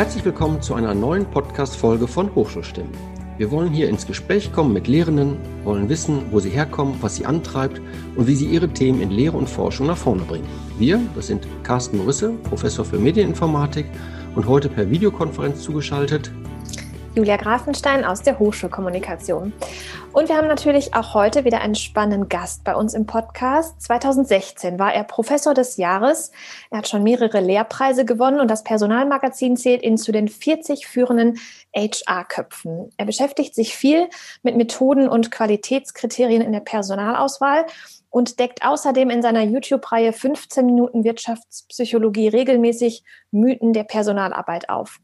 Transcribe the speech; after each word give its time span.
Herzlich 0.00 0.24
willkommen 0.24 0.62
zu 0.62 0.72
einer 0.72 0.94
neuen 0.94 1.26
Podcast-Folge 1.26 2.08
von 2.08 2.34
Hochschulstimmen. 2.34 2.90
Wir 3.36 3.50
wollen 3.50 3.70
hier 3.70 3.90
ins 3.90 4.06
Gespräch 4.06 4.50
kommen 4.50 4.72
mit 4.72 4.88
Lehrenden, 4.88 5.36
wollen 5.62 5.90
wissen, 5.90 6.22
wo 6.30 6.40
sie 6.40 6.48
herkommen, 6.48 6.94
was 7.02 7.16
sie 7.16 7.26
antreibt 7.26 7.82
und 8.16 8.26
wie 8.26 8.34
sie 8.34 8.46
ihre 8.46 8.70
Themen 8.70 9.02
in 9.02 9.10
Lehre 9.10 9.36
und 9.36 9.46
Forschung 9.46 9.88
nach 9.88 9.98
vorne 9.98 10.22
bringen. 10.22 10.48
Wir, 10.78 10.98
das 11.14 11.26
sind 11.26 11.46
Carsten 11.64 11.98
Morisse, 11.98 12.30
Professor 12.44 12.82
für 12.82 12.98
Medieninformatik 12.98 13.84
und 14.34 14.48
heute 14.48 14.70
per 14.70 14.88
Videokonferenz 14.88 15.60
zugeschaltet 15.60 16.32
Julia 17.16 17.36
Grafenstein 17.36 18.04
aus 18.04 18.22
der 18.22 18.38
Hochschulkommunikation. 18.38 19.52
Und 20.12 20.28
wir 20.28 20.36
haben 20.36 20.46
natürlich 20.46 20.94
auch 20.94 21.12
heute 21.12 21.44
wieder 21.44 21.60
einen 21.60 21.74
spannenden 21.74 22.28
Gast 22.28 22.62
bei 22.62 22.76
uns 22.76 22.94
im 22.94 23.04
Podcast. 23.04 23.82
2016 23.82 24.78
war 24.78 24.94
er 24.94 25.02
Professor 25.02 25.52
des 25.52 25.76
Jahres. 25.76 26.30
Er 26.70 26.78
hat 26.78 26.88
schon 26.88 27.02
mehrere 27.02 27.40
Lehrpreise 27.40 28.04
gewonnen 28.04 28.38
und 28.38 28.48
das 28.48 28.62
Personalmagazin 28.62 29.56
zählt 29.56 29.82
ihn 29.82 29.98
zu 29.98 30.12
den 30.12 30.28
40 30.28 30.86
führenden 30.86 31.38
HR-Köpfen. 31.74 32.90
Er 32.96 33.06
beschäftigt 33.06 33.56
sich 33.56 33.74
viel 33.74 34.08
mit 34.44 34.56
Methoden 34.56 35.08
und 35.08 35.32
Qualitätskriterien 35.32 36.42
in 36.42 36.52
der 36.52 36.60
Personalauswahl 36.60 37.66
und 38.08 38.38
deckt 38.38 38.64
außerdem 38.64 39.10
in 39.10 39.22
seiner 39.22 39.42
YouTube-Reihe 39.42 40.12
15 40.12 40.64
Minuten 40.64 41.02
Wirtschaftspsychologie 41.02 42.28
regelmäßig 42.28 43.02
Mythen 43.32 43.72
der 43.72 43.84
Personalarbeit 43.84 44.68
auf. 44.68 45.00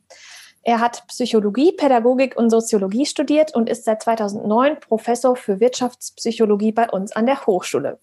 Er 0.67 0.81
hat 0.81 1.07
Psychologie, 1.07 1.71
Pädagogik 1.71 2.37
und 2.37 2.51
Soziologie 2.51 3.07
studiert 3.07 3.55
und 3.55 3.69
ist 3.69 3.85
seit 3.85 4.03
2009 4.03 4.81
Professor 4.81 5.37
für 5.37 5.61
Wirtschaftspsychologie 5.61 6.73
bei 6.73 6.91
uns 6.91 7.13
an 7.13 7.27
der 7.27 7.47
Hochschule. 7.47 8.01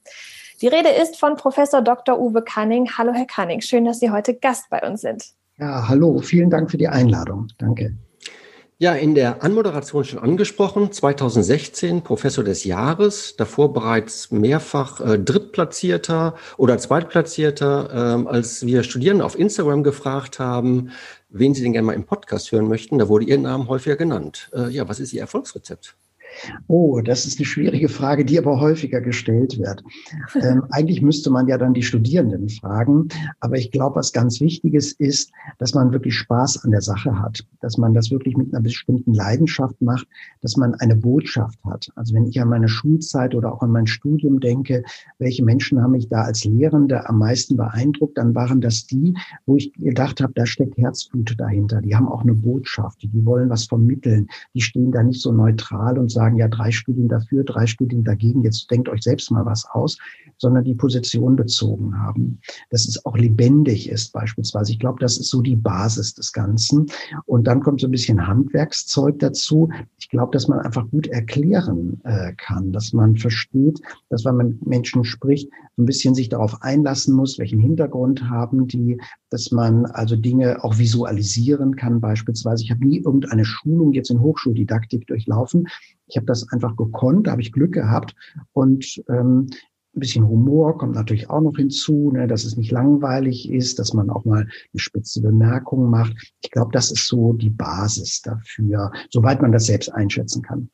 Die 0.61 0.69
Rede 0.69 0.87
ist 0.87 1.19
von 1.19 1.35
Professor 1.35 1.81
Dr. 1.81 2.17
Uwe 2.17 2.41
Canning. 2.41 2.89
Hallo, 2.97 3.11
Herr 3.11 3.25
Canning. 3.25 3.59
Schön, 3.59 3.83
dass 3.83 3.99
Sie 3.99 4.11
heute 4.11 4.33
Gast 4.33 4.69
bei 4.69 4.81
uns 4.81 5.01
sind. 5.01 5.25
Ja, 5.57 5.89
hallo. 5.89 6.19
Vielen 6.19 6.49
Dank 6.49 6.71
für 6.71 6.77
die 6.77 6.87
Einladung. 6.87 7.49
Danke. 7.57 7.97
Ja, 8.83 8.93
in 8.95 9.15
der 9.15 9.43
Anmoderation 9.43 10.03
schon 10.03 10.19
angesprochen, 10.19 10.91
2016 10.91 12.01
Professor 12.01 12.43
des 12.43 12.65
Jahres, 12.65 13.35
davor 13.37 13.71
bereits 13.71 14.31
mehrfach 14.31 14.99
äh, 14.99 15.19
Drittplatzierter 15.19 16.35
oder 16.57 16.77
Zweitplatzierter. 16.77 18.25
Äh, 18.25 18.27
als 18.27 18.65
wir 18.65 18.83
Studierende 18.83 19.23
auf 19.23 19.39
Instagram 19.39 19.83
gefragt 19.83 20.39
haben, 20.39 20.91
wen 21.33 21.53
sie 21.53 21.63
denn 21.63 21.73
gerne 21.73 21.87
mal 21.87 21.93
im 21.93 22.05
Podcast 22.05 22.51
hören 22.51 22.67
möchten, 22.67 22.99
da 22.99 23.09
wurde 23.09 23.25
Ihr 23.25 23.37
Name 23.37 23.67
häufiger 23.67 23.95
genannt. 23.95 24.49
Äh, 24.53 24.69
ja, 24.69 24.87
was 24.87 24.99
ist 24.99 25.13
Ihr 25.13 25.21
Erfolgsrezept? 25.21 25.97
Oh, 26.67 27.01
das 27.01 27.25
ist 27.25 27.39
eine 27.39 27.45
schwierige 27.45 27.89
Frage, 27.89 28.25
die 28.25 28.37
aber 28.37 28.59
häufiger 28.59 29.01
gestellt 29.01 29.59
wird. 29.59 29.83
Ähm, 30.35 30.63
eigentlich 30.71 31.01
müsste 31.01 31.29
man 31.29 31.47
ja 31.47 31.57
dann 31.57 31.73
die 31.73 31.83
Studierenden 31.83 32.49
fragen, 32.49 33.07
aber 33.39 33.57
ich 33.57 33.71
glaube, 33.71 33.97
was 33.97 34.13
ganz 34.13 34.41
Wichtiges 34.41 34.93
ist, 34.93 35.31
dass 35.59 35.73
man 35.73 35.91
wirklich 35.91 36.15
Spaß 36.15 36.63
an 36.63 36.71
der 36.71 36.81
Sache 36.81 37.19
hat, 37.19 37.45
dass 37.61 37.77
man 37.77 37.93
das 37.93 38.11
wirklich 38.11 38.37
mit 38.37 38.53
einer 38.53 38.63
bestimmten 38.63 39.13
Leidenschaft 39.13 39.81
macht, 39.81 40.07
dass 40.41 40.57
man 40.57 40.75
eine 40.75 40.95
Botschaft 40.95 41.59
hat. 41.65 41.91
Also 41.95 42.13
wenn 42.13 42.27
ich 42.27 42.39
an 42.41 42.49
meine 42.49 42.67
Schulzeit 42.67 43.35
oder 43.35 43.53
auch 43.53 43.61
an 43.61 43.71
mein 43.71 43.87
Studium 43.87 44.39
denke, 44.39 44.83
welche 45.19 45.43
Menschen 45.43 45.81
haben 45.81 45.91
mich 45.91 46.09
da 46.09 46.23
als 46.23 46.43
Lehrende 46.43 47.07
am 47.07 47.19
meisten 47.19 47.57
beeindruckt, 47.57 48.17
dann 48.17 48.35
waren 48.35 48.61
das 48.61 48.85
die, 48.87 49.15
wo 49.45 49.57
ich 49.57 49.73
gedacht 49.73 50.21
habe, 50.21 50.33
da 50.33 50.45
steckt 50.45 50.77
Herzblut 50.77 51.35
dahinter. 51.37 51.81
Die 51.81 51.95
haben 51.95 52.07
auch 52.07 52.21
eine 52.21 52.33
Botschaft, 52.33 53.03
die 53.03 53.25
wollen 53.25 53.49
was 53.49 53.65
vermitteln, 53.65 54.27
die 54.53 54.61
stehen 54.61 54.91
da 54.91 55.03
nicht 55.03 55.21
so 55.21 55.31
neutral 55.31 55.97
und 55.97 56.11
sagen, 56.11 56.22
sagen, 56.23 56.37
ja, 56.37 56.47
drei 56.47 56.71
Studien 56.71 57.09
dafür, 57.09 57.43
drei 57.43 57.67
Studien 57.67 58.03
dagegen, 58.03 58.43
jetzt 58.43 58.71
denkt 58.71 58.87
euch 58.87 59.03
selbst 59.03 59.29
mal 59.29 59.45
was 59.45 59.65
aus, 59.65 59.97
sondern 60.37 60.63
die 60.63 60.73
Position 60.73 61.35
bezogen 61.35 61.97
haben. 61.99 62.39
Dass 62.69 62.87
es 62.87 63.05
auch 63.05 63.17
lebendig 63.17 63.89
ist 63.89 64.13
beispielsweise. 64.13 64.71
Ich 64.71 64.79
glaube, 64.79 64.99
das 64.99 65.17
ist 65.17 65.29
so 65.29 65.41
die 65.41 65.55
Basis 65.55 66.13
des 66.13 66.31
Ganzen. 66.31 66.87
Und 67.25 67.45
dann 67.47 67.61
kommt 67.61 67.81
so 67.81 67.87
ein 67.87 67.91
bisschen 67.91 68.25
Handwerkszeug 68.25 69.19
dazu. 69.19 69.69
Ich 69.99 70.09
glaube, 70.09 70.31
dass 70.31 70.47
man 70.47 70.59
einfach 70.59 70.89
gut 70.89 71.07
erklären 71.07 71.99
äh, 72.03 72.33
kann, 72.37 72.71
dass 72.71 72.93
man 72.93 73.17
versteht, 73.17 73.81
dass 74.09 74.23
wenn 74.23 74.37
man 74.37 74.47
mit 74.49 74.65
Menschen 74.65 75.03
spricht, 75.03 75.49
ein 75.77 75.85
bisschen 75.85 76.15
sich 76.15 76.29
darauf 76.29 76.61
einlassen 76.61 77.15
muss, 77.15 77.39
welchen 77.39 77.59
Hintergrund 77.59 78.29
haben 78.29 78.67
die, 78.67 78.99
dass 79.29 79.51
man 79.51 79.85
also 79.87 80.15
Dinge 80.15 80.63
auch 80.63 80.77
visualisieren 80.77 81.75
kann 81.75 81.99
beispielsweise. 81.99 82.63
Ich 82.63 82.71
habe 82.71 82.85
nie 82.85 82.99
irgendeine 82.99 83.45
Schulung 83.45 83.93
jetzt 83.93 84.11
in 84.11 84.21
Hochschuldidaktik 84.21 85.07
durchlaufen. 85.07 85.67
Ich 86.13 86.17
habe 86.17 86.27
das 86.27 86.47
einfach 86.51 86.75
gekonnt, 86.77 87.25
da 87.25 87.31
habe 87.31 87.41
ich 87.41 87.51
Glück 87.51 87.71
gehabt 87.71 88.13
und 88.51 89.01
ähm, 89.09 89.49
ein 89.95 89.99
bisschen 89.99 90.27
Humor 90.27 90.77
kommt 90.77 90.93
natürlich 90.93 91.29
auch 91.31 91.41
noch 91.41 91.55
hinzu, 91.55 92.11
ne, 92.11 92.27
dass 92.27 92.43
es 92.43 92.55
nicht 92.55 92.71
langweilig 92.71 93.49
ist, 93.51 93.79
dass 93.79 93.93
man 93.93 94.11
auch 94.11 94.23
mal 94.23 94.41
eine 94.41 94.79
spitze 94.79 95.21
Bemerkung 95.21 95.89
macht. 95.89 96.13
Ich 96.43 96.51
glaube, 96.51 96.69
das 96.71 96.91
ist 96.91 97.07
so 97.07 97.33
die 97.33 97.49
Basis 97.49 98.21
dafür, 98.21 98.91
soweit 99.09 99.41
man 99.41 99.51
das 99.51 99.65
selbst 99.65 99.89
einschätzen 99.89 100.43
kann. 100.43 100.69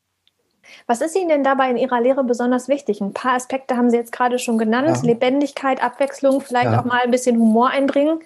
Was 0.86 1.00
ist 1.00 1.16
Ihnen 1.16 1.28
denn 1.28 1.44
dabei 1.44 1.70
in 1.70 1.78
Ihrer 1.78 2.02
Lehre 2.02 2.22
besonders 2.22 2.68
wichtig? 2.68 3.00
Ein 3.00 3.14
paar 3.14 3.32
Aspekte 3.32 3.78
haben 3.78 3.88
Sie 3.88 3.96
jetzt 3.96 4.12
gerade 4.12 4.38
schon 4.38 4.58
genannt. 4.58 4.88
Ja. 4.88 5.02
Lebendigkeit, 5.02 5.82
Abwechslung, 5.82 6.42
vielleicht 6.42 6.66
ja. 6.66 6.80
auch 6.80 6.84
mal 6.84 7.00
ein 7.02 7.10
bisschen 7.10 7.38
Humor 7.38 7.70
einbringen. 7.70 8.20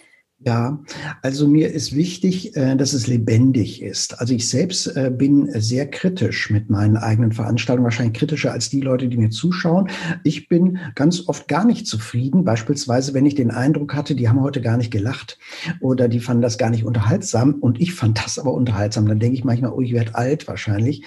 Ja, 0.47 0.82
also 1.22 1.49
mir 1.49 1.72
ist 1.72 1.97
wichtig, 1.97 2.55
äh, 2.55 2.77
dass 2.77 2.93
es 2.93 3.06
lebendig 3.06 3.81
ist. 3.81 4.21
Also 4.21 4.34
ich 4.34 4.47
selbst 4.50 4.87
äh, 4.88 5.10
bin 5.10 5.49
sehr 5.59 5.91
kritisch 5.91 6.50
mit 6.50 6.69
meinen 6.69 6.99
eigenen 6.99 7.32
Veranstaltungen, 7.32 7.84
wahrscheinlich 7.84 8.19
kritischer 8.19 8.53
als 8.53 8.69
die 8.69 8.83
Leute, 8.83 9.09
die 9.09 9.16
mir 9.16 9.31
zuschauen. 9.31 9.88
Ich 10.22 10.49
bin 10.49 10.78
ganz 10.97 11.28
oft 11.28 11.49
gar 11.49 11.65
nicht 11.65 11.87
zufrieden, 11.87 12.44
beispielsweise 12.44 13.15
wenn 13.15 13.25
ich 13.25 13.34
den 13.34 13.50
Eindruck 13.50 13.94
hatte, 13.94 14.15
die 14.15 14.28
haben 14.28 14.43
heute 14.43 14.60
gar 14.60 14.77
nicht 14.77 14.91
gelacht 14.91 15.38
oder 15.81 16.09
die 16.09 16.21
fanden 16.21 16.43
das 16.43 16.59
gar 16.59 16.69
nicht 16.69 16.84
unterhaltsam 16.84 17.54
und 17.54 17.81
ich 17.81 17.94
fand 17.94 18.22
das 18.22 18.38
aber 18.38 18.53
unterhaltsam. 18.53 19.09
Dann 19.09 19.21
denke 19.21 19.38
ich 19.38 19.44
manchmal, 19.44 19.72
oh, 19.72 19.81
ich 19.81 19.94
werde 19.94 20.15
alt 20.15 20.47
wahrscheinlich. 20.47 21.04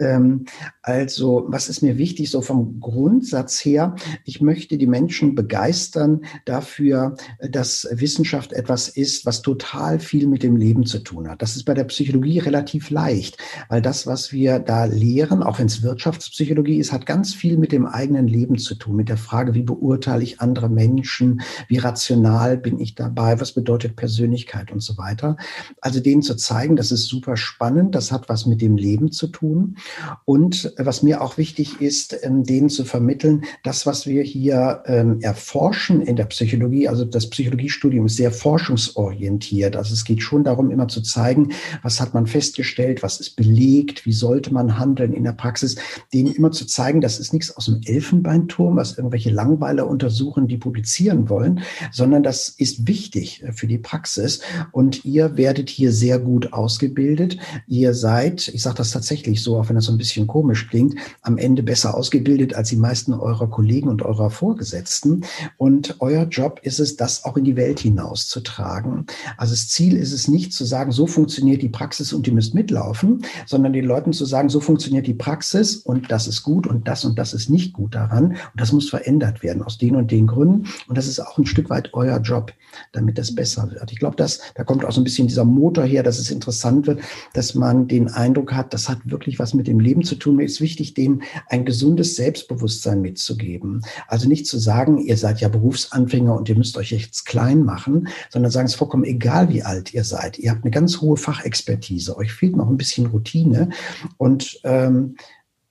Ähm, 0.00 0.46
also 0.82 1.44
was 1.46 1.68
ist 1.68 1.82
mir 1.82 1.96
wichtig, 1.96 2.28
so 2.28 2.40
vom 2.40 2.80
Grundsatz 2.80 3.64
her, 3.64 3.94
ich 4.24 4.40
möchte 4.40 4.78
die 4.78 4.88
Menschen 4.88 5.36
begeistern 5.36 6.22
dafür, 6.44 7.14
dass 7.52 7.86
Wissenschaft 7.92 8.52
etwas 8.52 8.79
etwas 8.80 8.88
ist, 8.88 9.26
was 9.26 9.42
total 9.42 9.98
viel 9.98 10.26
mit 10.26 10.42
dem 10.42 10.56
Leben 10.56 10.86
zu 10.86 11.00
tun 11.00 11.28
hat. 11.28 11.42
Das 11.42 11.56
ist 11.56 11.64
bei 11.64 11.74
der 11.74 11.84
Psychologie 11.84 12.38
relativ 12.38 12.90
leicht, 12.90 13.36
weil 13.68 13.82
das, 13.82 14.06
was 14.06 14.32
wir 14.32 14.58
da 14.58 14.84
lehren, 14.84 15.42
auch 15.42 15.58
wenn 15.58 15.66
es 15.66 15.82
Wirtschaftspsychologie 15.82 16.78
ist, 16.78 16.92
hat 16.92 17.04
ganz 17.04 17.34
viel 17.34 17.58
mit 17.58 17.72
dem 17.72 17.86
eigenen 17.86 18.26
Leben 18.26 18.58
zu 18.58 18.74
tun, 18.74 18.96
mit 18.96 19.08
der 19.08 19.16
Frage, 19.16 19.54
wie 19.54 19.62
beurteile 19.62 20.22
ich 20.22 20.40
andere 20.40 20.68
Menschen, 20.68 21.42
wie 21.68 21.78
rational 21.78 22.56
bin 22.56 22.78
ich 22.78 22.94
dabei, 22.94 23.40
was 23.40 23.52
bedeutet 23.52 23.96
Persönlichkeit 23.96 24.72
und 24.72 24.80
so 24.80 24.96
weiter. 24.96 25.36
Also 25.80 26.00
denen 26.00 26.22
zu 26.22 26.36
zeigen, 26.36 26.76
das 26.76 26.92
ist 26.92 27.06
super 27.06 27.36
spannend, 27.36 27.94
das 27.94 28.12
hat 28.12 28.28
was 28.28 28.46
mit 28.46 28.60
dem 28.62 28.76
Leben 28.76 29.12
zu 29.12 29.26
tun. 29.26 29.76
Und 30.24 30.72
was 30.78 31.02
mir 31.02 31.20
auch 31.20 31.36
wichtig 31.36 31.80
ist, 31.80 32.16
ähm, 32.22 32.44
denen 32.44 32.70
zu 32.70 32.84
vermitteln, 32.84 33.44
das, 33.62 33.84
was 33.84 34.06
wir 34.06 34.22
hier 34.22 34.82
ähm, 34.86 35.20
erforschen 35.20 36.00
in 36.00 36.16
der 36.16 36.26
Psychologie, 36.26 36.88
also 36.88 37.04
das 37.04 37.28
Psychologiestudium 37.28 38.06
ist 38.06 38.16
sehr 38.16 38.32
forschend, 38.32 38.59
forschungsorientiert. 38.60 39.76
Also 39.76 39.94
es 39.94 40.04
geht 40.04 40.22
schon 40.22 40.44
darum, 40.44 40.70
immer 40.70 40.88
zu 40.88 41.02
zeigen, 41.02 41.52
was 41.82 42.00
hat 42.00 42.14
man 42.14 42.26
festgestellt, 42.26 43.02
was 43.02 43.20
ist 43.20 43.36
belegt, 43.36 44.04
wie 44.06 44.12
sollte 44.12 44.52
man 44.52 44.78
handeln 44.78 45.12
in 45.12 45.24
der 45.24 45.32
Praxis, 45.32 45.76
denen 46.12 46.32
immer 46.32 46.50
zu 46.50 46.66
zeigen, 46.66 47.00
das 47.00 47.18
ist 47.18 47.32
nichts 47.32 47.56
aus 47.56 47.66
dem 47.66 47.80
Elfenbeinturm, 47.84 48.76
was 48.76 48.96
irgendwelche 48.96 49.30
Langweiler 49.30 49.86
untersuchen, 49.86 50.48
die 50.48 50.58
publizieren 50.58 51.28
wollen, 51.28 51.60
sondern 51.90 52.22
das 52.22 52.48
ist 52.48 52.86
wichtig 52.86 53.44
für 53.52 53.66
die 53.66 53.78
Praxis. 53.78 54.40
Und 54.72 55.04
ihr 55.04 55.36
werdet 55.36 55.70
hier 55.70 55.92
sehr 55.92 56.18
gut 56.18 56.52
ausgebildet. 56.52 57.38
Ihr 57.66 57.94
seid, 57.94 58.48
ich 58.48 58.62
sage 58.62 58.76
das 58.76 58.90
tatsächlich 58.90 59.42
so, 59.42 59.58
auch 59.58 59.68
wenn 59.68 59.76
das 59.76 59.86
so 59.86 59.92
ein 59.92 59.98
bisschen 59.98 60.26
komisch 60.26 60.68
klingt, 60.68 60.96
am 61.22 61.38
Ende 61.38 61.62
besser 61.62 61.94
ausgebildet 61.96 62.54
als 62.54 62.68
die 62.68 62.76
meisten 62.76 63.14
eurer 63.14 63.48
Kollegen 63.48 63.88
und 63.88 64.02
eurer 64.02 64.30
Vorgesetzten. 64.30 65.24
Und 65.56 65.96
euer 66.00 66.24
Job 66.24 66.60
ist 66.62 66.78
es, 66.78 66.96
das 66.96 67.24
auch 67.24 67.36
in 67.36 67.44
die 67.44 67.56
Welt 67.56 67.80
hinaus 67.80 68.28
zu 68.50 68.56
tragen. 68.56 69.06
Also 69.36 69.52
das 69.52 69.68
Ziel 69.68 69.96
ist 69.96 70.12
es 70.12 70.28
nicht 70.28 70.52
zu 70.52 70.64
sagen, 70.64 70.92
so 70.92 71.06
funktioniert 71.06 71.62
die 71.62 71.68
Praxis 71.68 72.12
und 72.12 72.26
ihr 72.26 72.32
müsst 72.32 72.54
mitlaufen, 72.54 73.24
sondern 73.46 73.72
den 73.72 73.84
Leuten 73.84 74.12
zu 74.12 74.24
sagen, 74.24 74.48
so 74.48 74.60
funktioniert 74.60 75.06
die 75.06 75.14
Praxis 75.14 75.76
und 75.76 76.10
das 76.10 76.26
ist 76.26 76.42
gut 76.42 76.66
und 76.66 76.88
das 76.88 77.04
und 77.04 77.18
das 77.18 77.32
ist 77.32 77.50
nicht 77.50 77.72
gut 77.72 77.94
daran 77.94 78.30
und 78.30 78.38
das 78.56 78.72
muss 78.72 78.90
verändert 78.90 79.42
werden 79.42 79.62
aus 79.62 79.78
den 79.78 79.96
und 79.96 80.10
den 80.10 80.26
Gründen 80.26 80.66
und 80.88 80.98
das 80.98 81.06
ist 81.06 81.20
auch 81.20 81.38
ein 81.38 81.46
Stück 81.46 81.70
weit 81.70 81.90
euer 81.92 82.18
Job, 82.18 82.52
damit 82.92 83.18
das 83.18 83.34
besser 83.34 83.70
wird. 83.70 83.92
Ich 83.92 83.98
glaube, 83.98 84.16
dass 84.16 84.40
da 84.54 84.64
kommt 84.64 84.84
auch 84.84 84.92
so 84.92 85.00
ein 85.00 85.04
bisschen 85.04 85.28
dieser 85.28 85.44
Motor 85.44 85.84
her, 85.84 86.02
dass 86.02 86.18
es 86.18 86.30
interessant 86.30 86.86
wird, 86.86 87.00
dass 87.34 87.54
man 87.54 87.88
den 87.88 88.08
Eindruck 88.08 88.52
hat, 88.52 88.74
das 88.74 88.88
hat 88.88 88.98
wirklich 89.04 89.38
was 89.38 89.54
mit 89.54 89.66
dem 89.66 89.80
Leben 89.80 90.02
zu 90.02 90.16
tun. 90.16 90.36
Mir 90.36 90.44
ist 90.44 90.60
wichtig, 90.60 90.94
denen 90.94 91.22
ein 91.48 91.64
gesundes 91.64 92.16
Selbstbewusstsein 92.16 93.00
mitzugeben. 93.00 93.82
Also 94.08 94.28
nicht 94.28 94.46
zu 94.46 94.58
sagen, 94.58 94.98
ihr 94.98 95.16
seid 95.16 95.40
ja 95.40 95.48
Berufsanfänger 95.48 96.34
und 96.34 96.48
ihr 96.48 96.56
müsst 96.56 96.76
euch 96.76 96.90
jetzt 96.90 97.26
klein 97.26 97.62
machen, 97.62 98.08
sondern 98.28 98.39
sagen, 98.48 98.66
es 98.66 98.72
ist 98.72 98.78
vollkommen 98.78 99.04
egal, 99.04 99.48
wie 99.50 99.62
alt 99.62 99.92
ihr 99.92 100.04
seid. 100.04 100.38
Ihr 100.38 100.50
habt 100.52 100.64
eine 100.64 100.70
ganz 100.70 101.00
hohe 101.00 101.16
Fachexpertise, 101.16 102.16
euch 102.16 102.32
fehlt 102.32 102.56
noch 102.56 102.68
ein 102.68 102.78
bisschen 102.78 103.06
Routine 103.06 103.70
und 104.16 104.60
ähm, 104.64 105.16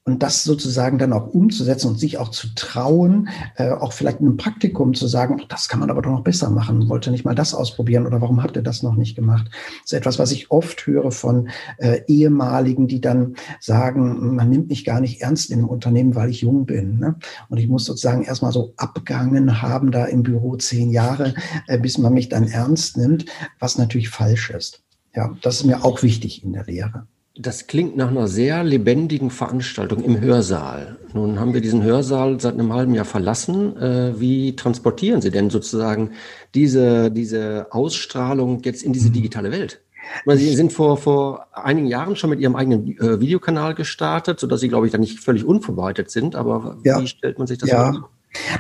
und 0.09 0.23
das 0.23 0.44
sozusagen 0.44 0.97
dann 0.97 1.13
auch 1.13 1.27
umzusetzen 1.27 1.89
und 1.89 2.00
sich 2.00 2.17
auch 2.17 2.29
zu 2.29 2.47
trauen, 2.56 3.29
äh, 3.56 3.69
auch 3.71 3.94
vielleicht 3.94 4.19
in 4.19 4.27
einem 4.27 4.38
Praktikum 4.38 4.94
zu 4.94 5.07
sagen, 5.07 5.41
das 5.50 5.69
kann 5.69 5.79
man 5.79 5.89
aber 5.89 6.01
doch 6.01 6.11
noch 6.11 6.23
besser 6.23 6.50
machen, 6.50 6.89
wollte 6.89 7.11
nicht 7.11 7.25
mal 7.25 7.35
das 7.35 7.53
ausprobieren 7.53 8.06
oder 8.07 8.21
warum 8.21 8.41
habt 8.41 8.56
ihr 8.56 8.63
das 8.63 8.83
noch 8.83 8.95
nicht 8.95 9.15
gemacht? 9.15 9.50
Das 9.81 9.91
ist 9.91 9.94
etwas, 9.94 10.19
was 10.19 10.31
ich 10.31 10.51
oft 10.51 10.85
höre 10.88 11.11
von 11.11 11.50
äh, 11.77 12.01
ehemaligen, 12.07 12.88
die 12.88 13.01
dann 13.01 13.35
sagen, 13.59 14.35
man 14.35 14.50
nimmt 14.50 14.69
mich 14.69 14.83
gar 14.83 15.00
nicht 15.00 15.21
ernst 15.21 15.51
in 15.51 15.59
einem 15.59 15.69
Unternehmen, 15.69 16.15
weil 16.15 16.29
ich 16.29 16.41
jung 16.41 16.65
bin. 16.65 17.00
Ne? 17.00 17.15
Und 17.50 17.57
ich 17.57 17.67
muss 17.67 17.85
sozusagen 17.85 18.23
erstmal 18.23 18.51
so 18.51 18.73
abgangen 18.77 19.61
haben 19.61 19.91
da 19.91 20.06
im 20.06 20.23
Büro 20.23 20.56
zehn 20.56 20.89
Jahre, 20.89 21.33
äh, 21.67 21.77
bis 21.77 21.97
man 21.97 22.13
mich 22.13 22.29
dann 22.29 22.47
ernst 22.47 22.97
nimmt, 22.97 23.25
was 23.59 23.77
natürlich 23.77 24.09
falsch 24.09 24.50
ist. 24.50 24.81
Ja, 25.15 25.35
das 25.41 25.57
ist 25.57 25.65
mir 25.65 25.83
auch 25.83 26.03
wichtig 26.03 26.44
in 26.44 26.53
der 26.53 26.65
Lehre. 26.65 27.07
Das 27.41 27.68
klingt 27.68 27.95
nach 27.95 28.09
einer 28.09 28.27
sehr 28.27 28.65
lebendigen 28.65 29.30
Veranstaltung 29.30 30.03
im 30.03 30.19
Hörsaal. 30.19 30.97
Nun 31.13 31.39
haben 31.39 31.53
wir 31.53 31.62
diesen 31.62 31.81
Hörsaal 31.81 32.38
seit 32.41 32.56
einem 32.56 32.74
halben 32.74 32.94
Jahr 32.94 33.06
verlassen. 33.06 33.77
Äh, 33.77 34.19
wie 34.19 34.57
transportieren 34.57 35.21
Sie 35.21 35.31
denn 35.31 35.50
sozusagen 35.50 36.12
diese, 36.53 37.09
diese 37.09 37.68
Ausstrahlung 37.71 38.62
jetzt 38.63 38.83
in 38.83 38.91
diese 38.91 39.09
digitale 39.09 39.53
Welt? 39.53 39.80
Sie 40.25 40.53
sind 40.53 40.74
vor, 40.74 40.97
vor 40.97 41.47
einigen 41.53 41.88
Jahren 41.88 42.18
schon 42.18 42.30
mit 42.30 42.41
Ihrem 42.41 42.57
eigenen 42.57 42.97
äh, 43.00 43.21
Videokanal 43.21 43.74
gestartet, 43.74 44.42
sodass 44.42 44.59
Sie, 44.59 44.68
glaube 44.68 44.88
ich, 44.88 44.92
da 44.92 44.97
nicht 44.97 45.21
völlig 45.21 45.45
unvorbereitet 45.45 46.12
sind. 46.12 46.35
Aber 46.35 46.77
ja. 46.83 47.01
wie 47.01 47.07
stellt 47.07 47.38
man 47.38 47.47
sich 47.47 47.57
das 47.57 47.69
ja. 47.69 47.94
vor? 47.94 48.09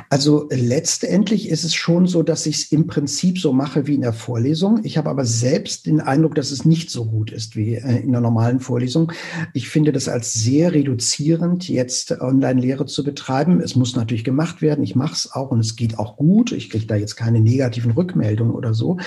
Also 0.09 0.47
letztendlich 0.51 1.49
ist 1.49 1.63
es 1.63 1.75
schon 1.75 2.07
so, 2.07 2.23
dass 2.23 2.45
ich 2.45 2.55
es 2.55 2.71
im 2.71 2.87
Prinzip 2.87 3.37
so 3.39 3.53
mache 3.53 3.85
wie 3.85 3.95
in 3.95 4.01
der 4.01 4.13
Vorlesung. 4.13 4.79
Ich 4.83 4.97
habe 4.97 5.09
aber 5.09 5.25
selbst 5.25 5.85
den 5.85 6.01
Eindruck, 6.01 6.35
dass 6.35 6.51
es 6.51 6.65
nicht 6.65 6.89
so 6.89 7.05
gut 7.05 7.31
ist 7.31 7.55
wie 7.55 7.75
äh, 7.75 7.97
in 8.01 8.11
der 8.11 8.21
normalen 8.21 8.59
Vorlesung. 8.59 9.11
Ich 9.53 9.69
finde 9.69 9.91
das 9.91 10.07
als 10.07 10.33
sehr 10.33 10.73
reduzierend, 10.73 11.69
jetzt 11.69 12.11
Online-Lehre 12.19 12.87
zu 12.87 13.03
betreiben. 13.03 13.61
Es 13.61 13.75
muss 13.75 13.95
natürlich 13.95 14.23
gemacht 14.23 14.61
werden. 14.61 14.83
Ich 14.83 14.95
mache 14.95 15.13
es 15.13 15.31
auch 15.31 15.51
und 15.51 15.59
es 15.59 15.75
geht 15.75 15.99
auch 15.99 16.17
gut. 16.17 16.51
Ich 16.51 16.69
kriege 16.69 16.87
da 16.87 16.95
jetzt 16.95 17.15
keine 17.15 17.39
negativen 17.39 17.91
Rückmeldungen 17.91 18.53
oder 18.53 18.73
so. 18.73 18.97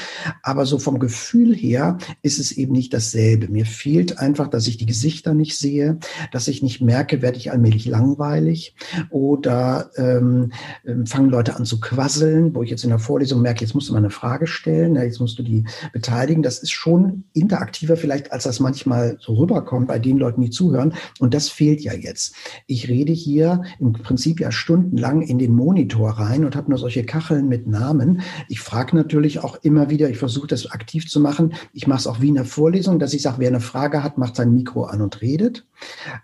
Aber 0.43 0.67
so 0.67 0.79
vom 0.79 1.01
Gefühl 1.01 1.55
her 1.55 1.99
ist 2.23 2.39
es 2.39 2.53
eben 2.53 2.73
nicht 2.73 2.95
dasselbe. 2.95 3.49
Mir 3.49 3.67
fehlt 3.67 4.19
einfach, 4.19 4.49
dass 4.49 4.69
ich 4.69 4.77
die 4.77 4.87
Gesichter 4.87 5.35
nicht 5.35 5.59
sehe, 5.59 5.99
dass 6.31 6.49
ich 6.49 6.63
nicht 6.63 6.81
merke, 6.81 7.23
werde 7.23 7.39
ich 7.39 7.51
allmählich 7.51 7.87
langweilig 7.87 8.77
oder 9.11 9.91
ähm, 9.97 10.52
ähm, 10.87 11.07
fangen 11.07 11.31
Leute 11.31 11.57
an 11.57 11.65
zu 11.65 11.81
quasseln, 11.81 12.55
wo 12.55 12.63
ich 12.63 12.71
jetzt 12.71 12.85
in 12.85 12.91
der 12.91 12.99
Vorlesung 12.99 13.43
merke, 13.43 13.65
jetzt 13.65 13.75
musst 13.75 13.89
du 13.89 13.93
mal 13.93 13.99
eine 13.99 14.11
Frage 14.11 14.47
stellen, 14.47 14.95
ja, 14.95 15.03
jetzt 15.03 15.21
musst 15.21 15.39
du 15.39 15.43
die 15.43 15.65
beteiligen. 15.93 16.43
Das 16.43 16.63
ist 16.63 16.73
schon 16.73 17.25
interaktiver 17.33 17.97
vielleicht, 17.97 18.33
als 18.33 18.45
das 18.45 18.61
manchmal 18.61 19.17
so 19.21 19.35
rüberkommt 19.35 19.89
bei 19.89 19.99
den 19.99 20.19
Leuten, 20.19 20.41
die 20.41 20.51
zuhören. 20.51 20.95
Und 21.19 21.35
das 21.35 21.49
fehlt 21.49 21.81
ja 21.81 21.93
jetzt. 21.93 22.35
Ich 22.67 22.89
rede 22.89 23.13
hier 23.13 23.63
im 23.79 23.93
Prinzip 23.93 24.41
ja 24.41 24.53
stundenlang 24.53 25.23
in 25.23 25.39
den 25.39 25.53
Monitor 25.53 26.11
rein 26.11 26.45
und 26.45 26.57
habe 26.57 26.71
nur 26.71 26.79
solche 26.79 27.05
Kacheln 27.05 27.49
mit 27.49 27.67
Namen. 27.67 28.23
Ich 28.49 28.61
frage 28.61 28.97
natürlich 28.97 29.41
auch 29.41 29.57
immer 29.63 29.91
wieder, 29.91 30.11
ich 30.11 30.19
versuche 30.19 30.47
das 30.47 30.71
aktiv 30.71 31.09
zu 31.09 31.21
machen. 31.21 31.55
Ich 31.73 31.87
mache 31.87 32.01
es 32.01 32.07
auch 32.07 32.21
wie 32.21 32.29
in 32.29 32.35
der 32.35 32.45
Vorlesung, 32.45 32.99
dass 32.99 33.15
ich 33.15 33.23
sage, 33.23 33.37
wer 33.39 33.49
eine 33.49 33.61
Frage 33.61 34.03
hat, 34.03 34.19
macht 34.19 34.37
sein 34.37 34.53
Mikro 34.53 34.85
an 34.85 35.01
und 35.01 35.21
redet. 35.23 35.65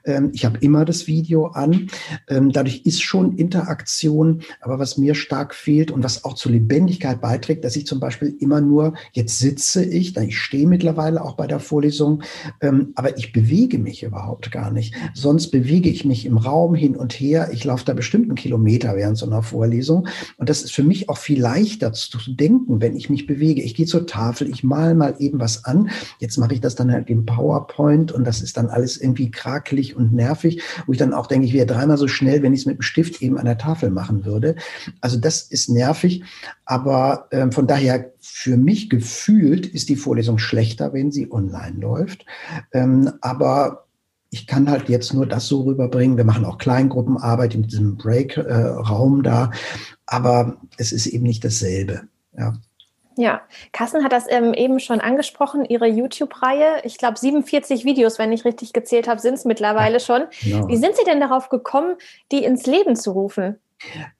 Ähm, 0.04 0.30
ich 0.32 0.44
habe 0.44 0.58
immer 0.58 0.84
das 0.84 1.06
Video 1.06 1.46
an. 1.46 1.88
Ähm, 2.28 2.52
dadurch 2.52 2.82
ist 2.84 3.02
schon 3.02 3.36
Interaktion. 3.36 4.17
Aber 4.60 4.78
was 4.78 4.98
mir 4.98 5.14
stark 5.14 5.54
fehlt 5.54 5.90
und 5.90 6.04
was 6.04 6.24
auch 6.24 6.34
zur 6.34 6.52
Lebendigkeit 6.52 7.20
beiträgt, 7.20 7.64
dass 7.64 7.76
ich 7.76 7.86
zum 7.86 8.00
Beispiel 8.00 8.36
immer 8.40 8.60
nur, 8.60 8.94
jetzt 9.12 9.38
sitze 9.38 9.84
ich, 9.84 10.16
ich 10.16 10.38
stehe 10.38 10.66
mittlerweile 10.66 11.22
auch 11.22 11.34
bei 11.34 11.46
der 11.46 11.60
Vorlesung, 11.60 12.22
ähm, 12.60 12.92
aber 12.94 13.16
ich 13.18 13.32
bewege 13.32 13.78
mich 13.78 14.02
überhaupt 14.02 14.50
gar 14.50 14.70
nicht. 14.70 14.94
Sonst 15.14 15.50
bewege 15.50 15.88
ich 15.88 16.04
mich 16.04 16.26
im 16.26 16.38
Raum 16.38 16.74
hin 16.74 16.96
und 16.96 17.12
her. 17.12 17.50
Ich 17.52 17.64
laufe 17.64 17.84
da 17.84 17.94
bestimmt 17.94 18.26
einen 18.26 18.34
Kilometer 18.34 18.96
während 18.96 19.18
so 19.18 19.26
einer 19.26 19.42
Vorlesung. 19.42 20.08
Und 20.36 20.48
das 20.48 20.62
ist 20.62 20.72
für 20.72 20.82
mich 20.82 21.08
auch 21.08 21.18
viel 21.18 21.40
leichter 21.40 21.92
zu 21.92 22.18
denken, 22.26 22.80
wenn 22.80 22.96
ich 22.96 23.10
mich 23.10 23.26
bewege. 23.26 23.62
Ich 23.62 23.74
gehe 23.74 23.86
zur 23.86 24.06
Tafel, 24.06 24.48
ich 24.48 24.64
mal 24.64 24.94
mal 24.94 25.16
eben 25.18 25.40
was 25.40 25.64
an. 25.64 25.90
Jetzt 26.18 26.38
mache 26.38 26.54
ich 26.54 26.60
das 26.60 26.74
dann 26.74 26.92
halt 26.92 27.08
im 27.10 27.26
PowerPoint 27.26 28.12
und 28.12 28.24
das 28.24 28.40
ist 28.40 28.56
dann 28.56 28.68
alles 28.68 28.96
irgendwie 29.00 29.30
krakelig 29.30 29.96
und 29.96 30.12
nervig, 30.12 30.62
wo 30.86 30.92
ich 30.92 30.98
dann 30.98 31.14
auch 31.14 31.26
denke, 31.26 31.46
ich 31.46 31.52
wäre 31.52 31.66
dreimal 31.66 31.96
so 31.96 32.08
schnell, 32.08 32.42
wenn 32.42 32.52
ich 32.52 32.60
es 32.60 32.66
mit 32.66 32.78
dem 32.78 32.82
Stift 32.82 33.22
eben 33.22 33.38
an 33.38 33.44
der 33.44 33.58
Tafel 33.58 33.90
machen 34.08 34.24
würde. 34.24 34.56
Also 35.00 35.18
das 35.18 35.42
ist 35.42 35.68
nervig, 35.68 36.24
aber 36.64 37.26
äh, 37.30 37.50
von 37.50 37.66
daher 37.66 38.12
für 38.20 38.56
mich 38.56 38.90
gefühlt 38.90 39.66
ist 39.66 39.88
die 39.88 39.96
Vorlesung 39.96 40.38
schlechter, 40.38 40.92
wenn 40.92 41.12
sie 41.12 41.30
online 41.30 41.80
läuft. 41.80 42.24
Ähm, 42.72 43.12
aber 43.20 43.84
ich 44.30 44.46
kann 44.46 44.70
halt 44.70 44.88
jetzt 44.88 45.14
nur 45.14 45.26
das 45.26 45.46
so 45.46 45.62
rüberbringen. 45.62 46.16
Wir 46.16 46.24
machen 46.24 46.44
auch 46.44 46.58
Kleingruppenarbeit 46.58 47.54
in 47.54 47.62
diesem 47.62 47.96
Break-Raum 47.96 49.20
äh, 49.20 49.22
da, 49.22 49.50
aber 50.06 50.58
es 50.76 50.92
ist 50.92 51.06
eben 51.06 51.24
nicht 51.24 51.44
dasselbe. 51.44 52.02
Ja. 52.36 52.54
Ja, 53.18 53.40
Kassen 53.72 54.04
hat 54.04 54.12
das 54.12 54.26
ähm, 54.28 54.54
eben 54.54 54.78
schon 54.78 55.00
angesprochen, 55.00 55.64
Ihre 55.64 55.88
YouTube-Reihe. 55.88 56.82
Ich 56.84 56.98
glaube, 56.98 57.18
47 57.18 57.84
Videos, 57.84 58.16
wenn 58.20 58.30
ich 58.30 58.44
richtig 58.44 58.72
gezählt 58.72 59.08
habe, 59.08 59.20
sind 59.20 59.34
es 59.34 59.44
mittlerweile 59.44 59.98
schon. 59.98 60.26
Genau. 60.40 60.68
Wie 60.68 60.76
sind 60.76 60.94
Sie 60.94 61.02
denn 61.02 61.18
darauf 61.18 61.48
gekommen, 61.48 61.96
die 62.30 62.44
ins 62.44 62.64
Leben 62.66 62.94
zu 62.94 63.10
rufen? 63.10 63.58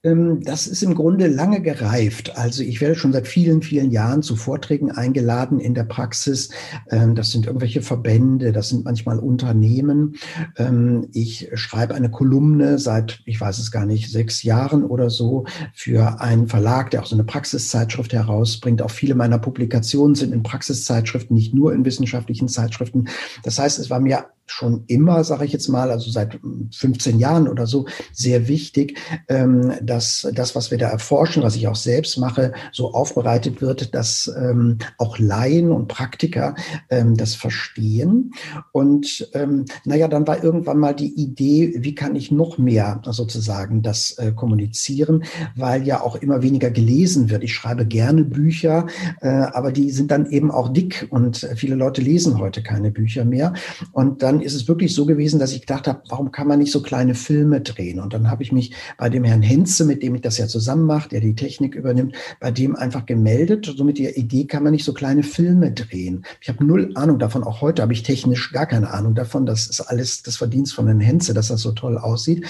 Ähm, 0.03 0.41
das 0.43 0.67
ist 0.67 0.83
im 0.83 0.95
Grunde 0.95 1.27
lange 1.27 1.61
gereift. 1.61 2.37
Also 2.37 2.63
ich 2.63 2.81
werde 2.81 2.95
schon 2.95 3.13
seit 3.13 3.27
vielen, 3.27 3.63
vielen 3.63 3.91
Jahren 3.91 4.23
zu 4.23 4.37
Vorträgen 4.37 4.91
eingeladen 4.91 5.59
in 5.59 5.75
der 5.75 5.85
Praxis. 5.85 6.51
Ähm, 6.91 7.15
das 7.15 7.31
sind 7.31 7.47
irgendwelche 7.47 7.83
Verbände, 7.83 8.53
das 8.53 8.69
sind 8.69 8.85
manchmal 8.85 9.19
Unternehmen. 9.19 10.17
Ähm, 10.57 11.09
ich 11.13 11.51
schreibe 11.55 11.95
eine 11.95 12.11
Kolumne 12.11 12.79
seit, 12.79 13.21
ich 13.25 13.41
weiß 13.41 13.59
es 13.59 13.71
gar 13.71 13.87
nicht, 13.87 14.11
sechs 14.11 14.43
Jahren 14.43 14.85
oder 14.85 15.11
so 15.11 15.45
für 15.75 16.21
einen 16.21 16.47
Verlag, 16.47 16.91
der 16.91 17.03
auch 17.03 17.07
so 17.07 17.17
eine 17.17 17.25
Praxiszeitschrift 17.25 18.13
herausbringt. 18.13 18.83
Auch 18.83 18.91
viele 18.91 19.15
meiner 19.15 19.39
Publikationen 19.39 20.15
sind 20.15 20.33
in 20.33 20.43
Praxiszeitschriften, 20.43 21.35
nicht 21.35 21.55
nur 21.55 21.73
in 21.73 21.85
wissenschaftlichen 21.85 22.49
Zeitschriften. 22.49 23.09
Das 23.43 23.59
heißt, 23.59 23.79
es 23.79 23.91
war 23.91 24.01
mir 24.01 24.27
schon 24.51 24.85
immer, 24.87 25.25
sage 25.25 25.45
ich 25.45 25.53
jetzt 25.53 25.69
mal, 25.69 25.91
also 25.91 26.11
seit 26.11 26.39
15 26.73 27.19
Jahren 27.19 27.49
oder 27.49 27.67
so, 27.67 27.87
sehr 28.13 28.49
wichtig, 28.49 28.99
ähm, 29.49 29.73
dass 29.83 30.29
das, 30.33 30.55
was 30.55 30.71
wir 30.71 30.79
da 30.79 30.89
erforschen, 30.89 31.43
was 31.43 31.57
ich 31.57 31.69
auch 31.69 31.77
selbst 31.77 32.19
mache, 32.19 32.53
so 32.73 32.93
aufbereitet 32.93 33.61
wird, 33.61 33.95
dass 33.95 34.33
ähm, 34.37 34.79
auch 34.97 35.19
Laien 35.19 35.71
und 35.73 35.89
Praktiker 35.89 36.55
ähm, 36.91 37.17
das 37.17 37.35
verstehen. 37.35 38.33
Und 38.73 39.29
ähm, 39.35 39.65
naja, 39.85 40.09
dann 40.09 40.27
war 40.27 40.43
irgendwann 40.43 40.79
mal 40.79 40.95
die 40.95 41.15
Idee, 41.15 41.75
wie 41.79 41.95
kann 41.95 42.17
ich 42.17 42.31
noch 42.31 42.59
mehr 42.59 43.01
sozusagen 43.05 43.83
das 43.83 44.13
äh, 44.19 44.33
kommunizieren, 44.33 45.25
weil 45.57 45.87
ja 45.87 46.01
auch 46.01 46.17
immer 46.17 46.43
weniger 46.43 46.71
gelesen 46.71 47.31
wird. 47.31 47.43
Ich 47.43 47.55
schreibe 47.55 47.87
gerne 47.87 48.25
Bücher, 48.25 48.87
äh, 49.21 49.29
aber 49.29 49.73
die 49.73 49.91
sind 49.91 50.11
dann 50.11 50.27
eben 50.27 50.51
auch 50.51 50.73
dick 50.73 51.07
und 51.11 51.49
viele 51.57 51.75
Leute 51.75 52.01
lesen 52.01 52.39
heute 52.39 52.63
keine 52.63 52.91
Bücher 52.91 53.25
mehr. 53.25 53.55
Und 53.93 54.23
dann 54.23 54.41
ist 54.41 54.55
es 54.55 54.69
wirklich 54.69 54.95
so 54.95 55.07
gewesen, 55.07 55.39
dass 55.39 55.53
ich 55.53 55.63
gedacht 55.63 55.89
habe, 55.89 56.03
warum 56.09 56.33
kann 56.33 56.49
man 56.49 56.59
nicht 56.59 56.73
so 56.73 56.83
kleine 56.83 57.15
Filme 57.15 57.61
drehen? 57.61 58.01
Und 58.01 58.13
dann 58.13 58.31
habe 58.31 58.43
ich 58.43 58.53
mich 58.53 58.75
bei 58.97 59.09
dem 59.09 59.25
Herrn 59.25 59.38
Henze, 59.43 59.85
mit 59.85 60.03
dem 60.03 60.15
ich 60.15 60.21
das 60.21 60.39
ja 60.39 60.47
zusammen 60.47 60.85
mache, 60.85 61.09
der 61.09 61.21
die 61.21 61.35
Technik 61.35 61.75
übernimmt, 61.75 62.17
bei 62.41 62.51
dem 62.51 62.77
einfach 62.77 63.07
gemeldet. 63.07 63.73
So 63.77 63.85
mit 63.85 63.99
der 63.99 64.17
Idee 64.17 64.47
kann 64.47 64.63
man 64.63 64.73
nicht 64.73 64.85
so 64.85 64.93
kleine 64.93 65.23
Filme 65.23 65.73
drehen. 65.73 66.25
Ich 66.41 66.49
habe 66.49 66.65
null 66.65 66.93
Ahnung 66.95 67.19
davon. 67.19 67.45
Auch 67.45 67.61
heute 67.61 67.83
habe 67.83 67.93
ich 67.93 68.03
technisch 68.03 68.53
gar 68.53 68.67
keine 68.67 68.91
Ahnung 68.91 69.15
davon. 69.15 69.47
Das 69.47 69.67
ist 69.67 69.81
alles 69.81 70.23
das 70.23 70.37
Verdienst 70.37 70.75
von 70.75 70.87
Herrn 70.87 71.01
Henze, 71.01 71.35
dass 71.35 71.49
das 71.49 71.61
so 71.61 71.73
toll 71.73 71.99
aussieht. 71.99 72.47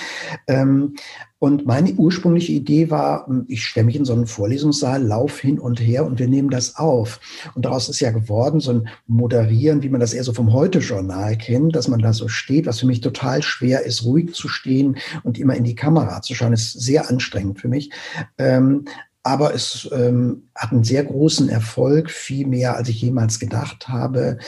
Ähm, 0.46 0.94
und 1.40 1.66
meine 1.66 1.92
ursprüngliche 1.92 2.52
Idee 2.52 2.90
war, 2.90 3.26
hm, 3.26 3.44
ich 3.48 3.64
stelle 3.64 3.86
mich 3.86 3.96
in 3.96 4.04
so 4.04 4.12
einen 4.12 4.26
Vorlesungssaal, 4.26 5.02
lauf 5.02 5.38
hin 5.38 5.58
und 5.58 5.80
her 5.80 6.04
und 6.04 6.18
wir 6.18 6.26
nehmen 6.26 6.50
das 6.50 6.76
auf. 6.76 7.20
Und 7.54 7.64
daraus 7.64 7.88
ist 7.88 8.00
ja 8.00 8.10
geworden 8.10 8.60
so 8.60 8.72
ein 8.72 8.88
Moderieren, 9.06 9.82
wie 9.82 9.88
man 9.88 10.00
das 10.00 10.14
eher 10.14 10.24
so 10.24 10.32
vom 10.32 10.52
Heute-Journal 10.52 11.36
kennt, 11.36 11.76
dass 11.76 11.88
man 11.88 12.00
da 12.00 12.12
so 12.12 12.26
steht, 12.26 12.66
was 12.66 12.80
für 12.80 12.86
mich 12.86 13.00
total 13.00 13.42
schwer 13.42 13.84
ist, 13.84 14.04
ruhig 14.04 14.34
zu 14.34 14.48
stehen 14.48 14.96
und 15.22 15.38
immer 15.38 15.54
in 15.54 15.64
die 15.64 15.76
Kamera 15.76 16.22
zu 16.22 16.34
schauen, 16.34 16.52
ist 16.52 16.72
sehr 16.72 17.08
anstrengend 17.08 17.60
für 17.60 17.68
mich. 17.68 17.90
Ähm, 18.36 18.86
aber 19.22 19.54
es 19.54 19.88
ähm, 19.92 20.47
hat 20.58 20.72
einen 20.72 20.82
sehr 20.82 21.04
großen 21.04 21.48
Erfolg, 21.48 22.10
viel 22.10 22.46
mehr, 22.46 22.76
als 22.76 22.88
ich 22.88 23.00
jemals 23.00 23.38
gedacht 23.38 23.88
habe. 23.88 24.38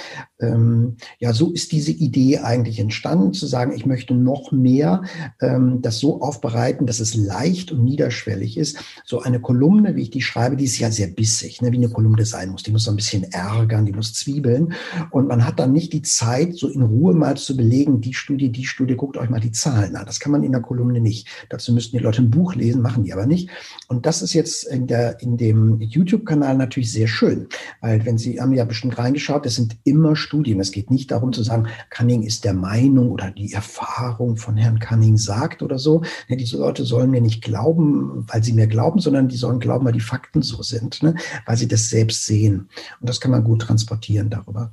Ähm, 0.41 0.97
ja, 1.21 1.33
so 1.33 1.53
ist 1.53 1.71
diese 1.71 1.93
Idee 1.93 2.39
eigentlich 2.39 2.81
entstanden, 2.81 3.33
zu 3.33 3.47
sagen, 3.47 3.73
ich 3.73 3.87
möchte 3.87 4.15
noch 4.15 4.51
mehr 4.51 5.03
ähm, 5.41 5.83
das 5.83 6.01
so 6.01 6.21
aufbereiten, 6.21 6.87
dass 6.87 6.99
es 6.99 7.15
leicht 7.15 7.71
und 7.71 7.85
niederschwellig 7.85 8.59
ist. 8.59 8.79
So 9.05 9.21
eine 9.21 9.41
Kolumne, 9.41 9.95
wie 9.95 10.03
ich 10.03 10.11
die 10.11 10.21
schreibe, 10.21 10.57
die 10.57 10.65
ist 10.65 10.81
ja 10.81 10.91
sehr 10.91 11.07
bissig, 11.07 11.63
ne, 11.63 11.71
wie 11.71 11.77
eine 11.77 11.91
Kolumne 11.91 12.27
sein 12.27 12.51
muss. 12.51 12.65
Die 12.65 12.73
muss 12.73 12.85
so 12.85 12.91
ein 12.91 12.97
bisschen 12.97 13.31
ärgern, 13.31 13.87
die 13.87 13.93
muss 13.93 14.13
zwiebeln. 14.13 14.73
Und 15.11 15.29
man 15.29 15.47
hat 15.47 15.61
dann 15.61 15.73
nicht 15.73 15.93
die 15.93 16.03
Zeit, 16.03 16.57
so 16.57 16.69
in 16.69 16.83
Ruhe 16.83 17.15
mal 17.15 17.37
zu 17.37 17.57
belegen, 17.57 18.01
die 18.01 18.15
Studie, 18.15 18.51
die 18.51 18.65
Studie, 18.65 18.97
guckt 18.97 19.17
euch 19.17 19.31
mal 19.31 19.39
die 19.39 19.53
Zahlen 19.53 19.95
an. 19.95 20.07
Das 20.07 20.19
kann 20.19 20.33
man 20.33 20.43
in 20.43 20.51
der 20.51 20.61
Kolumne 20.61 21.01
nicht. 21.01 21.29
Dazu 21.51 21.73
müssten 21.73 21.97
die 21.97 22.03
Leute 22.03 22.23
ein 22.23 22.31
Buch 22.31 22.57
lesen, 22.57 22.83
machen 22.83 23.05
die 23.05 23.13
aber 23.13 23.27
nicht. 23.27 23.49
Und 23.87 24.07
das 24.07 24.23
ist 24.23 24.33
jetzt 24.33 24.65
in, 24.65 24.89
der, 24.89 25.21
in 25.21 25.37
dem 25.37 25.79
YouTube-Kanal 26.01 26.57
natürlich 26.57 26.93
sehr 26.93 27.07
schön, 27.07 27.49
weil 27.81 28.05
wenn 28.05 28.19
Sie 28.19 28.41
haben 28.41 28.53
ja 28.53 28.65
bestimmt 28.65 28.99
reingeschaut, 28.99 29.47
es 29.47 29.57
sind 29.57 29.77
immer 29.85 30.17
Studien. 30.17 30.61
Es 30.61 30.73
geht 30.73 30.91
nicht 30.91 31.11
darum 31.11 31.33
zu 31.33 31.43
sagen, 31.43 31.69
Cunning 31.91 32.23
ist 32.23 32.45
der 32.45 32.55
Meinung 32.55 33.11
oder 33.11 33.31
die 33.31 33.53
Erfahrung 33.53 34.37
von 34.37 34.57
Herrn 34.57 34.79
Cunning 34.79 35.17
sagt 35.17 35.63
oder 35.63 35.79
so. 35.79 36.03
Ne, 36.29 36.37
diese 36.37 36.59
Leute 36.59 36.85
sollen 36.85 37.11
mir 37.11 37.21
nicht 37.21 37.43
glauben, 37.43 38.25
weil 38.29 38.43
sie 38.43 38.53
mir 38.53 38.67
glauben, 38.67 39.01
sondern 39.01 39.29
die 39.29 39.37
sollen 39.37 39.61
glauben, 39.61 39.85
weil 39.85 39.93
die 39.93 40.01
Fakten 40.01 40.43
so 40.43 40.63
sind, 40.63 41.03
ne? 41.03 41.15
weil 41.47 41.57
sie 41.57 41.69
das 41.69 41.91
selbst 41.91 42.27
sehen. 42.27 42.69
Und 43.01 43.09
das 43.09 43.21
kann 43.21 43.31
man 43.31 43.45
gut 43.45 43.63
transportieren 43.63 44.31
darüber. 44.31 44.73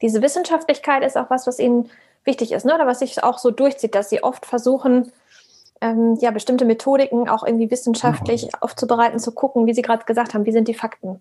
Diese 0.00 0.22
Wissenschaftlichkeit 0.22 1.04
ist 1.04 1.16
auch 1.16 1.30
was, 1.30 1.46
was 1.46 1.58
Ihnen 1.58 1.88
wichtig 2.24 2.52
ist, 2.52 2.64
ne? 2.64 2.74
oder 2.74 2.86
was 2.86 3.00
sich 3.00 3.22
auch 3.22 3.38
so 3.38 3.50
durchzieht, 3.50 3.94
dass 3.94 4.10
Sie 4.10 4.22
oft 4.22 4.46
versuchen, 4.46 5.12
ähm, 5.82 6.16
ja, 6.20 6.30
bestimmte 6.30 6.64
Methodiken 6.64 7.28
auch 7.28 7.44
irgendwie 7.44 7.70
wissenschaftlich 7.70 8.42
genau. 8.42 8.58
aufzubereiten, 8.60 9.18
zu 9.18 9.32
gucken, 9.32 9.66
wie 9.66 9.74
Sie 9.74 9.82
gerade 9.82 10.04
gesagt 10.04 10.32
haben, 10.32 10.46
wie 10.46 10.52
sind 10.52 10.68
die 10.68 10.74
Fakten. 10.74 11.20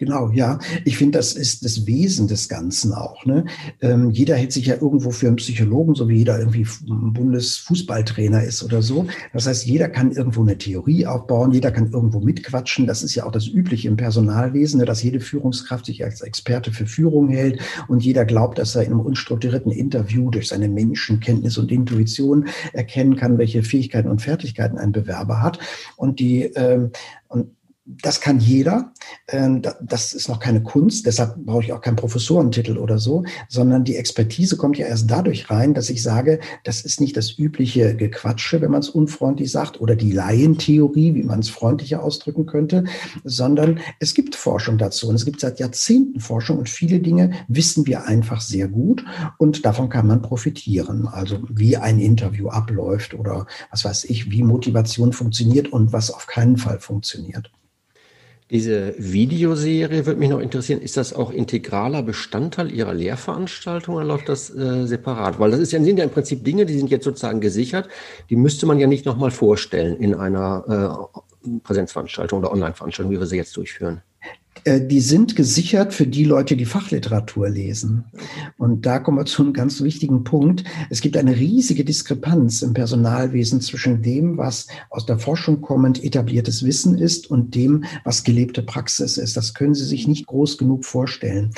Genau, 0.00 0.30
ja. 0.30 0.58
Ich 0.86 0.96
finde, 0.96 1.18
das 1.18 1.34
ist 1.34 1.62
das 1.62 1.86
Wesen 1.86 2.26
des 2.26 2.48
Ganzen 2.48 2.94
auch. 2.94 3.26
Ne? 3.26 3.44
Ähm, 3.82 4.10
jeder 4.10 4.34
hält 4.34 4.50
sich 4.50 4.64
ja 4.64 4.76
irgendwo 4.76 5.10
für 5.10 5.26
einen 5.26 5.36
Psychologen, 5.36 5.94
so 5.94 6.08
wie 6.08 6.16
jeder 6.16 6.38
irgendwie 6.38 6.66
Bundesfußballtrainer 6.86 8.42
ist 8.42 8.62
oder 8.62 8.80
so. 8.80 9.06
Das 9.34 9.46
heißt, 9.46 9.66
jeder 9.66 9.90
kann 9.90 10.12
irgendwo 10.12 10.40
eine 10.40 10.56
Theorie 10.56 11.06
aufbauen, 11.06 11.52
jeder 11.52 11.70
kann 11.70 11.92
irgendwo 11.92 12.20
mitquatschen. 12.20 12.86
Das 12.86 13.02
ist 13.02 13.14
ja 13.14 13.26
auch 13.26 13.30
das 13.30 13.46
Übliche 13.46 13.88
im 13.88 13.98
Personalwesen, 13.98 14.80
ne? 14.80 14.86
dass 14.86 15.02
jede 15.02 15.20
Führungskraft 15.20 15.84
sich 15.84 16.02
als 16.02 16.22
Experte 16.22 16.72
für 16.72 16.86
Führung 16.86 17.28
hält 17.28 17.60
und 17.86 18.02
jeder 18.02 18.24
glaubt, 18.24 18.56
dass 18.56 18.74
er 18.76 18.84
in 18.84 18.92
einem 18.92 19.00
unstrukturierten 19.00 19.70
Interview 19.70 20.30
durch 20.30 20.48
seine 20.48 20.70
Menschenkenntnis 20.70 21.58
und 21.58 21.70
Intuition 21.70 22.46
erkennen 22.72 23.16
kann, 23.16 23.36
welche 23.36 23.62
Fähigkeiten 23.62 24.08
und 24.08 24.22
Fertigkeiten 24.22 24.78
ein 24.78 24.92
Bewerber 24.92 25.42
hat. 25.42 25.58
Und 25.96 26.20
die 26.20 26.44
ähm, 26.54 26.90
und 27.28 27.50
das 27.86 28.20
kann 28.20 28.40
jeder. 28.40 28.92
Ähm, 29.28 29.62
das 29.80 30.12
ist 30.12 30.28
noch 30.28 30.38
keine 30.38 30.62
Kunst, 30.62 31.06
deshalb 31.06 31.36
brauche 31.36 31.64
ich 31.64 31.72
auch 31.72 31.80
keinen 31.80 31.96
Professorentitel 31.96 32.76
oder 32.76 32.98
so, 32.98 33.24
sondern 33.48 33.84
die 33.84 33.96
Expertise 33.96 34.56
kommt 34.56 34.78
ja 34.78 34.86
erst 34.86 35.10
dadurch 35.10 35.50
rein, 35.50 35.74
dass 35.74 35.90
ich 35.90 36.02
sage, 36.02 36.40
das 36.64 36.82
ist 36.82 37.00
nicht 37.00 37.16
das 37.16 37.38
übliche 37.38 37.96
Gequatsche, 37.96 38.60
wenn 38.60 38.70
man 38.70 38.80
es 38.80 38.90
unfreundlich 38.90 39.50
sagt, 39.50 39.80
oder 39.80 39.96
die 39.96 40.12
Laientheorie, 40.12 41.14
wie 41.14 41.22
man 41.22 41.40
es 41.40 41.48
freundlicher 41.48 42.02
ausdrücken 42.02 42.46
könnte, 42.46 42.84
sondern 43.24 43.80
es 43.98 44.14
gibt 44.14 44.36
Forschung 44.36 44.78
dazu 44.78 45.08
und 45.08 45.14
es 45.14 45.24
gibt 45.24 45.40
seit 45.40 45.58
Jahrzehnten 45.58 46.20
Forschung 46.20 46.58
und 46.58 46.68
viele 46.68 47.00
Dinge 47.00 47.32
wissen 47.48 47.86
wir 47.86 48.04
einfach 48.04 48.40
sehr 48.40 48.68
gut 48.68 49.04
und 49.38 49.64
davon 49.64 49.88
kann 49.88 50.06
man 50.06 50.22
profitieren. 50.22 51.08
Also 51.08 51.38
wie 51.48 51.76
ein 51.76 51.98
Interview 51.98 52.48
abläuft 52.48 53.14
oder 53.14 53.46
was 53.70 53.84
weiß 53.84 54.04
ich, 54.04 54.30
wie 54.30 54.42
Motivation 54.42 55.12
funktioniert 55.12 55.72
und 55.72 55.92
was 55.92 56.10
auf 56.10 56.26
keinen 56.26 56.56
Fall 56.56 56.78
funktioniert. 56.78 57.50
Diese 58.50 58.94
Videoserie 58.98 60.06
würde 60.06 60.18
mich 60.18 60.28
noch 60.28 60.40
interessieren. 60.40 60.80
Ist 60.80 60.96
das 60.96 61.12
auch 61.12 61.30
integraler 61.30 62.02
Bestandteil 62.02 62.72
Ihrer 62.72 62.92
Lehrveranstaltung 62.92 63.94
oder 63.94 64.04
läuft 64.04 64.28
das 64.28 64.50
äh, 64.50 64.86
separat? 64.86 65.38
Weil 65.38 65.52
das 65.52 65.60
ist 65.60 65.70
ja, 65.72 65.80
sind 65.80 65.98
ja 65.98 66.04
im 66.04 66.10
Prinzip 66.10 66.44
Dinge, 66.44 66.66
die 66.66 66.76
sind 66.76 66.90
jetzt 66.90 67.04
sozusagen 67.04 67.40
gesichert. 67.40 67.88
Die 68.28 68.36
müsste 68.36 68.66
man 68.66 68.80
ja 68.80 68.88
nicht 68.88 69.06
nochmal 69.06 69.30
vorstellen 69.30 69.96
in 69.96 70.14
einer 70.14 71.08
äh, 71.44 71.58
Präsenzveranstaltung 71.62 72.40
oder 72.40 72.50
Online-Veranstaltung, 72.52 73.12
wie 73.12 73.20
wir 73.20 73.26
sie 73.26 73.36
jetzt 73.36 73.56
durchführen. 73.56 74.02
Äh, 74.64 74.80
die 74.80 75.00
sind 75.00 75.36
gesichert 75.36 75.94
für 75.94 76.06
die 76.06 76.24
Leute, 76.24 76.56
die 76.56 76.64
Fachliteratur 76.64 77.48
lesen. 77.48 78.04
Und 78.58 78.86
da 78.86 78.98
kommen 78.98 79.18
wir 79.18 79.24
zu 79.24 79.42
einem 79.42 79.52
ganz 79.52 79.80
wichtigen 79.82 80.24
Punkt. 80.24 80.64
Es 80.90 81.00
gibt 81.00 81.16
eine 81.16 81.36
riesige 81.36 81.84
Diskrepanz 81.84 82.62
im 82.62 82.74
Personalwesen 82.74 83.60
zwischen 83.60 84.02
dem, 84.02 84.36
was 84.38 84.66
aus 84.90 85.06
der 85.06 85.18
Forschung 85.18 85.60
kommend 85.60 86.02
etabliertes 86.02 86.64
Wissen 86.64 86.98
ist 86.98 87.30
und 87.30 87.54
dem, 87.54 87.84
was 88.04 88.24
gelebte 88.24 88.62
Praxis 88.62 89.16
ist. 89.16 89.36
Das 89.36 89.54
können 89.54 89.74
Sie 89.74 89.84
sich 89.84 90.06
nicht 90.06 90.26
groß 90.26 90.58
genug 90.58 90.84
vorstellen. 90.84 91.50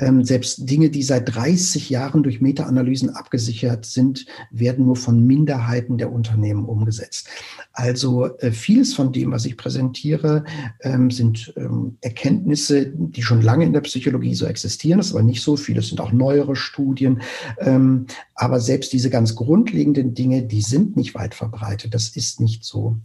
Ähm, 0.00 0.24
selbst 0.24 0.68
Dinge, 0.68 0.90
die 0.90 1.02
seit 1.02 1.34
30 1.34 1.90
Jahren 1.90 2.22
durch 2.22 2.40
Meta-Analysen 2.40 3.10
abgesichert 3.10 3.86
sind, 3.86 4.26
werden 4.50 4.86
nur 4.86 4.96
von 4.96 5.26
Minderheiten 5.26 5.98
der 5.98 6.12
Unternehmen 6.12 6.64
umgesetzt. 6.64 7.28
Also 7.72 8.36
äh, 8.38 8.52
vieles 8.52 8.94
von 8.94 9.12
dem, 9.12 9.32
was 9.32 9.44
ich 9.44 9.56
präsentiere, 9.56 10.44
ähm, 10.80 11.10
sind 11.10 11.52
ähm, 11.56 11.98
Erkenntnisse, 12.00 12.45
die 12.46 13.22
schon 13.22 13.42
lange 13.42 13.64
in 13.64 13.72
der 13.72 13.80
Psychologie 13.80 14.34
so 14.34 14.46
existieren. 14.46 14.98
Das 14.98 15.08
ist 15.08 15.12
aber 15.14 15.22
nicht 15.22 15.42
so 15.42 15.56
viel. 15.56 15.78
Es 15.78 15.88
sind 15.88 16.00
auch 16.00 16.12
neuere 16.12 16.56
Studien. 16.56 17.22
Ähm, 17.58 18.06
aber 18.34 18.60
selbst 18.60 18.92
diese 18.92 19.10
ganz 19.10 19.34
grundlegenden 19.34 20.14
Dinge, 20.14 20.42
die 20.42 20.60
sind 20.60 20.96
nicht 20.96 21.14
weit 21.14 21.34
verbreitet. 21.34 21.94
Das 21.94 22.10
ist 22.10 22.40
nicht 22.40 22.64
so. 22.64 22.96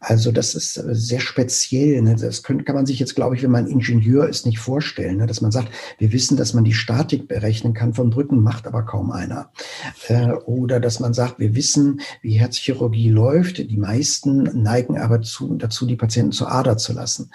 Also 0.00 0.32
das 0.32 0.54
ist 0.54 0.76
äh, 0.76 0.94
sehr 0.94 1.20
speziell. 1.20 2.02
Ne? 2.02 2.16
Das 2.16 2.42
kann 2.42 2.62
man 2.66 2.86
sich 2.86 2.98
jetzt, 2.98 3.14
glaube 3.14 3.36
ich, 3.36 3.42
wenn 3.42 3.52
man 3.52 3.68
Ingenieur 3.68 4.28
ist, 4.28 4.46
nicht 4.46 4.58
vorstellen, 4.58 5.18
ne? 5.18 5.26
dass 5.26 5.40
man 5.40 5.52
sagt, 5.52 5.68
wir 5.98 6.12
wissen, 6.12 6.36
dass 6.36 6.54
man 6.54 6.64
die 6.64 6.74
Statik 6.74 7.28
berechnen 7.28 7.72
kann 7.72 7.94
von 7.94 8.10
Brücken, 8.10 8.42
macht 8.42 8.66
aber 8.66 8.82
kaum 8.82 9.12
einer. 9.12 9.50
Äh, 10.08 10.32
oder 10.32 10.80
dass 10.80 11.00
man 11.00 11.14
sagt, 11.14 11.38
wir 11.38 11.54
wissen, 11.54 12.00
wie 12.20 12.32
Herzchirurgie 12.32 13.10
läuft. 13.10 13.58
Die 13.58 13.76
meisten 13.76 14.42
neigen 14.60 14.98
aber 14.98 15.22
zu, 15.22 15.54
dazu, 15.54 15.86
die 15.86 15.96
Patienten 15.96 16.32
zur 16.32 16.50
Ader 16.50 16.76
zu 16.76 16.92
lassen. 16.92 17.30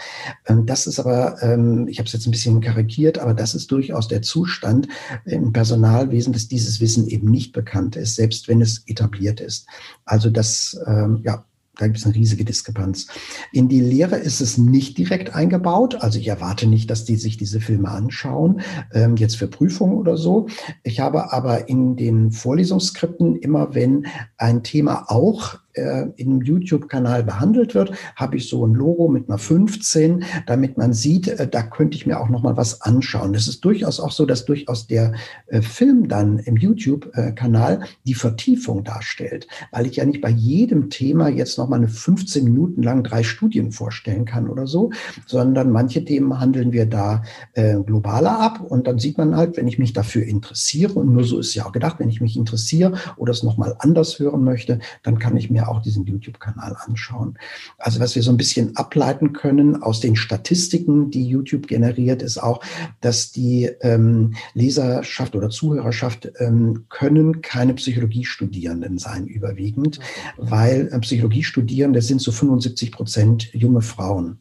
Ähm, 0.45 0.65
das 0.65 0.87
ist 0.87 0.99
aber, 0.99 1.41
ähm, 1.55 1.87
ich 1.87 1.99
habe 1.99 2.07
es 2.07 2.13
jetzt 2.13 2.27
ein 2.27 2.31
bisschen 2.31 2.61
karikiert, 2.61 3.17
aber 3.17 3.33
das 3.33 3.55
ist 3.55 3.71
durchaus 3.71 4.07
der 4.07 4.21
Zustand 4.21 4.87
im 5.25 5.53
Personalwesen, 5.53 6.33
dass 6.33 6.47
dieses 6.47 6.79
Wissen 6.81 7.07
eben 7.07 7.29
nicht 7.31 7.53
bekannt 7.53 7.95
ist, 7.95 8.15
selbst 8.15 8.47
wenn 8.47 8.61
es 8.61 8.83
etabliert 8.87 9.39
ist. 9.39 9.67
Also 10.05 10.29
das, 10.29 10.79
ähm, 10.85 11.21
ja, 11.23 11.45
da 11.77 11.87
gibt 11.87 11.97
es 11.97 12.05
eine 12.05 12.15
riesige 12.15 12.45
Diskrepanz. 12.45 13.07
In 13.51 13.67
die 13.67 13.81
Lehre 13.81 14.15
ist 14.15 14.39
es 14.39 14.57
nicht 14.57 14.97
direkt 14.97 15.35
eingebaut. 15.35 15.95
Also 15.95 16.19
ich 16.19 16.27
erwarte 16.27 16.67
nicht, 16.67 16.89
dass 16.89 17.03
die 17.03 17.17
sich 17.17 17.37
diese 17.37 17.59
Filme 17.59 17.89
anschauen, 17.89 18.61
ähm, 18.93 19.17
jetzt 19.17 19.35
für 19.35 19.47
Prüfungen 19.47 19.97
oder 19.97 20.15
so. 20.15 20.47
Ich 20.83 21.01
habe 21.01 21.33
aber 21.33 21.67
in 21.67 21.97
den 21.97 22.31
Vorlesungsskripten 22.31 23.35
immer, 23.35 23.75
wenn 23.75 24.07
ein 24.37 24.63
Thema 24.63 25.05
auch 25.09 25.59
äh, 25.75 26.07
im 26.15 26.41
YouTube-Kanal 26.41 27.23
behandelt 27.23 27.75
wird, 27.75 27.91
habe 28.15 28.37
ich 28.37 28.49
so 28.49 28.65
ein 28.65 28.73
Logo 28.73 29.07
mit 29.07 29.29
einer 29.29 29.37
15, 29.37 30.23
damit 30.47 30.77
man 30.77 30.93
sieht, 30.93 31.27
äh, 31.27 31.47
da 31.47 31.63
könnte 31.63 31.97
ich 31.97 32.05
mir 32.05 32.19
auch 32.19 32.29
noch 32.29 32.43
mal 32.43 32.57
was 32.57 32.81
anschauen. 32.81 33.35
Es 33.35 33.47
ist 33.47 33.63
durchaus 33.63 33.99
auch 33.99 34.11
so, 34.11 34.25
dass 34.25 34.45
durchaus 34.45 34.87
der 34.87 35.13
äh, 35.47 35.61
Film 35.61 36.07
dann 36.07 36.39
im 36.39 36.57
YouTube-Kanal 36.57 37.81
die 38.05 38.13
Vertiefung 38.13 38.83
darstellt, 38.83 39.47
weil 39.71 39.85
ich 39.85 39.97
ja 39.97 40.05
nicht 40.05 40.21
bei 40.21 40.29
jedem 40.29 40.89
Thema 40.89 41.29
jetzt 41.29 41.57
noch 41.57 41.69
mal 41.69 41.77
eine 41.77 41.87
15 41.87 42.43
Minuten 42.43 42.81
lang 42.81 43.03
drei 43.03 43.23
Studien 43.23 43.71
vorstellen 43.71 44.25
kann 44.25 44.49
oder 44.49 44.67
so, 44.67 44.91
sondern 45.25 45.71
manche 45.71 46.03
Themen 46.05 46.39
handeln 46.39 46.71
wir 46.71 46.85
da 46.85 47.23
äh, 47.53 47.75
globaler 47.75 48.39
ab 48.39 48.61
und 48.61 48.87
dann 48.87 48.99
sieht 48.99 49.17
man 49.17 49.35
halt, 49.35 49.57
wenn 49.57 49.67
ich 49.67 49.79
mich 49.79 49.93
dafür 49.93 50.23
interessiere 50.23 50.93
und 50.93 51.13
nur 51.13 51.23
so 51.23 51.39
ist 51.39 51.55
ja 51.55 51.65
auch 51.65 51.71
gedacht, 51.71 51.99
wenn 51.99 52.09
ich 52.09 52.21
mich 52.21 52.37
interessiere 52.37 52.93
oder 53.17 53.31
es 53.31 53.43
noch 53.43 53.57
mal 53.57 53.75
anders 53.79 54.19
hören 54.19 54.43
möchte, 54.43 54.79
dann 55.03 55.19
kann 55.19 55.37
ich 55.37 55.49
mir 55.49 55.64
auch 55.67 55.81
diesen 55.81 56.05
YouTube-Kanal 56.05 56.75
anschauen. 56.85 57.37
Also 57.77 57.99
was 57.99 58.15
wir 58.15 58.23
so 58.23 58.31
ein 58.31 58.37
bisschen 58.37 58.75
ableiten 58.75 59.33
können 59.33 59.81
aus 59.81 59.99
den 59.99 60.15
Statistiken, 60.15 61.11
die 61.11 61.25
YouTube 61.27 61.67
generiert, 61.67 62.21
ist 62.21 62.37
auch, 62.37 62.61
dass 63.01 63.31
die 63.31 63.69
ähm, 63.81 64.35
Leserschaft 64.53 65.35
oder 65.35 65.49
Zuhörerschaft 65.49 66.31
ähm, 66.39 66.85
können 66.89 67.41
keine 67.41 67.73
Psychologiestudierenden 67.73 68.97
sein 68.97 69.27
überwiegend, 69.27 69.99
weil 70.37 70.89
äh, 70.91 70.99
Psychologiestudierende 70.99 72.01
sind 72.01 72.21
zu 72.21 72.31
75 72.31 72.91
Prozent 72.91 73.53
junge 73.53 73.81
Frauen. 73.81 74.39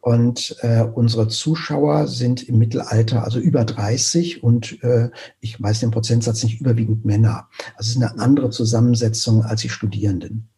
Und 0.00 0.56
äh, 0.60 0.82
unsere 0.82 1.28
Zuschauer 1.28 2.08
sind 2.08 2.48
im 2.48 2.58
Mittelalter, 2.58 3.24
also 3.24 3.38
über 3.38 3.64
30 3.64 4.42
und 4.42 4.82
äh, 4.82 5.10
ich 5.40 5.60
weiß 5.60 5.80
den 5.80 5.90
Prozentsatz 5.90 6.44
nicht, 6.44 6.60
überwiegend 6.60 7.04
Männer. 7.04 7.48
Also 7.76 7.88
es 7.90 7.96
ist 7.96 8.02
eine 8.02 8.18
andere 8.18 8.50
Zusammensetzung 8.50 9.42
als 9.42 9.62
die 9.62 9.68
Studierenden. 9.68 10.48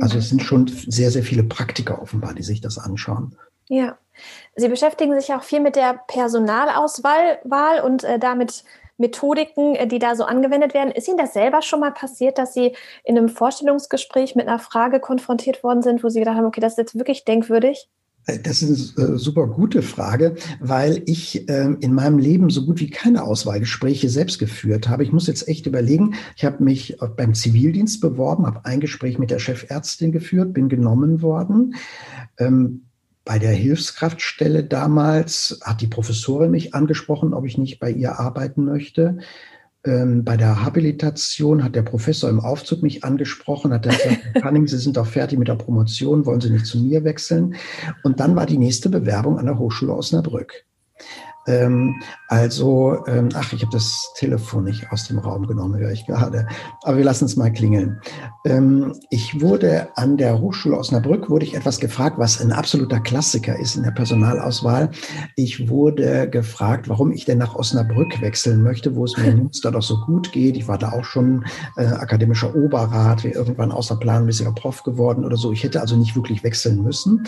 Also 0.00 0.18
es 0.18 0.28
sind 0.28 0.42
schon 0.42 0.66
sehr, 0.68 1.10
sehr 1.10 1.22
viele 1.22 1.42
Praktiker 1.44 2.00
offenbar, 2.02 2.34
die 2.34 2.42
sich 2.42 2.60
das 2.60 2.78
anschauen. 2.78 3.36
Ja, 3.68 3.98
Sie 4.54 4.68
beschäftigen 4.68 5.18
sich 5.18 5.32
auch 5.34 5.42
viel 5.42 5.60
mit 5.60 5.76
der 5.76 6.00
Personalauswahl 6.06 7.38
Wahl 7.44 7.80
und 7.80 8.04
äh, 8.04 8.18
damit 8.18 8.64
Methodiken, 8.98 9.74
äh, 9.74 9.86
die 9.86 9.98
da 9.98 10.14
so 10.14 10.24
angewendet 10.24 10.74
werden. 10.74 10.90
Ist 10.90 11.08
Ihnen 11.08 11.18
das 11.18 11.34
selber 11.34 11.62
schon 11.62 11.80
mal 11.80 11.92
passiert, 11.92 12.38
dass 12.38 12.54
Sie 12.54 12.74
in 13.04 13.18
einem 13.18 13.28
Vorstellungsgespräch 13.28 14.34
mit 14.34 14.48
einer 14.48 14.58
Frage 14.58 15.00
konfrontiert 15.00 15.62
worden 15.62 15.82
sind, 15.82 16.02
wo 16.02 16.08
Sie 16.08 16.20
gedacht 16.20 16.36
haben, 16.36 16.46
okay, 16.46 16.60
das 16.60 16.74
ist 16.74 16.78
jetzt 16.78 16.98
wirklich 16.98 17.24
denkwürdig? 17.24 17.88
Das 18.26 18.60
ist 18.60 18.98
eine 18.98 19.14
äh, 19.14 19.18
super 19.18 19.46
gute 19.46 19.82
Frage, 19.82 20.34
weil 20.58 21.00
ich 21.06 21.48
äh, 21.48 21.76
in 21.78 21.94
meinem 21.94 22.18
Leben 22.18 22.50
so 22.50 22.66
gut 22.66 22.80
wie 22.80 22.90
keine 22.90 23.22
Auswahlgespräche 23.22 24.08
selbst 24.08 24.40
geführt 24.40 24.88
habe. 24.88 25.04
Ich 25.04 25.12
muss 25.12 25.28
jetzt 25.28 25.46
echt 25.46 25.66
überlegen. 25.66 26.14
Ich 26.36 26.44
habe 26.44 26.62
mich 26.62 26.96
beim 27.16 27.34
Zivildienst 27.34 28.00
beworben, 28.00 28.44
habe 28.44 28.64
ein 28.64 28.80
Gespräch 28.80 29.18
mit 29.18 29.30
der 29.30 29.38
Chefärztin 29.38 30.10
geführt, 30.10 30.54
bin 30.54 30.68
genommen 30.68 31.22
worden. 31.22 31.76
Ähm, 32.38 32.86
bei 33.24 33.38
der 33.38 33.52
Hilfskraftstelle 33.52 34.64
damals 34.64 35.60
hat 35.62 35.80
die 35.80 35.88
Professorin 35.88 36.50
mich 36.50 36.74
angesprochen, 36.74 37.32
ob 37.32 37.46
ich 37.46 37.58
nicht 37.58 37.78
bei 37.78 37.90
ihr 37.90 38.18
arbeiten 38.18 38.64
möchte. 38.64 39.18
Ähm, 39.86 40.24
bei 40.24 40.36
der 40.36 40.64
Habilitation 40.64 41.62
hat 41.62 41.76
der 41.76 41.82
Professor 41.82 42.28
im 42.28 42.40
Aufzug 42.40 42.82
mich 42.82 43.04
angesprochen, 43.04 43.72
hat 43.72 43.84
gesagt, 43.84 44.04
Herr 44.04 44.42
Cunning, 44.42 44.66
Sie 44.66 44.78
sind 44.78 44.96
doch 44.96 45.06
fertig 45.06 45.38
mit 45.38 45.46
der 45.46 45.54
Promotion, 45.54 46.26
wollen 46.26 46.40
Sie 46.40 46.50
nicht 46.50 46.66
zu 46.66 46.78
mir 46.78 47.04
wechseln? 47.04 47.54
Und 48.02 48.18
dann 48.18 48.34
war 48.34 48.46
die 48.46 48.58
nächste 48.58 48.88
Bewerbung 48.88 49.38
an 49.38 49.46
der 49.46 49.58
Hochschule 49.58 49.94
Osnabrück. 49.94 50.64
Ähm, 51.46 52.02
also, 52.28 53.04
ähm, 53.06 53.28
ach, 53.34 53.52
ich 53.52 53.62
habe 53.62 53.72
das 53.72 54.12
Telefon 54.16 54.64
nicht 54.64 54.90
aus 54.90 55.06
dem 55.06 55.18
Raum 55.18 55.46
genommen, 55.46 55.78
höre 55.78 55.92
ich 55.92 56.06
gerade. 56.06 56.46
Aber 56.82 56.96
wir 56.96 57.04
lassen 57.04 57.26
es 57.26 57.36
mal 57.36 57.52
klingeln. 57.52 58.00
Ähm, 58.44 58.94
ich 59.10 59.40
wurde 59.40 59.88
an 59.96 60.16
der 60.16 60.40
Hochschule 60.40 60.76
Osnabrück, 60.76 61.30
wurde 61.30 61.44
ich 61.44 61.54
etwas 61.54 61.78
gefragt, 61.78 62.18
was 62.18 62.40
ein 62.40 62.50
absoluter 62.50 62.98
Klassiker 63.00 63.58
ist 63.58 63.76
in 63.76 63.84
der 63.84 63.92
Personalauswahl. 63.92 64.90
Ich 65.36 65.68
wurde 65.68 66.28
gefragt, 66.28 66.88
warum 66.88 67.12
ich 67.12 67.24
denn 67.24 67.38
nach 67.38 67.54
Osnabrück 67.54 68.20
wechseln 68.20 68.62
möchte, 68.62 68.96
wo 68.96 69.04
es 69.04 69.16
mir 69.16 69.28
in 69.28 69.36
Münster 69.44 69.70
doch 69.70 69.82
so 69.82 70.00
gut 70.00 70.32
geht. 70.32 70.56
Ich 70.56 70.66
war 70.66 70.78
da 70.78 70.92
auch 70.92 71.04
schon 71.04 71.44
äh, 71.76 71.86
akademischer 71.86 72.54
Oberrat, 72.56 73.22
wie 73.22 73.30
irgendwann 73.30 73.70
außerplanmäßiger 73.70 74.52
Prof 74.52 74.82
geworden 74.82 75.24
oder 75.24 75.36
so. 75.36 75.52
Ich 75.52 75.62
hätte 75.62 75.80
also 75.80 75.96
nicht 75.96 76.16
wirklich 76.16 76.42
wechseln 76.42 76.82
müssen. 76.82 77.26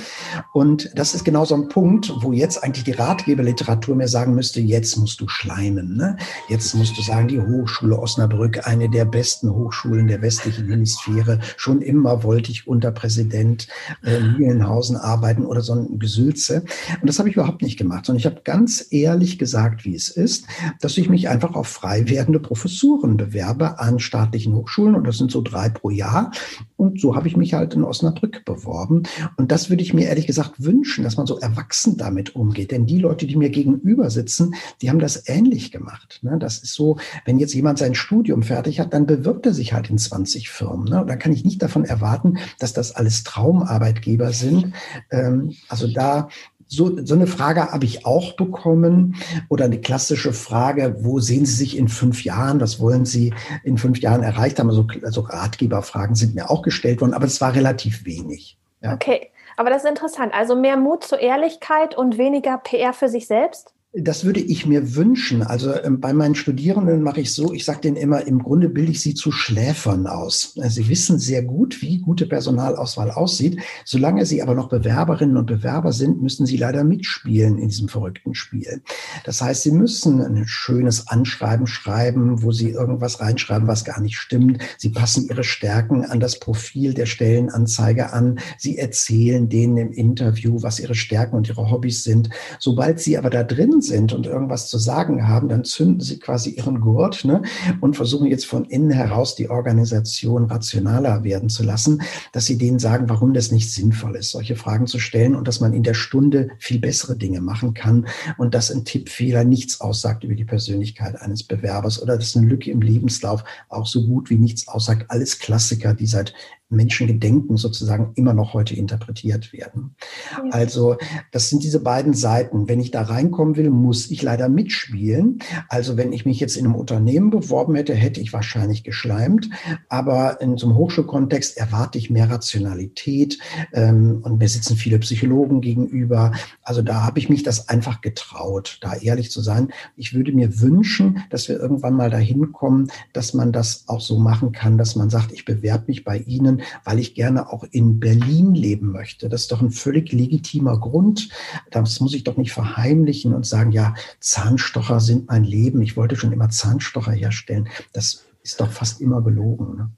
Und 0.52 0.90
das 0.96 1.14
ist 1.14 1.24
genau 1.24 1.44
so 1.44 1.54
ein 1.54 1.68
Punkt, 1.68 2.12
wo 2.20 2.32
jetzt 2.32 2.64
eigentlich 2.64 2.84
die 2.84 2.92
Ratgeberliteratur 2.92 3.94
mir 3.94 4.08
sagen 4.08 4.34
müsste, 4.34 4.60
jetzt 4.60 4.87
musst 4.96 5.20
du 5.20 5.28
schleimen. 5.28 5.96
Ne? 5.96 6.16
Jetzt 6.48 6.74
musst 6.74 6.96
du 6.96 7.02
sagen, 7.02 7.28
die 7.28 7.40
Hochschule 7.40 7.98
Osnabrück, 7.98 8.66
eine 8.66 8.88
der 8.88 9.04
besten 9.04 9.50
Hochschulen 9.50 10.08
der 10.08 10.22
westlichen 10.22 10.68
Hemisphäre. 10.68 11.40
Schon 11.56 11.82
immer 11.82 12.22
wollte 12.22 12.50
ich 12.50 12.66
unter 12.66 12.92
Präsident 12.92 13.68
äh, 14.04 14.20
Mühlenhausen 14.20 14.96
arbeiten 14.96 15.44
oder 15.44 15.60
so 15.60 15.74
ein 15.74 15.98
Gesülze. 15.98 16.64
Und 17.00 17.08
das 17.08 17.18
habe 17.18 17.28
ich 17.28 17.36
überhaupt 17.36 17.62
nicht 17.62 17.78
gemacht, 17.78 18.06
sondern 18.06 18.20
ich 18.20 18.26
habe 18.26 18.40
ganz 18.44 18.86
ehrlich 18.90 19.38
gesagt, 19.38 19.84
wie 19.84 19.94
es 19.94 20.08
ist, 20.08 20.46
dass 20.80 20.96
ich 20.96 21.08
mich 21.08 21.28
einfach 21.28 21.54
auf 21.54 21.68
frei 21.68 22.08
werdende 22.08 22.40
Professuren 22.40 23.16
bewerbe 23.16 23.78
an 23.78 23.98
staatlichen 23.98 24.54
Hochschulen. 24.54 24.94
Und 24.94 25.06
das 25.06 25.18
sind 25.18 25.30
so 25.30 25.42
drei 25.42 25.68
pro 25.68 25.90
Jahr. 25.90 26.32
Und 26.76 27.00
so 27.00 27.16
habe 27.16 27.28
ich 27.28 27.36
mich 27.36 27.54
halt 27.54 27.74
in 27.74 27.84
Osnabrück 27.84 28.44
beworben. 28.44 29.02
Und 29.36 29.52
das 29.52 29.70
würde 29.70 29.82
ich 29.82 29.94
mir 29.94 30.06
ehrlich 30.06 30.26
gesagt 30.26 30.62
wünschen, 30.62 31.04
dass 31.04 31.16
man 31.16 31.26
so 31.26 31.38
erwachsen 31.38 31.96
damit 31.96 32.34
umgeht. 32.34 32.70
Denn 32.70 32.86
die 32.86 32.98
Leute, 32.98 33.26
die 33.26 33.36
mir 33.36 33.50
gegenüber 33.50 34.10
sitzen, 34.10 34.54
die 34.82 34.90
haben 34.90 34.98
das 34.98 35.28
ähnlich 35.28 35.72
gemacht. 35.72 36.20
Ne? 36.22 36.38
Das 36.38 36.58
ist 36.58 36.74
so, 36.74 36.98
wenn 37.24 37.38
jetzt 37.38 37.54
jemand 37.54 37.78
sein 37.78 37.94
Studium 37.94 38.42
fertig 38.42 38.80
hat, 38.80 38.92
dann 38.92 39.06
bewirbt 39.06 39.46
er 39.46 39.54
sich 39.54 39.72
halt 39.72 39.90
in 39.90 39.98
20 39.98 40.50
Firmen. 40.50 40.88
Ne? 40.88 41.00
Und 41.00 41.08
dann 41.08 41.18
kann 41.18 41.32
ich 41.32 41.44
nicht 41.44 41.62
davon 41.62 41.84
erwarten, 41.84 42.38
dass 42.58 42.72
das 42.72 42.92
alles 42.94 43.24
Traumarbeitgeber 43.24 44.32
sind. 44.32 44.72
Ähm, 45.10 45.54
also 45.68 45.86
da 45.88 46.28
so, 46.68 47.04
so 47.04 47.14
eine 47.14 47.26
Frage 47.26 47.72
habe 47.72 47.86
ich 47.86 48.04
auch 48.04 48.34
bekommen 48.36 49.16
oder 49.48 49.64
eine 49.64 49.80
klassische 49.80 50.34
Frage, 50.34 50.96
wo 51.00 51.18
sehen 51.18 51.46
Sie 51.46 51.54
sich 51.54 51.78
in 51.78 51.88
fünf 51.88 52.24
Jahren? 52.24 52.60
Was 52.60 52.78
wollen 52.78 53.06
Sie 53.06 53.32
in 53.64 53.78
fünf 53.78 54.00
Jahren 54.00 54.22
erreicht 54.22 54.58
haben? 54.58 54.68
Also, 54.68 54.86
also 55.02 55.22
Ratgeberfragen 55.22 56.14
sind 56.14 56.34
mir 56.34 56.50
auch 56.50 56.62
gestellt 56.62 57.00
worden, 57.00 57.14
aber 57.14 57.24
es 57.24 57.40
war 57.40 57.54
relativ 57.54 58.04
wenig. 58.04 58.58
Ja. 58.82 58.92
Okay, 58.92 59.30
aber 59.56 59.70
das 59.70 59.84
ist 59.84 59.88
interessant. 59.88 60.34
Also 60.34 60.54
mehr 60.54 60.76
Mut 60.76 61.04
zur 61.04 61.18
Ehrlichkeit 61.18 61.96
und 61.96 62.18
weniger 62.18 62.58
PR 62.58 62.92
für 62.92 63.08
sich 63.08 63.26
selbst? 63.26 63.72
Das 63.94 64.24
würde 64.24 64.40
ich 64.40 64.66
mir 64.66 64.96
wünschen. 64.96 65.42
Also 65.42 65.74
ähm, 65.82 65.98
bei 65.98 66.12
meinen 66.12 66.34
Studierenden 66.34 67.02
mache 67.02 67.22
ich 67.22 67.32
so, 67.32 67.54
ich 67.54 67.64
sage 67.64 67.80
denen 67.80 67.96
immer, 67.96 68.26
im 68.26 68.42
Grunde 68.42 68.68
bilde 68.68 68.92
ich 68.92 69.00
sie 69.00 69.14
zu 69.14 69.32
Schläfern 69.32 70.06
aus. 70.06 70.58
Also 70.60 70.82
sie 70.82 70.90
wissen 70.90 71.18
sehr 71.18 71.42
gut, 71.42 71.80
wie 71.80 71.98
gute 71.98 72.26
Personalauswahl 72.26 73.10
aussieht. 73.10 73.58
Solange 73.86 74.26
sie 74.26 74.42
aber 74.42 74.54
noch 74.54 74.68
Bewerberinnen 74.68 75.38
und 75.38 75.46
Bewerber 75.46 75.94
sind, 75.94 76.20
müssen 76.20 76.44
sie 76.44 76.58
leider 76.58 76.84
mitspielen 76.84 77.56
in 77.56 77.68
diesem 77.68 77.88
verrückten 77.88 78.34
Spiel. 78.34 78.82
Das 79.24 79.40
heißt, 79.40 79.62
sie 79.62 79.70
müssen 79.70 80.20
ein 80.20 80.46
schönes 80.46 81.08
Anschreiben 81.08 81.66
schreiben, 81.66 82.42
wo 82.42 82.52
sie 82.52 82.68
irgendwas 82.68 83.20
reinschreiben, 83.20 83.68
was 83.68 83.86
gar 83.86 84.02
nicht 84.02 84.18
stimmt. 84.18 84.58
Sie 84.76 84.90
passen 84.90 85.26
ihre 85.30 85.44
Stärken 85.44 86.04
an 86.04 86.20
das 86.20 86.38
Profil 86.38 86.92
der 86.92 87.06
Stellenanzeige 87.06 88.12
an. 88.12 88.38
Sie 88.58 88.76
erzählen 88.76 89.48
denen 89.48 89.78
im 89.78 89.92
Interview, 89.92 90.58
was 90.60 90.78
ihre 90.78 90.94
Stärken 90.94 91.36
und 91.36 91.48
ihre 91.48 91.70
Hobbys 91.70 92.04
sind. 92.04 92.28
Sobald 92.58 93.00
sie 93.00 93.16
aber 93.16 93.30
da 93.30 93.44
drin 93.44 93.77
sind 93.80 94.12
und 94.12 94.26
irgendwas 94.26 94.68
zu 94.68 94.78
sagen 94.78 95.28
haben, 95.28 95.48
dann 95.48 95.64
zünden 95.64 96.00
sie 96.00 96.18
quasi 96.18 96.50
ihren 96.50 96.80
Gurt 96.80 97.24
ne, 97.24 97.42
und 97.80 97.96
versuchen 97.96 98.26
jetzt 98.26 98.46
von 98.46 98.64
innen 98.64 98.90
heraus 98.90 99.34
die 99.34 99.50
Organisation 99.50 100.44
rationaler 100.44 101.24
werden 101.24 101.48
zu 101.48 101.62
lassen, 101.62 102.02
dass 102.32 102.46
sie 102.46 102.58
denen 102.58 102.78
sagen, 102.78 103.08
warum 103.08 103.34
das 103.34 103.50
nicht 103.52 103.72
sinnvoll 103.72 104.16
ist, 104.16 104.30
solche 104.30 104.56
Fragen 104.56 104.86
zu 104.86 104.98
stellen 104.98 105.34
und 105.34 105.48
dass 105.48 105.60
man 105.60 105.72
in 105.72 105.82
der 105.82 105.94
Stunde 105.94 106.50
viel 106.58 106.78
bessere 106.78 107.16
Dinge 107.16 107.40
machen 107.40 107.74
kann 107.74 108.06
und 108.36 108.54
dass 108.54 108.70
ein 108.70 108.84
Tippfehler 108.84 109.44
nichts 109.44 109.80
aussagt 109.80 110.24
über 110.24 110.34
die 110.34 110.44
Persönlichkeit 110.44 111.20
eines 111.20 111.42
Bewerbers 111.42 112.02
oder 112.02 112.16
dass 112.16 112.36
eine 112.36 112.46
Lücke 112.46 112.70
im 112.70 112.80
Lebenslauf 112.80 113.44
auch 113.68 113.86
so 113.86 114.06
gut 114.06 114.30
wie 114.30 114.38
nichts 114.38 114.68
aussagt. 114.68 115.06
Alles 115.08 115.38
Klassiker, 115.38 115.94
die 115.94 116.06
seit 116.06 116.34
Menschengedenken 116.70 117.56
sozusagen 117.56 118.12
immer 118.14 118.34
noch 118.34 118.52
heute 118.52 118.74
interpretiert 118.74 119.52
werden. 119.52 119.94
Ja. 120.32 120.50
Also 120.50 120.96
das 121.32 121.48
sind 121.48 121.62
diese 121.62 121.80
beiden 121.80 122.12
Seiten. 122.12 122.68
Wenn 122.68 122.80
ich 122.80 122.90
da 122.90 123.02
reinkommen 123.02 123.56
will, 123.56 123.70
muss 123.70 124.10
ich 124.10 124.22
leider 124.22 124.48
mitspielen. 124.48 125.38
Also 125.68 125.96
wenn 125.96 126.12
ich 126.12 126.26
mich 126.26 126.40
jetzt 126.40 126.56
in 126.56 126.66
einem 126.66 126.74
Unternehmen 126.74 127.30
beworben 127.30 127.74
hätte, 127.74 127.94
hätte 127.94 128.20
ich 128.20 128.32
wahrscheinlich 128.32 128.84
geschleimt. 128.84 129.48
Aber 129.88 130.40
in 130.42 130.58
so 130.58 130.66
einem 130.66 130.76
Hochschulkontext 130.76 131.56
erwarte 131.56 131.96
ich 131.96 132.10
mehr 132.10 132.30
Rationalität. 132.30 133.38
Ähm, 133.72 134.20
und 134.22 134.38
mir 134.38 134.48
sitzen 134.48 134.76
viele 134.76 134.98
Psychologen 134.98 135.62
gegenüber. 135.62 136.32
Also 136.62 136.82
da 136.82 137.02
habe 137.02 137.18
ich 137.18 137.30
mich 137.30 137.42
das 137.42 137.70
einfach 137.70 138.02
getraut, 138.02 138.78
da 138.82 138.94
ehrlich 138.94 139.30
zu 139.30 139.40
sein. 139.40 139.72
Ich 139.96 140.14
würde 140.14 140.32
mir 140.32 140.60
wünschen, 140.60 141.22
dass 141.30 141.48
wir 141.48 141.58
irgendwann 141.58 141.94
mal 141.94 142.10
dahin 142.10 142.52
kommen, 142.52 142.90
dass 143.14 143.32
man 143.32 143.52
das 143.52 143.84
auch 143.86 144.02
so 144.02 144.18
machen 144.18 144.52
kann, 144.52 144.76
dass 144.76 144.96
man 144.96 145.08
sagt, 145.08 145.32
ich 145.32 145.46
bewerbe 145.46 145.84
mich 145.86 146.04
bei 146.04 146.18
Ihnen 146.18 146.57
weil 146.84 146.98
ich 146.98 147.14
gerne 147.14 147.52
auch 147.52 147.64
in 147.70 148.00
Berlin 148.00 148.54
leben 148.54 148.92
möchte. 148.92 149.28
Das 149.28 149.42
ist 149.42 149.52
doch 149.52 149.60
ein 149.60 149.70
völlig 149.70 150.12
legitimer 150.12 150.78
Grund. 150.78 151.28
Das 151.70 152.00
muss 152.00 152.14
ich 152.14 152.24
doch 152.24 152.36
nicht 152.36 152.52
verheimlichen 152.52 153.34
und 153.34 153.46
sagen, 153.46 153.72
ja, 153.72 153.94
Zahnstocher 154.20 155.00
sind 155.00 155.28
mein 155.28 155.44
Leben. 155.44 155.82
Ich 155.82 155.96
wollte 155.96 156.16
schon 156.16 156.32
immer 156.32 156.48
Zahnstocher 156.48 157.12
herstellen. 157.12 157.68
Das 157.92 158.26
ist 158.42 158.60
doch 158.60 158.70
fast 158.70 159.00
immer 159.00 159.22
gelogen. 159.22 159.76
Ne? 159.76 159.90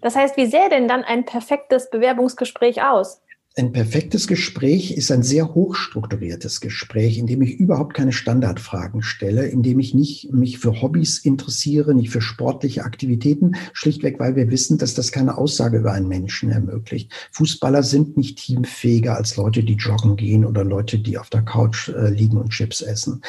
Das 0.00 0.14
heißt, 0.14 0.36
wie 0.36 0.46
sähe 0.46 0.68
denn 0.68 0.88
dann 0.88 1.02
ein 1.04 1.24
perfektes 1.24 1.90
Bewerbungsgespräch 1.90 2.82
aus? 2.82 3.20
Ein 3.58 3.72
perfektes 3.72 4.26
Gespräch 4.26 4.90
ist 4.90 5.10
ein 5.10 5.22
sehr 5.22 5.54
hochstrukturiertes 5.54 6.60
Gespräch, 6.60 7.16
in 7.16 7.26
dem 7.26 7.40
ich 7.40 7.54
überhaupt 7.54 7.94
keine 7.94 8.12
Standardfragen 8.12 9.00
stelle, 9.00 9.46
in 9.46 9.62
dem 9.62 9.80
ich 9.80 9.94
nicht 9.94 10.30
mich 10.30 10.58
für 10.58 10.82
Hobbys 10.82 11.20
interessiere, 11.20 11.94
nicht 11.94 12.10
für 12.10 12.20
sportliche 12.20 12.84
Aktivitäten, 12.84 13.56
schlichtweg, 13.72 14.20
weil 14.20 14.36
wir 14.36 14.50
wissen, 14.50 14.76
dass 14.76 14.92
das 14.92 15.10
keine 15.10 15.38
Aussage 15.38 15.78
über 15.78 15.92
einen 15.92 16.06
Menschen 16.06 16.50
ermöglicht. 16.50 17.10
Fußballer 17.32 17.82
sind 17.82 18.18
nicht 18.18 18.36
teamfähiger 18.36 19.16
als 19.16 19.38
Leute, 19.38 19.64
die 19.64 19.76
joggen 19.76 20.16
gehen 20.16 20.44
oder 20.44 20.62
Leute, 20.62 20.98
die 20.98 21.16
auf 21.16 21.30
der 21.30 21.40
Couch 21.40 21.88
äh, 21.88 22.10
liegen 22.10 22.36
und 22.36 22.50
Chips 22.50 22.82
essen. 22.82 23.22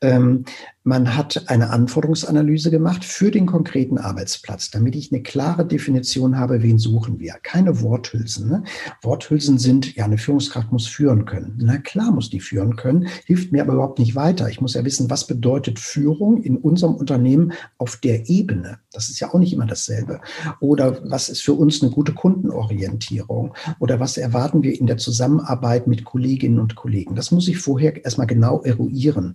Ähm, 0.00 0.44
man 0.84 1.16
hat 1.16 1.44
eine 1.48 1.70
Anforderungsanalyse 1.70 2.70
gemacht 2.70 3.06
für 3.06 3.30
den 3.30 3.46
konkreten 3.46 3.96
Arbeitsplatz, 3.96 4.70
damit 4.70 4.94
ich 4.94 5.10
eine 5.10 5.22
klare 5.22 5.66
Definition 5.66 6.38
habe, 6.38 6.62
wen 6.62 6.78
suchen 6.78 7.18
wir. 7.18 7.34
Keine 7.42 7.80
Worthülsen. 7.80 8.48
Ne? 8.48 8.64
Worthülsen 9.00 9.58
sind, 9.58 9.96
ja, 9.96 10.04
eine 10.04 10.18
Führungskraft 10.18 10.70
muss 10.72 10.86
führen 10.86 11.24
können. 11.24 11.58
Na 11.62 11.78
klar 11.78 12.12
muss 12.12 12.28
die 12.28 12.40
führen 12.40 12.76
können, 12.76 13.08
hilft 13.24 13.50
mir 13.50 13.62
aber 13.62 13.72
überhaupt 13.72 13.98
nicht 13.98 14.14
weiter. 14.14 14.50
Ich 14.50 14.60
muss 14.60 14.74
ja 14.74 14.84
wissen, 14.84 15.08
was 15.08 15.26
bedeutet 15.26 15.78
Führung 15.78 16.42
in 16.42 16.58
unserem 16.58 16.94
Unternehmen 16.94 17.54
auf 17.78 17.96
der 17.96 18.28
Ebene. 18.28 18.78
Das 18.94 19.10
ist 19.10 19.18
ja 19.18 19.32
auch 19.32 19.38
nicht 19.38 19.52
immer 19.52 19.66
dasselbe. 19.66 20.20
Oder 20.60 20.98
was 21.10 21.28
ist 21.28 21.42
für 21.42 21.54
uns 21.54 21.82
eine 21.82 21.90
gute 21.90 22.14
Kundenorientierung? 22.14 23.54
Oder 23.80 23.98
was 23.98 24.16
erwarten 24.16 24.62
wir 24.62 24.78
in 24.78 24.86
der 24.86 24.98
Zusammenarbeit 24.98 25.88
mit 25.88 26.04
Kolleginnen 26.04 26.60
und 26.60 26.76
Kollegen? 26.76 27.16
Das 27.16 27.32
muss 27.32 27.48
ich 27.48 27.58
vorher 27.58 28.04
erstmal 28.04 28.28
genau 28.28 28.62
eruieren. 28.62 29.34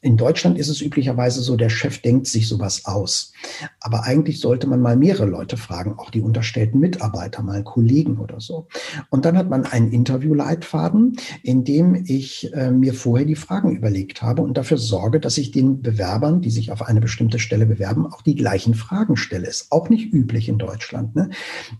In 0.00 0.16
Deutschland 0.16 0.58
ist 0.58 0.68
es 0.68 0.80
üblicherweise 0.80 1.40
so, 1.42 1.56
der 1.56 1.68
Chef 1.68 2.00
denkt 2.00 2.26
sich 2.26 2.48
sowas 2.48 2.84
aus. 2.84 3.32
Aber 3.80 4.04
eigentlich 4.04 4.40
sollte 4.40 4.66
man 4.66 4.80
mal 4.80 4.96
mehrere 4.96 5.26
Leute 5.26 5.56
fragen, 5.56 5.94
auch 5.98 6.10
die 6.10 6.20
unterstellten 6.20 6.80
Mitarbeiter, 6.80 7.42
mal 7.42 7.62
Kollegen 7.62 8.18
oder 8.18 8.40
so. 8.40 8.66
Und 9.10 9.24
dann 9.24 9.36
hat 9.36 9.50
man 9.50 9.66
einen 9.66 9.92
Interviewleitfaden, 9.92 11.16
in 11.42 11.64
dem 11.64 12.04
ich 12.06 12.52
äh, 12.54 12.70
mir 12.70 12.94
vorher 12.94 13.26
die 13.26 13.34
Fragen 13.34 13.76
überlegt 13.76 14.22
habe 14.22 14.42
und 14.42 14.56
dafür 14.56 14.78
sorge, 14.78 15.20
dass 15.20 15.38
ich 15.38 15.50
den 15.50 15.82
Bewerbern, 15.82 16.40
die 16.40 16.50
sich 16.50 16.72
auf 16.72 16.82
eine 16.82 17.00
bestimmte 17.00 17.38
Stelle 17.38 17.66
bewerben, 17.66 18.06
auch 18.06 18.22
die 18.22 18.34
gleichen 18.34 18.74
Fragen 18.74 18.93
Fragen 18.94 19.16
stelle. 19.16 19.48
Ist 19.48 19.72
auch 19.72 19.88
nicht 19.88 20.12
üblich 20.12 20.48
in 20.48 20.56
Deutschland. 20.56 21.16
Ne? 21.16 21.30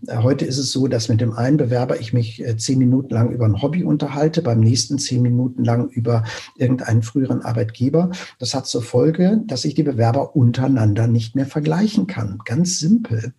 Äh, 0.07 0.17
heute 0.17 0.43
ist 0.43 0.57
es 0.57 0.73
so, 0.73 0.87
dass 0.87 1.07
mit 1.07 1.21
dem 1.21 1.31
einen 1.31 1.55
Bewerber 1.55 1.97
ich 1.97 2.11
mich 2.11 2.43
äh, 2.43 2.57
zehn 2.57 2.77
Minuten 2.77 3.13
lang 3.13 3.31
über 3.31 3.45
ein 3.45 3.61
Hobby 3.61 3.85
unterhalte, 3.85 4.41
beim 4.41 4.59
nächsten 4.59 4.99
zehn 4.99 5.21
Minuten 5.21 5.63
lang 5.63 5.87
über 5.87 6.25
irgendeinen 6.57 7.03
früheren 7.03 7.41
Arbeitgeber. 7.41 8.11
Das 8.37 8.53
hat 8.53 8.67
zur 8.67 8.81
Folge, 8.81 9.41
dass 9.45 9.63
ich 9.63 9.75
die 9.75 9.83
Bewerber 9.83 10.35
untereinander 10.35 11.07
nicht 11.07 11.35
mehr 11.35 11.45
vergleichen 11.45 12.05
kann. 12.05 12.39
Ganz 12.43 12.79
simpel. 12.79 13.33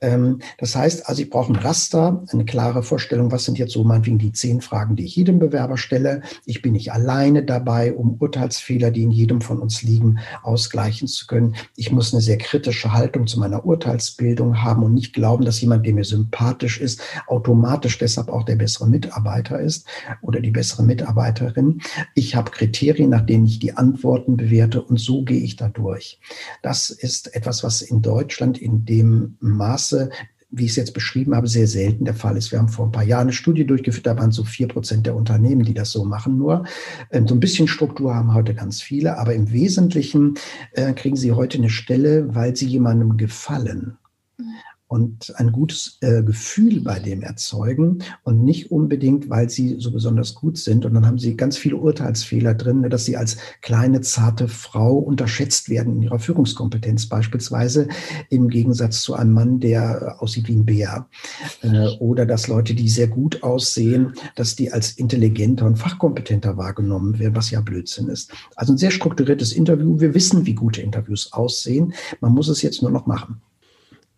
Ähm, 0.00 0.38
das 0.58 0.76
heißt, 0.76 1.08
also 1.08 1.20
ich 1.20 1.28
brauche 1.28 1.52
ein 1.52 1.56
Raster, 1.56 2.22
eine 2.30 2.44
klare 2.44 2.84
Vorstellung, 2.84 3.32
was 3.32 3.44
sind 3.44 3.58
jetzt 3.58 3.72
so 3.72 3.82
meinetwegen 3.82 4.18
die 4.18 4.30
zehn 4.30 4.60
Fragen, 4.60 4.94
die 4.94 5.06
ich 5.06 5.16
jedem 5.16 5.40
Bewerber 5.40 5.76
stelle. 5.76 6.22
Ich 6.46 6.62
bin 6.62 6.74
nicht 6.74 6.92
alleine 6.92 7.42
dabei, 7.42 7.94
um 7.94 8.14
Urteilsfehler, 8.20 8.92
die 8.92 9.02
in 9.02 9.10
jedem 9.10 9.40
von 9.40 9.58
uns 9.58 9.82
liegen, 9.82 10.20
ausgleichen 10.44 11.08
zu 11.08 11.26
können. 11.26 11.56
Ich 11.74 11.90
muss 11.90 12.14
eine 12.14 12.22
sehr 12.22 12.38
kritische 12.38 12.92
Haltung 12.92 13.07
zu 13.26 13.40
meiner 13.40 13.64
Urteilsbildung 13.64 14.62
haben 14.62 14.82
und 14.82 14.94
nicht 14.94 15.12
glauben, 15.12 15.44
dass 15.44 15.60
jemand, 15.60 15.86
der 15.86 15.94
mir 15.94 16.04
sympathisch 16.04 16.80
ist, 16.80 17.00
automatisch 17.26 17.98
deshalb 17.98 18.28
auch 18.28 18.44
der 18.44 18.56
bessere 18.56 18.88
Mitarbeiter 18.88 19.60
ist 19.60 19.86
oder 20.22 20.40
die 20.40 20.50
bessere 20.50 20.82
Mitarbeiterin. 20.82 21.80
Ich 22.14 22.34
habe 22.34 22.50
Kriterien, 22.50 23.10
nach 23.10 23.24
denen 23.24 23.46
ich 23.46 23.58
die 23.58 23.76
Antworten 23.76 24.36
bewerte 24.36 24.82
und 24.82 24.98
so 24.98 25.22
gehe 25.22 25.40
ich 25.40 25.56
da 25.56 25.68
durch. 25.68 26.20
Das 26.62 26.90
ist 26.90 27.34
etwas, 27.34 27.64
was 27.64 27.82
in 27.82 28.02
Deutschland 28.02 28.58
in 28.58 28.84
dem 28.84 29.36
Maße 29.40 30.10
wie 30.50 30.64
ich 30.64 30.70
es 30.70 30.76
jetzt 30.76 30.94
beschrieben 30.94 31.34
habe, 31.34 31.46
sehr 31.46 31.66
selten 31.66 32.04
der 32.04 32.14
Fall 32.14 32.36
ist. 32.36 32.52
Wir 32.52 32.58
haben 32.58 32.68
vor 32.68 32.86
ein 32.86 32.92
paar 32.92 33.04
Jahren 33.04 33.22
eine 33.22 33.32
Studie 33.32 33.66
durchgeführt, 33.66 34.06
da 34.06 34.16
waren 34.16 34.32
so 34.32 34.44
vier 34.44 34.68
Prozent 34.68 35.06
der 35.06 35.14
Unternehmen, 35.14 35.62
die 35.62 35.74
das 35.74 35.90
so 35.90 36.04
machen 36.04 36.38
nur. 36.38 36.64
Ähm, 37.10 37.28
so 37.28 37.34
ein 37.34 37.40
bisschen 37.40 37.68
Struktur 37.68 38.14
haben 38.14 38.32
heute 38.32 38.54
ganz 38.54 38.80
viele, 38.80 39.18
aber 39.18 39.34
im 39.34 39.52
Wesentlichen 39.52 40.34
äh, 40.72 40.92
kriegen 40.94 41.16
sie 41.16 41.32
heute 41.32 41.58
eine 41.58 41.70
Stelle, 41.70 42.34
weil 42.34 42.56
sie 42.56 42.66
jemandem 42.66 43.16
gefallen 43.16 43.97
und 44.88 45.34
ein 45.36 45.52
gutes 45.52 45.98
äh, 46.00 46.22
Gefühl 46.22 46.80
bei 46.80 46.98
dem 46.98 47.22
erzeugen 47.22 47.98
und 48.24 48.42
nicht 48.42 48.72
unbedingt, 48.72 49.28
weil 49.28 49.50
sie 49.50 49.76
so 49.78 49.92
besonders 49.92 50.34
gut 50.34 50.56
sind. 50.56 50.86
Und 50.86 50.94
dann 50.94 51.06
haben 51.06 51.18
sie 51.18 51.36
ganz 51.36 51.58
viele 51.58 51.76
Urteilsfehler 51.76 52.54
drin, 52.54 52.80
ne, 52.80 52.88
dass 52.88 53.04
sie 53.04 53.16
als 53.16 53.36
kleine, 53.60 54.00
zarte 54.00 54.48
Frau 54.48 54.96
unterschätzt 54.96 55.68
werden 55.68 55.96
in 55.96 56.02
ihrer 56.02 56.18
Führungskompetenz 56.18 57.06
beispielsweise, 57.06 57.88
im 58.30 58.48
Gegensatz 58.48 59.02
zu 59.02 59.14
einem 59.14 59.34
Mann, 59.34 59.60
der 59.60 60.16
aussieht 60.22 60.48
wie 60.48 60.56
ein 60.56 60.64
Bär. 60.64 61.06
Äh, 61.60 61.88
oder 61.98 62.24
dass 62.24 62.48
Leute, 62.48 62.74
die 62.74 62.88
sehr 62.88 63.08
gut 63.08 63.42
aussehen, 63.42 64.14
dass 64.36 64.56
die 64.56 64.72
als 64.72 64.92
intelligenter 64.92 65.66
und 65.66 65.76
fachkompetenter 65.76 66.56
wahrgenommen 66.56 67.18
werden, 67.18 67.36
was 67.36 67.50
ja 67.50 67.60
Blödsinn 67.60 68.08
ist. 68.08 68.32
Also 68.56 68.72
ein 68.72 68.78
sehr 68.78 68.90
strukturiertes 68.90 69.52
Interview. 69.52 70.00
Wir 70.00 70.14
wissen, 70.14 70.46
wie 70.46 70.54
gute 70.54 70.80
Interviews 70.80 71.32
aussehen. 71.34 71.92
Man 72.22 72.32
muss 72.32 72.48
es 72.48 72.62
jetzt 72.62 72.80
nur 72.80 72.90
noch 72.90 73.06
machen. 73.06 73.42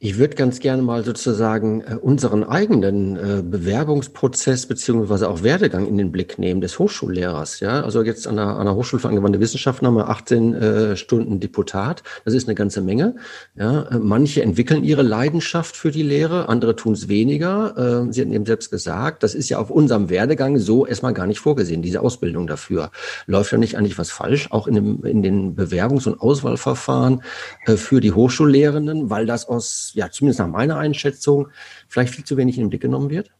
Ich 0.02 0.16
würde 0.16 0.34
ganz 0.34 0.60
gerne 0.60 0.80
mal 0.80 1.04
sozusagen 1.04 1.82
äh, 1.82 1.94
unseren 1.94 2.42
eigenen 2.42 3.16
äh, 3.16 3.42
Bewerbungsprozess 3.42 4.64
beziehungsweise 4.64 5.28
auch 5.28 5.42
Werdegang 5.42 5.86
in 5.86 5.98
den 5.98 6.10
Blick 6.10 6.38
nehmen 6.38 6.62
des 6.62 6.78
Hochschullehrers. 6.78 7.60
Ja, 7.60 7.82
also 7.82 8.02
jetzt 8.02 8.26
an 8.26 8.36
der, 8.36 8.46
an 8.46 8.64
der 8.64 8.74
Hochschule 8.76 8.98
für 9.02 9.08
angewandte 9.10 9.40
Wissenschaften 9.40 9.86
haben 9.86 9.96
wir 9.96 10.08
18 10.08 10.54
äh, 10.54 10.96
Stunden 10.96 11.38
Deputat. 11.38 12.02
Das 12.24 12.32
ist 12.32 12.48
eine 12.48 12.54
ganze 12.54 12.80
Menge. 12.80 13.16
Ja, 13.56 13.82
äh, 13.82 13.98
manche 13.98 14.42
entwickeln 14.42 14.84
ihre 14.84 15.02
Leidenschaft 15.02 15.76
für 15.76 15.90
die 15.90 16.02
Lehre, 16.02 16.48
andere 16.48 16.76
tun 16.76 16.94
es 16.94 17.08
weniger. 17.08 18.06
Äh, 18.08 18.10
Sie 18.14 18.22
hatten 18.22 18.32
eben 18.32 18.46
selbst 18.46 18.70
gesagt, 18.70 19.22
das 19.22 19.34
ist 19.34 19.50
ja 19.50 19.58
auf 19.58 19.68
unserem 19.68 20.08
Werdegang 20.08 20.56
so 20.56 20.86
erstmal 20.86 21.12
gar 21.12 21.26
nicht 21.26 21.40
vorgesehen, 21.40 21.82
diese 21.82 22.00
Ausbildung 22.00 22.46
dafür. 22.46 22.90
Läuft 23.26 23.52
ja 23.52 23.58
nicht 23.58 23.76
eigentlich 23.76 23.98
was 23.98 24.10
falsch, 24.10 24.50
auch 24.50 24.66
in, 24.66 24.76
dem, 24.76 25.04
in 25.04 25.22
den 25.22 25.56
Bewerbungs- 25.56 26.08
und 26.08 26.22
Auswahlverfahren 26.22 27.22
äh, 27.66 27.76
für 27.76 28.00
die 28.00 28.12
Hochschullehrenden, 28.12 29.10
weil 29.10 29.26
das 29.26 29.46
aus 29.46 29.89
ja 29.94 30.10
zumindest 30.10 30.40
nach 30.40 30.48
meiner 30.48 30.78
Einschätzung, 30.78 31.48
vielleicht 31.88 32.14
viel 32.14 32.24
zu 32.24 32.36
wenig 32.36 32.56
in 32.56 32.64
den 32.64 32.70
Blick 32.70 32.82
genommen 32.82 33.10
wird? 33.10 33.30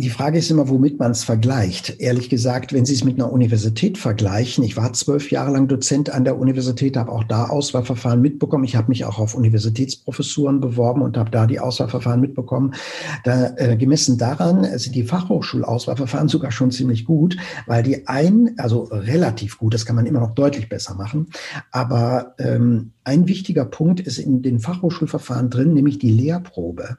Die 0.00 0.10
Frage 0.10 0.38
ist 0.38 0.48
immer, 0.48 0.68
womit 0.68 1.00
man 1.00 1.10
es 1.10 1.24
vergleicht. 1.24 1.98
Ehrlich 1.98 2.28
gesagt, 2.28 2.72
wenn 2.72 2.84
Sie 2.84 2.94
es 2.94 3.02
mit 3.02 3.16
einer 3.16 3.32
Universität 3.32 3.98
vergleichen, 3.98 4.62
ich 4.62 4.76
war 4.76 4.92
zwölf 4.92 5.32
Jahre 5.32 5.50
lang 5.50 5.66
Dozent 5.66 6.10
an 6.10 6.22
der 6.22 6.38
Universität, 6.38 6.96
habe 6.96 7.10
auch 7.10 7.24
da 7.24 7.46
Auswahlverfahren 7.46 8.20
mitbekommen. 8.20 8.62
Ich 8.62 8.76
habe 8.76 8.90
mich 8.90 9.04
auch 9.06 9.18
auf 9.18 9.34
Universitätsprofessuren 9.34 10.60
beworben 10.60 11.02
und 11.02 11.16
habe 11.16 11.32
da 11.32 11.48
die 11.48 11.58
Auswahlverfahren 11.58 12.20
mitbekommen. 12.20 12.74
Da, 13.24 13.56
äh, 13.56 13.76
gemessen 13.76 14.18
daran 14.18 14.62
sind 14.78 14.94
die 14.94 15.02
Fachhochschulauswahlverfahren 15.02 16.28
sogar 16.28 16.52
schon 16.52 16.70
ziemlich 16.70 17.04
gut, 17.04 17.36
weil 17.66 17.82
die 17.82 18.06
ein, 18.06 18.54
also 18.56 18.84
relativ 18.92 19.58
gut, 19.58 19.74
das 19.74 19.84
kann 19.84 19.96
man 19.96 20.06
immer 20.06 20.20
noch 20.20 20.36
deutlich 20.36 20.68
besser 20.68 20.94
machen, 20.94 21.26
aber 21.72 22.36
ähm, 22.38 22.92
ein 23.02 23.26
wichtiger 23.26 23.64
Punkt 23.64 23.98
ist 23.98 24.18
in 24.18 24.42
den 24.42 24.60
Fachhochschulverfahren 24.60 25.50
drin, 25.50 25.74
nämlich 25.74 25.98
die 25.98 26.12
Lehrprobe. 26.12 26.98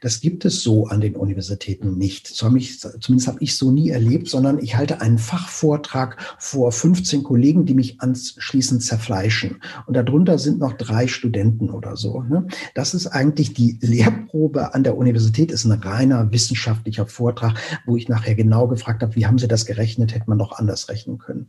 Das 0.00 0.20
gibt 0.20 0.44
es 0.44 0.62
so 0.62 0.86
an 0.86 1.00
den 1.00 1.16
Universitäten 1.16 1.96
nicht. 1.98 2.26
Zumindest 2.26 2.86
habe 3.26 3.38
ich 3.40 3.56
so 3.56 3.70
nie 3.70 3.90
erlebt, 3.90 4.28
sondern 4.28 4.58
ich 4.58 4.76
halte 4.76 5.00
einen 5.00 5.18
Fachvortrag 5.18 6.16
vor 6.38 6.72
15 6.72 7.22
Kollegen, 7.22 7.66
die 7.66 7.74
mich 7.74 8.00
anschließend 8.00 8.82
zerfleischen. 8.82 9.62
Und 9.86 9.94
darunter 9.94 10.38
sind 10.38 10.58
noch 10.58 10.74
drei 10.74 11.06
Studenten 11.06 11.70
oder 11.70 11.96
so. 11.96 12.22
Ne? 12.22 12.46
Das 12.74 12.94
ist 12.94 13.06
eigentlich 13.06 13.54
die 13.54 13.78
Lehrprobe 13.80 14.74
an 14.74 14.84
der 14.84 14.96
Universität, 14.96 15.50
ist 15.50 15.64
ein 15.64 15.72
reiner 15.72 16.32
wissenschaftlicher 16.32 17.06
Vortrag, 17.06 17.58
wo 17.86 17.96
ich 17.96 18.08
nachher 18.08 18.34
genau 18.34 18.68
gefragt 18.68 19.02
habe, 19.02 19.14
wie 19.16 19.26
haben 19.26 19.38
Sie 19.38 19.48
das 19.48 19.66
gerechnet? 19.66 20.14
Hätte 20.14 20.28
man 20.28 20.38
doch 20.38 20.52
anders 20.52 20.88
rechnen 20.88 21.18
können. 21.18 21.46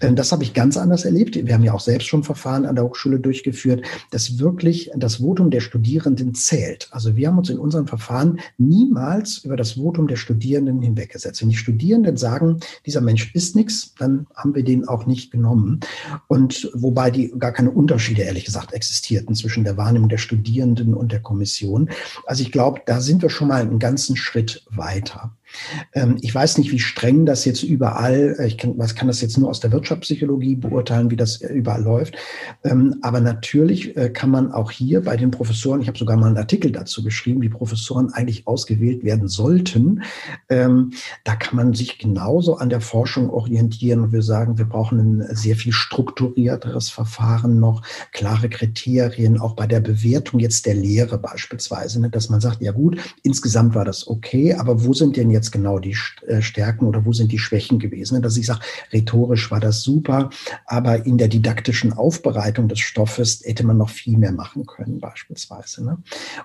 Ähm, 0.00 0.16
das 0.16 0.32
habe 0.32 0.42
ich 0.42 0.54
ganz 0.54 0.76
anders 0.76 1.04
erlebt. 1.04 1.34
Wir 1.34 1.54
haben 1.54 1.64
ja 1.64 1.74
auch 1.74 1.80
selbst 1.80 2.06
schon 2.06 2.24
Verfahren 2.24 2.66
an 2.66 2.76
der 2.76 2.84
Hochschule 2.84 3.20
durchgeführt, 3.20 3.84
dass 4.10 4.38
wirklich 4.38 4.90
das 4.96 5.16
Votum 5.16 5.50
der 5.50 5.60
Studierenden 5.60 6.34
zählt. 6.34 6.88
Also 6.90 7.16
wir 7.16 7.28
haben 7.28 7.36
uns 7.42 7.50
in 7.50 7.58
unserem 7.58 7.88
Verfahren 7.88 8.38
niemals 8.56 9.38
über 9.38 9.56
das 9.56 9.72
Votum 9.72 10.06
der 10.06 10.14
Studierenden 10.14 10.80
hinweggesetzt. 10.80 11.42
Wenn 11.42 11.48
die 11.48 11.56
Studierenden 11.56 12.16
sagen, 12.16 12.60
dieser 12.86 13.00
Mensch 13.00 13.34
ist 13.34 13.56
nichts, 13.56 13.94
dann 13.98 14.28
haben 14.36 14.54
wir 14.54 14.62
den 14.62 14.86
auch 14.86 15.06
nicht 15.06 15.32
genommen. 15.32 15.80
Und 16.28 16.70
wobei 16.72 17.10
die 17.10 17.34
gar 17.36 17.50
keine 17.50 17.72
Unterschiede, 17.72 18.22
ehrlich 18.22 18.44
gesagt, 18.44 18.72
existierten 18.72 19.34
zwischen 19.34 19.64
der 19.64 19.76
Wahrnehmung 19.76 20.08
der 20.08 20.18
Studierenden 20.18 20.94
und 20.94 21.10
der 21.10 21.20
Kommission. 21.20 21.90
Also 22.26 22.42
ich 22.42 22.52
glaube, 22.52 22.80
da 22.86 23.00
sind 23.00 23.22
wir 23.22 23.30
schon 23.30 23.48
mal 23.48 23.62
einen 23.62 23.80
ganzen 23.80 24.14
Schritt 24.14 24.64
weiter. 24.70 25.36
Ähm, 25.92 26.16
ich 26.20 26.34
weiß 26.34 26.58
nicht, 26.58 26.70
wie 26.72 26.78
streng 26.78 27.26
das 27.26 27.44
jetzt 27.44 27.62
überall, 27.62 28.36
äh, 28.38 28.46
ich 28.46 28.58
kann, 28.58 28.78
was 28.78 28.94
kann 28.94 29.08
das 29.08 29.20
jetzt 29.20 29.38
nur 29.38 29.48
aus 29.48 29.60
der 29.60 29.72
Wirtschaftspsychologie 29.72 30.56
beurteilen, 30.56 31.10
wie 31.10 31.16
das 31.16 31.40
überall 31.40 31.82
läuft. 31.82 32.16
Ähm, 32.64 32.96
aber 33.02 33.20
natürlich 33.20 33.96
äh, 33.96 34.10
kann 34.10 34.30
man 34.30 34.52
auch 34.52 34.70
hier 34.70 35.02
bei 35.02 35.16
den 35.16 35.30
Professoren, 35.30 35.80
ich 35.80 35.88
habe 35.88 35.98
sogar 35.98 36.16
mal 36.16 36.28
einen 36.28 36.36
Artikel 36.36 36.72
dazu 36.72 37.02
geschrieben, 37.02 37.42
wie 37.42 37.48
Professoren 37.48 38.12
eigentlich 38.12 38.46
ausgewählt 38.46 39.04
werden 39.04 39.28
sollten. 39.28 40.02
Ähm, 40.48 40.92
da 41.24 41.36
kann 41.36 41.56
man 41.56 41.74
sich 41.74 41.98
genauso 41.98 42.56
an 42.56 42.70
der 42.70 42.80
Forschung 42.80 43.30
orientieren 43.30 44.00
und 44.00 44.12
wir 44.12 44.22
sagen, 44.22 44.58
wir 44.58 44.66
brauchen 44.66 44.98
ein 44.98 45.36
sehr 45.36 45.56
viel 45.56 45.72
strukturierteres 45.72 46.90
Verfahren 46.90 47.58
noch, 47.58 47.82
klare 48.12 48.48
Kriterien, 48.48 49.40
auch 49.40 49.54
bei 49.54 49.66
der 49.66 49.80
Bewertung 49.80 50.40
jetzt 50.40 50.66
der 50.66 50.74
Lehre 50.74 51.18
beispielsweise, 51.18 52.00
ne, 52.00 52.10
dass 52.10 52.28
man 52.28 52.40
sagt, 52.40 52.62
ja 52.62 52.72
gut, 52.72 52.98
insgesamt 53.22 53.74
war 53.74 53.84
das 53.84 54.06
okay, 54.06 54.54
aber 54.54 54.84
wo 54.84 54.92
sind 54.92 55.16
denn 55.16 55.30
jetzt 55.30 55.41
jetzt 55.42 55.50
genau 55.50 55.78
die 55.80 55.96
äh, 56.26 56.40
Stärken 56.40 56.86
oder 56.86 57.04
wo 57.04 57.12
sind 57.12 57.32
die 57.32 57.38
Schwächen 57.38 57.78
gewesen. 57.78 58.22
Dass 58.22 58.36
ich 58.36 58.46
sage, 58.46 58.60
rhetorisch 58.92 59.50
war 59.50 59.60
das 59.60 59.82
super, 59.82 60.30
aber 60.66 61.04
in 61.04 61.18
der 61.18 61.28
didaktischen 61.28 61.92
Aufbereitung 61.92 62.68
des 62.68 62.78
Stoffes 62.78 63.42
hätte 63.44 63.66
man 63.66 63.76
noch 63.76 63.90
viel 63.90 64.16
mehr 64.16 64.32
machen 64.32 64.66
können, 64.66 65.00
beispielsweise. 65.00 65.84
Ne? 65.84 65.98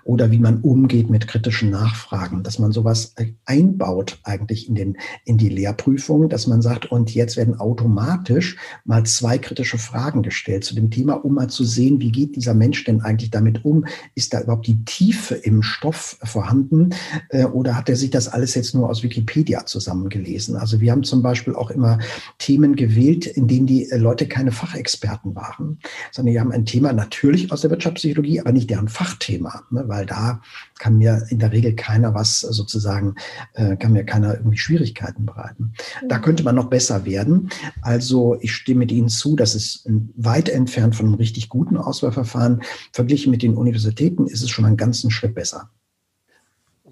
Oder 0.04 0.32
wie 0.32 0.40
man 0.40 0.62
umgeht 0.62 1.10
mit 1.10 1.28
kritischen 1.28 1.70
Nachfragen, 1.70 2.44
dass 2.44 2.58
man 2.60 2.72
sowas 2.72 3.14
äh, 3.16 3.28
einbaut 3.46 4.20
eigentlich 4.24 4.68
in, 4.68 4.76
den, 4.76 4.98
in 5.26 5.38
die 5.38 5.50
Lehrprüfung, 5.50 6.30
dass 6.30 6.48
man 6.48 6.62
sagt, 6.62 6.92
und 6.92 7.14
jetzt 7.14 7.38
werden 7.38 7.60
automatisch 7.60 8.58
mal 8.84 9.06
zwei 9.06 9.38
kritische 9.38 9.78
Fragen 9.78 10.24
gestellt 10.24 10.64
zu 10.64 10.74
dem 10.74 10.90
Thema, 10.90 11.14
um 11.14 11.36
mal 11.36 11.50
zu 11.50 11.64
sehen, 11.64 12.00
wie 12.02 12.12
geht 12.12 12.36
dieser 12.36 12.56
Mensch 12.56 12.84
denn 12.84 13.02
eigentlich 13.02 13.30
damit 13.30 13.64
um? 13.64 13.86
Ist 14.16 14.34
da 14.34 14.42
überhaupt 14.42 14.66
die 14.66 14.84
Tiefe 14.86 15.36
im 15.36 15.62
Stoff 15.62 16.18
vorhanden? 16.24 16.90
Äh, 17.30 17.46
oder 17.46 17.76
hat 17.76 17.90
er 17.90 17.96
sich 17.96 18.10
das 18.10 18.28
alles 18.28 18.56
jetzt 18.56 18.74
nur 18.74 18.87
aus 18.90 19.04
Wikipedia 19.04 19.66
zusammengelesen. 19.66 20.56
Also 20.56 20.82
wir 20.82 20.92
haben 20.92 21.04
zum 21.04 21.22
Beispiel 21.22 21.56
auch 21.56 21.70
immer 21.72 22.00
Themen 22.38 22.76
gewählt, 22.76 23.26
in 23.26 23.48
denen 23.48 23.68
die 23.68 23.90
äh, 23.90 23.98
Leute 23.98 24.28
keine 24.28 24.52
Fachexperten 24.52 25.36
waren, 25.36 25.80
sondern 26.12 26.34
die 26.34 26.40
haben 26.40 26.52
ein 26.52 26.66
Thema 26.66 26.94
natürlich 26.94 27.52
aus 27.52 27.62
der 27.62 27.72
Wirtschaftspsychologie, 27.72 28.40
aber 28.40 28.52
nicht 28.52 28.70
deren 28.70 28.88
Fachthema, 28.88 29.64
ne, 29.70 29.84
weil 29.88 30.06
da 30.06 30.42
kann 30.80 30.98
mir 30.98 31.26
in 31.30 31.40
der 31.40 31.52
Regel 31.52 31.76
keiner 31.76 32.14
was 32.14 32.40
sozusagen, 32.40 33.16
äh, 33.54 33.76
kann 33.78 33.94
mir 33.94 34.04
keiner 34.04 34.36
irgendwie 34.36 34.58
Schwierigkeiten 34.58 35.26
bereiten. 35.26 35.74
Da 36.08 36.20
könnte 36.20 36.44
man 36.44 36.56
noch 36.56 36.70
besser 36.70 37.06
werden. 37.06 37.50
Also 37.82 38.38
ich 38.42 38.54
stimme 38.54 38.80
mit 38.80 38.92
Ihnen 38.92 39.10
zu, 39.10 39.36
das 39.36 39.56
ist 39.56 39.88
weit 40.16 40.50
entfernt 40.50 40.96
von 40.96 41.08
einem 41.08 41.16
richtig 41.16 41.50
guten 41.50 41.78
Auswahlverfahren. 41.78 42.62
Verglichen 42.92 43.32
mit 43.32 43.42
den 43.42 43.56
Universitäten 43.56 44.28
ist 44.28 44.44
es 44.44 44.50
schon 44.50 44.66
einen 44.66 44.78
ganzen 44.78 45.12
Schritt 45.12 45.36
besser. 45.36 45.70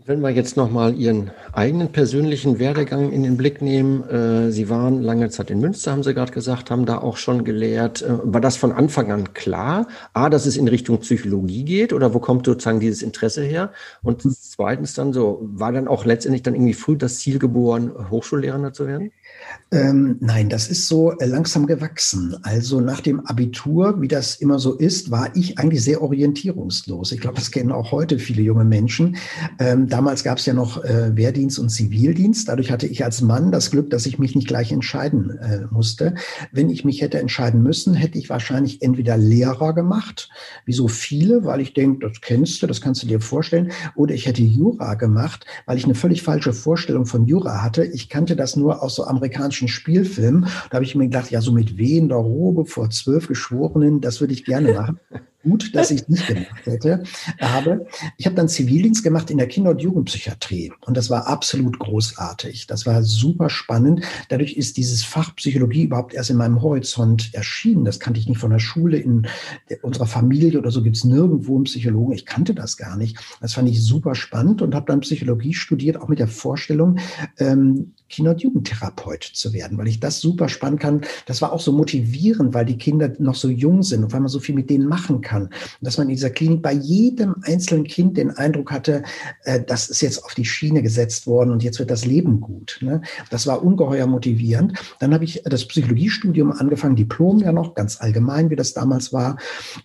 Wenn 0.08 0.22
wir 0.22 0.30
jetzt 0.30 0.56
nochmal 0.56 0.94
Ihren 0.94 1.32
eigenen 1.52 1.92
persönlichen 1.92 2.60
Werdegang 2.60 3.12
in 3.12 3.24
den 3.24 3.38
Blick 3.38 3.64
nehmen, 3.64 4.08
äh, 4.08 4.52
Sie 4.52 4.70
waren 4.70 5.02
lange 5.02 5.32
Zeit 5.32 5.50
in 5.50 5.60
Münster, 5.60 5.94
haben 5.94 6.04
Sie 6.04 6.14
gerade 6.14 6.32
gesagt, 6.32 6.70
haben 6.70 6.86
da 6.86 7.00
auch 7.00 7.18
schon 7.18 7.44
gelehrt. 7.44 8.04
Äh, 8.04 8.20
war 8.22 8.40
das 8.40 8.56
von 8.56 8.72
Anfang 8.72 9.12
an 9.12 9.34
klar? 9.34 9.88
A, 10.14 10.30
dass 10.30 10.46
es 10.46 10.58
in 10.58 10.68
Richtung 10.68 11.00
Psychologie 11.00 11.64
geht 11.64 11.92
oder 11.92 12.14
wo 12.14 12.20
kommt 12.20 12.46
sozusagen 12.46 12.80
dieses 12.80 13.02
Interesse 13.02 13.42
her? 13.42 13.72
Und 14.04 14.22
zweitens 14.22 14.94
dann 14.94 15.12
so, 15.12 15.40
war 15.42 15.72
dann 15.72 15.88
auch 15.88 16.06
letztendlich 16.06 16.44
dann 16.44 16.54
irgendwie 16.54 16.76
früh 16.76 16.98
das 16.98 17.18
Ziel 17.18 17.40
geboren, 17.40 17.92
Hochschullehrer 18.12 18.74
zu 18.74 18.86
werden? 18.86 19.12
Ähm, 19.72 20.18
nein, 20.20 20.50
das 20.50 20.68
ist 20.68 20.88
so 20.88 21.18
äh, 21.18 21.26
langsam 21.26 21.66
gewachsen. 21.66 22.38
Also 22.44 22.80
nach 22.80 23.02
dem 23.02 23.26
Abitur, 23.26 24.00
wie 24.00 24.08
das 24.08 24.36
immer 24.36 24.60
so 24.60 24.76
ist, 24.76 25.10
war 25.10 25.36
ich 25.36 25.58
eigentlich 25.58 25.84
sehr 25.84 26.04
orientierungslos. 26.04 27.12
Ich 27.12 27.22
glaube, 27.22 27.38
das 27.38 27.50
kennen 27.50 27.72
auch 27.72 27.92
heute 27.92 28.20
viele 28.20 28.44
junge 28.44 28.66
Menschen. 28.66 29.18
Ähm, 29.58 29.90
damals 29.96 30.24
gab 30.24 30.38
es 30.38 30.46
ja 30.46 30.54
noch 30.54 30.84
äh, 30.84 31.16
Wehrdienst 31.16 31.60
und 31.60 31.70
Zivildienst. 31.70 32.48
Dadurch 32.48 32.72
hatte 32.72 32.88
ich 32.88 33.04
als 33.04 33.22
Mann 33.22 33.52
das 33.52 33.72
Glück, 33.72 33.90
dass 33.90 34.06
ich 34.06 34.20
mich 34.20 34.36
nicht 34.36 34.48
gleich 34.48 34.72
entscheiden 34.72 35.38
äh, 35.38 35.62
musste. 35.72 36.16
Wenn 36.52 36.70
ich 36.70 36.86
mich 36.86 37.02
hätte 37.02 37.20
entscheiden 37.20 37.64
müssen, 37.64 37.94
hätte 37.94 38.18
ich 38.18 38.30
wahrscheinlich 38.30 38.82
entweder 38.82 39.18
Lehrer 39.18 39.74
gemacht, 39.74 40.30
wie 40.66 40.74
so 40.74 40.88
viele, 40.88 41.46
weil 41.46 41.62
ich 41.62 41.74
denke, 41.74 42.08
das 42.08 42.22
kennst 42.22 42.62
du, 42.62 42.68
das 42.68 42.82
kannst 42.82 43.04
du 43.04 43.08
dir 43.08 43.22
vorstellen, 43.22 43.72
oder 43.96 44.14
ich 44.14 44.26
hätte 44.26 44.42
Jura 44.42 44.96
gemacht, 44.96 45.46
weil 45.66 45.78
ich 45.78 45.86
eine 45.86 45.96
völlig 45.96 46.22
falsche 46.22 46.54
Vorstellung 46.54 47.06
von 47.06 47.26
Jura 47.26 47.64
hatte. 47.64 47.86
Ich 47.86 48.10
kannte 48.10 48.36
das 48.36 48.56
nur 48.56 48.84
aus 48.84 48.96
so 48.96 49.06
amerikanischen 49.06 49.46
amerikanischen 49.46 49.68
Spielfilm. 49.68 50.46
Da 50.70 50.76
habe 50.76 50.86
ich 50.86 50.96
mir 50.96 51.06
gedacht, 51.06 51.32
ja, 51.32 51.42
so 51.42 51.52
mit 51.52 51.78
wehender 51.78 52.16
Robe 52.16 52.66
vor 52.66 52.90
zwölf 52.90 53.28
Geschworenen, 53.28 54.02
das 54.02 54.22
würde 54.22 54.34
ich 54.34 54.46
gerne 54.46 54.74
machen. 54.74 55.00
Gut, 55.46 55.76
dass 55.76 55.92
ich 55.92 56.02
es 56.02 56.10
nicht 56.10 56.26
gemacht 56.26 56.66
hätte. 56.66 57.04
Aber 57.40 57.82
ich 58.18 58.26
habe 58.26 58.36
dann 58.36 58.50
Zivildienst 58.50 59.04
gemacht 59.04 59.30
in 59.30 59.38
der 59.38 59.48
Kinder- 59.48 59.70
und 59.70 59.82
Jugendpsychiatrie. 59.82 60.74
Und 60.86 60.98
das 60.98 61.12
war 61.12 61.28
absolut 61.28 61.78
großartig. 61.78 62.66
Das 62.66 62.88
war 62.88 63.04
super 63.04 63.52
spannend. 63.52 64.02
Dadurch 64.30 64.54
ist 64.54 64.78
dieses 64.78 65.04
Fach 65.04 65.36
Psychologie 65.36 65.84
überhaupt 65.84 66.16
erst 66.16 66.32
in 66.32 66.38
meinem 66.38 66.64
Horizont 66.64 67.32
erschienen. 67.34 67.86
Das 67.86 68.00
kannte 68.00 68.20
ich 68.20 68.28
nicht 68.28 68.40
von 68.40 68.50
der 68.50 68.60
Schule. 68.60 68.98
In 68.98 69.28
unserer 69.84 70.08
Familie 70.08 70.58
oder 70.58 70.72
so 70.72 70.82
gibt 70.82 70.98
es 70.98 71.04
nirgendwo 71.04 71.56
einen 71.56 71.66
Psychologen. 71.66 72.14
Ich 72.14 72.26
kannte 72.26 72.56
das 72.56 72.76
gar 72.76 72.98
nicht. 72.98 73.20
Das 73.40 73.54
fand 73.54 73.70
ich 73.70 73.84
super 73.84 74.16
spannend 74.16 74.64
und 74.64 74.74
habe 74.74 74.88
dann 74.88 75.02
Psychologie 75.02 75.54
studiert, 75.54 76.02
auch 76.02 76.08
mit 76.08 76.18
der 76.18 76.28
Vorstellung, 76.28 76.98
ähm, 77.38 77.94
Kinder- 78.10 78.32
und 78.32 78.42
Jugendtherapeut 78.42 79.24
zu 79.24 79.54
werden, 79.54 79.78
weil 79.78 79.88
ich 79.88 80.00
das 80.00 80.20
super 80.20 80.48
spannend 80.50 80.80
kann. 80.80 81.02
Das 81.26 81.42
war 81.42 81.52
auch 81.52 81.60
so 81.60 81.72
motivierend, 81.72 82.54
weil 82.54 82.66
die 82.66 82.78
Kinder 82.78 83.12
noch 83.20 83.36
so 83.36 83.50
jung 83.50 83.84
sind 83.84 84.04
und 84.04 84.14
weil 84.14 84.20
man 84.20 84.30
so 84.30 84.40
viel 84.40 84.56
mit 84.56 84.70
denen 84.70 84.88
machen 84.88 85.22
kann. 85.22 85.44
Und 85.44 85.52
dass 85.82 85.98
man 85.98 86.08
in 86.08 86.16
dieser 86.16 86.30
Klinik 86.30 86.62
bei 86.62 86.74
jedem 86.74 87.36
einzelnen 87.44 87.86
Kind 87.86 88.18
den 88.18 88.32
Eindruck 88.32 88.72
hatte, 88.72 89.04
äh, 89.44 89.62
das 89.62 89.90
ist 89.90 90.02
jetzt 90.02 90.24
auf 90.24 90.36
die 90.36 90.46
Schiene 90.46 90.82
gesetzt 90.82 91.26
worden 91.26 91.52
und 91.52 91.64
jetzt 91.64 91.80
wird 91.80 91.90
das 91.90 92.06
Leben 92.06 92.42
gut. 92.42 92.78
Ne? 92.82 93.02
Das 93.30 93.48
war 93.48 93.64
ungeheuer 93.64 94.08
motivierend. 94.08 94.78
Dann 95.00 95.14
habe 95.14 95.24
ich 95.24 95.42
das 95.44 95.66
Psychologiestudium 95.66 96.52
angefangen, 96.52 96.96
Diplom 96.96 97.40
ja 97.40 97.52
noch, 97.52 97.74
ganz 97.74 98.00
allgemein, 98.00 98.50
wie 98.50 98.56
das 98.56 98.74
damals 98.74 99.14
war. 99.14 99.38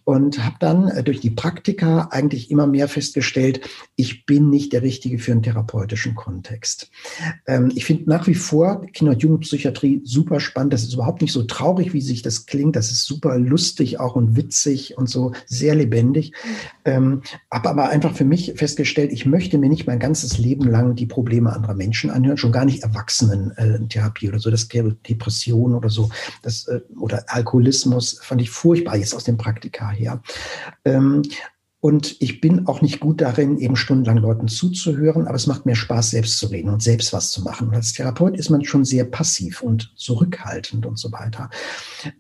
Und 0.05 0.45
habe 0.45 0.57
dann 0.61 0.89
äh, 0.89 1.03
durch 1.03 1.21
die 1.21 1.31
Praktika 1.31 2.09
eigentlich 2.11 2.51
immer 2.51 2.67
mehr 2.67 2.89
festgestellt, 2.89 3.61
ich 3.97 4.27
bin 4.27 4.51
nicht 4.51 4.73
der 4.73 4.83
Richtige 4.83 5.19
für 5.19 5.33
einen 5.33 5.43
therapeutischen 5.43 6.15
Kontext. 6.15 6.91
Ähm, 7.47 7.73
ich 7.75 7.85
finde 7.85 8.10
nach 8.11 8.27
wie 8.27 8.35
vor 8.35 8.85
Kinder- 8.93 9.13
und 9.13 9.23
Jugendpsychiatrie 9.23 10.03
super 10.05 10.41
spannend. 10.41 10.73
Das 10.73 10.83
ist 10.83 10.95
überhaupt 10.95 11.23
nicht 11.23 11.31
so 11.31 11.45
traurig, 11.45 11.93
wie 11.93 12.01
sich 12.01 12.23
das 12.23 12.47
klingt. 12.47 12.75
Das 12.75 12.91
ist 12.91 13.05
super 13.05 13.39
lustig 13.39 14.01
auch 14.01 14.17
und 14.17 14.35
witzig 14.35 14.99
und 14.99 15.09
so 15.09 15.31
sehr 15.47 15.77
lebendig. 15.77 16.33
Ähm, 16.85 17.23
habe 17.53 17.71
aber 17.71 17.89
einfach 17.89 18.13
für 18.17 18.25
mich 18.25 18.55
festgestellt, 18.57 19.13
ich 19.13 19.27
möchte 19.27 19.59
mir 19.59 19.69
nicht 19.69 19.87
mein 19.87 20.01
ganzes 20.01 20.39
Leben 20.39 20.69
lang 20.69 20.97
die 20.97 21.07
Probleme 21.07 21.53
anderer 21.53 21.75
Menschen 21.75 22.11
anhören, 22.11 22.37
schon 22.37 22.51
gar 22.51 22.65
nicht 22.65 22.83
Erwachsenentherapie 22.83 24.27
äh, 24.27 24.29
oder 24.31 24.41
so, 24.41 24.51
das 24.51 24.69
gäbe 24.69 24.97
Depression 25.09 25.77
oder 25.77 25.89
so, 25.89 26.11
das, 26.43 26.67
äh, 26.67 26.81
oder 26.99 27.25
Alkoholismus 27.29 28.19
fand 28.21 28.43
ich 28.43 28.51
furchtbar 28.51 28.97
jetzt 28.97 29.15
aus 29.15 29.23
dem 29.23 29.37
Praktika 29.37 29.89
her. 29.89 30.21
Ähm, 30.85 31.23
und 31.83 32.17
ich 32.21 32.43
bin 32.43 32.67
auch 32.67 32.83
nicht 32.83 33.01
gut 33.01 33.23
darin, 33.23 33.57
eben 33.57 33.75
stundenlang 33.75 34.19
Leuten 34.19 34.49
zuzuhören, 34.49 35.27
aber 35.27 35.37
es 35.37 35.47
macht 35.47 35.65
mir 35.65 35.75
Spaß, 35.75 36.11
selbst 36.11 36.39
zu 36.39 36.49
reden 36.49 36.69
und 36.69 36.83
selbst 36.83 37.15
was 37.15 37.31
zu 37.31 37.41
machen. 37.43 37.69
Und 37.69 37.75
als 37.75 37.95
Therapeut 37.95 38.37
ist 38.37 38.51
man 38.51 38.63
schon 38.65 38.85
sehr 38.85 39.05
passiv 39.05 39.63
und 39.63 39.91
zurückhaltend 39.97 40.85
und 40.85 40.99
so 40.99 41.11
weiter. 41.11 41.49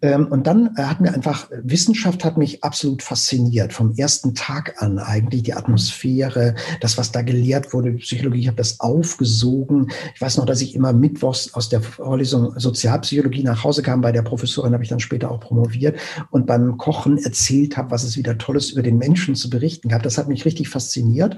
Ähm, 0.01 0.29
und 0.29 0.46
dann 0.46 0.75
äh, 0.77 0.85
hat 0.85 1.03
mir 1.03 1.12
einfach, 1.12 1.51
Wissenschaft 1.62 2.25
hat 2.25 2.38
mich 2.38 2.64
absolut 2.64 3.03
fasziniert, 3.03 3.75
vom 3.75 3.92
ersten 3.96 4.35
Tag 4.35 4.81
an 4.83 4.99
eigentlich, 4.99 5.42
die 5.42 5.53
Atmosphäre, 5.53 6.55
das, 6.81 6.96
was 6.96 7.12
da 7.12 7.20
gelehrt 7.20 7.75
wurde, 7.75 7.92
Psychologie, 7.92 8.40
ich 8.40 8.46
habe 8.46 8.57
das 8.57 8.81
aufgesogen. 8.81 9.90
Ich 10.14 10.23
weiß 10.23 10.38
noch, 10.38 10.46
dass 10.46 10.62
ich 10.62 10.75
immer 10.75 10.94
mittwochs 10.94 11.53
aus 11.53 11.68
der 11.68 11.83
Vorlesung 11.83 12.59
Sozialpsychologie 12.59 13.42
nach 13.42 13.62
Hause 13.62 13.83
kam. 13.83 14.01
Bei 14.01 14.12
der 14.12 14.23
Professorin 14.23 14.73
habe 14.73 14.85
ich 14.85 14.88
dann 14.88 15.01
später 15.01 15.31
auch 15.31 15.40
promoviert 15.40 15.99
und 16.31 16.46
beim 16.46 16.79
Kochen 16.79 17.18
erzählt 17.18 17.77
habe, 17.77 17.90
was 17.90 18.05
es 18.05 18.16
wieder 18.16 18.38
Tolles 18.38 18.70
über 18.70 18.83
den 18.83 18.96
Menschen 18.96 19.35
zu 19.35 19.49
berichten 19.50 19.88
gehabt. 19.88 20.06
Das 20.06 20.18
hat 20.18 20.28
mich 20.28 20.44
richtig 20.44 20.68
fasziniert. 20.68 21.36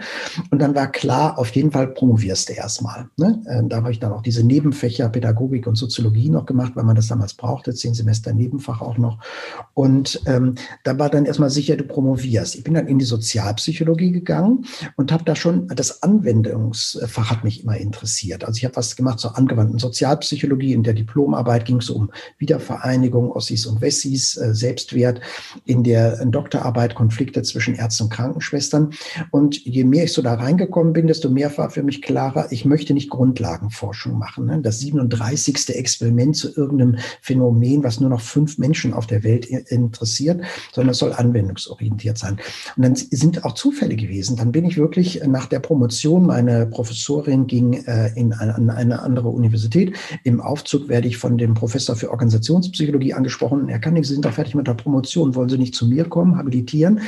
Und 0.50 0.60
dann 0.60 0.74
war 0.74 0.90
klar, 0.90 1.38
auf 1.38 1.50
jeden 1.50 1.72
Fall 1.72 1.88
promovierst 1.88 2.48
du 2.48 2.52
erstmal. 2.52 3.08
Ne? 3.16 3.42
Ähm, 3.48 3.68
da 3.68 3.76
habe 3.78 3.90
ich 3.90 3.98
dann 3.98 4.12
auch 4.12 4.22
diese 4.22 4.44
Nebenfächer 4.44 5.08
Pädagogik 5.08 5.66
und 5.66 5.76
Soziologie 5.76 6.28
noch 6.28 6.46
gemacht, 6.46 6.72
weil 6.74 6.84
man 6.84 6.96
das 6.96 7.08
damals 7.08 7.34
brauchte, 7.34 7.74
zehn 7.74 7.94
Semester 7.94 8.32
Nebenfach 8.32 8.80
auch 8.80 8.98
noch. 8.98 9.18
Und 9.74 10.20
ähm, 10.26 10.54
da 10.84 10.98
war 10.98 11.10
dann 11.10 11.24
erstmal 11.24 11.50
sicher, 11.50 11.76
du 11.76 11.84
promovierst. 11.84 12.54
Ich 12.54 12.64
bin 12.64 12.74
dann 12.74 12.86
in 12.86 12.98
die 12.98 13.04
Sozialpsychologie 13.04 14.12
gegangen 14.12 14.66
und 14.96 15.12
habe 15.12 15.24
da 15.24 15.34
schon, 15.34 15.68
das 15.68 16.02
Anwendungsfach 16.02 17.30
hat 17.30 17.44
mich 17.44 17.62
immer 17.62 17.76
interessiert. 17.76 18.44
Also 18.44 18.58
ich 18.58 18.64
habe 18.64 18.76
was 18.76 18.96
gemacht 18.96 19.20
zur 19.20 19.36
angewandten 19.36 19.78
Sozialpsychologie. 19.78 20.72
In 20.72 20.82
der 20.82 20.94
Diplomarbeit 20.94 21.64
ging 21.64 21.78
es 21.78 21.90
um 21.90 22.10
Wiedervereinigung, 22.38 23.30
Ossis 23.32 23.66
und 23.66 23.80
Wessis, 23.80 24.36
äh, 24.36 24.54
Selbstwert. 24.54 25.20
In 25.64 25.82
der 25.82 26.24
Doktorarbeit 26.24 26.94
Konflikte 26.94 27.42
zwischen 27.42 27.74
Und 28.02 28.10
Krankenschwestern. 28.10 28.90
Und 29.30 29.64
je 29.64 29.84
mehr 29.84 30.04
ich 30.04 30.12
so 30.12 30.22
da 30.22 30.34
reingekommen 30.34 30.92
bin, 30.92 31.06
desto 31.06 31.30
mehr 31.30 31.56
war 31.56 31.70
für 31.70 31.82
mich 31.82 32.02
klarer, 32.02 32.50
ich 32.50 32.64
möchte 32.64 32.94
nicht 32.94 33.10
Grundlagenforschung 33.10 34.18
machen. 34.18 34.46
Ne? 34.46 34.60
Das 34.62 34.80
37. 34.80 35.70
Experiment 35.70 36.36
zu 36.36 36.54
irgendeinem 36.54 36.96
Phänomen, 37.20 37.82
was 37.84 38.00
nur 38.00 38.10
noch 38.10 38.20
fünf 38.20 38.58
Menschen 38.58 38.92
auf 38.92 39.06
der 39.06 39.22
Welt 39.22 39.46
interessiert, 39.46 40.42
sondern 40.72 40.92
es 40.92 40.98
soll 40.98 41.12
anwendungsorientiert 41.12 42.18
sein. 42.18 42.38
Und 42.76 42.82
dann 42.82 42.96
sind 42.96 43.44
auch 43.44 43.54
Zufälle 43.54 43.96
gewesen. 43.96 44.36
Dann 44.36 44.52
bin 44.52 44.64
ich 44.64 44.76
wirklich 44.76 45.22
nach 45.26 45.46
der 45.46 45.60
Promotion, 45.60 46.26
meine 46.26 46.66
Professorin 46.66 47.46
ging 47.46 47.74
äh, 47.84 48.12
in 48.14 48.32
eine, 48.32 48.54
an 48.54 48.70
eine 48.70 49.02
andere 49.02 49.28
Universität. 49.28 49.96
Im 50.24 50.40
Aufzug 50.40 50.88
werde 50.88 51.08
ich 51.08 51.16
von 51.16 51.38
dem 51.38 51.54
Professor 51.54 51.96
für 51.96 52.10
Organisationspsychologie 52.10 53.14
angesprochen. 53.14 53.68
Er 53.68 53.78
kann 53.78 53.94
nicht, 53.94 54.06
Sie 54.06 54.14
sind 54.14 54.24
doch 54.24 54.32
fertig 54.32 54.54
mit 54.54 54.66
der 54.66 54.74
Promotion, 54.74 55.34
wollen 55.34 55.48
Sie 55.48 55.58
nicht 55.58 55.74
zu 55.74 55.86
mir 55.86 56.04
kommen, 56.04 56.36
habilitieren? 56.36 57.00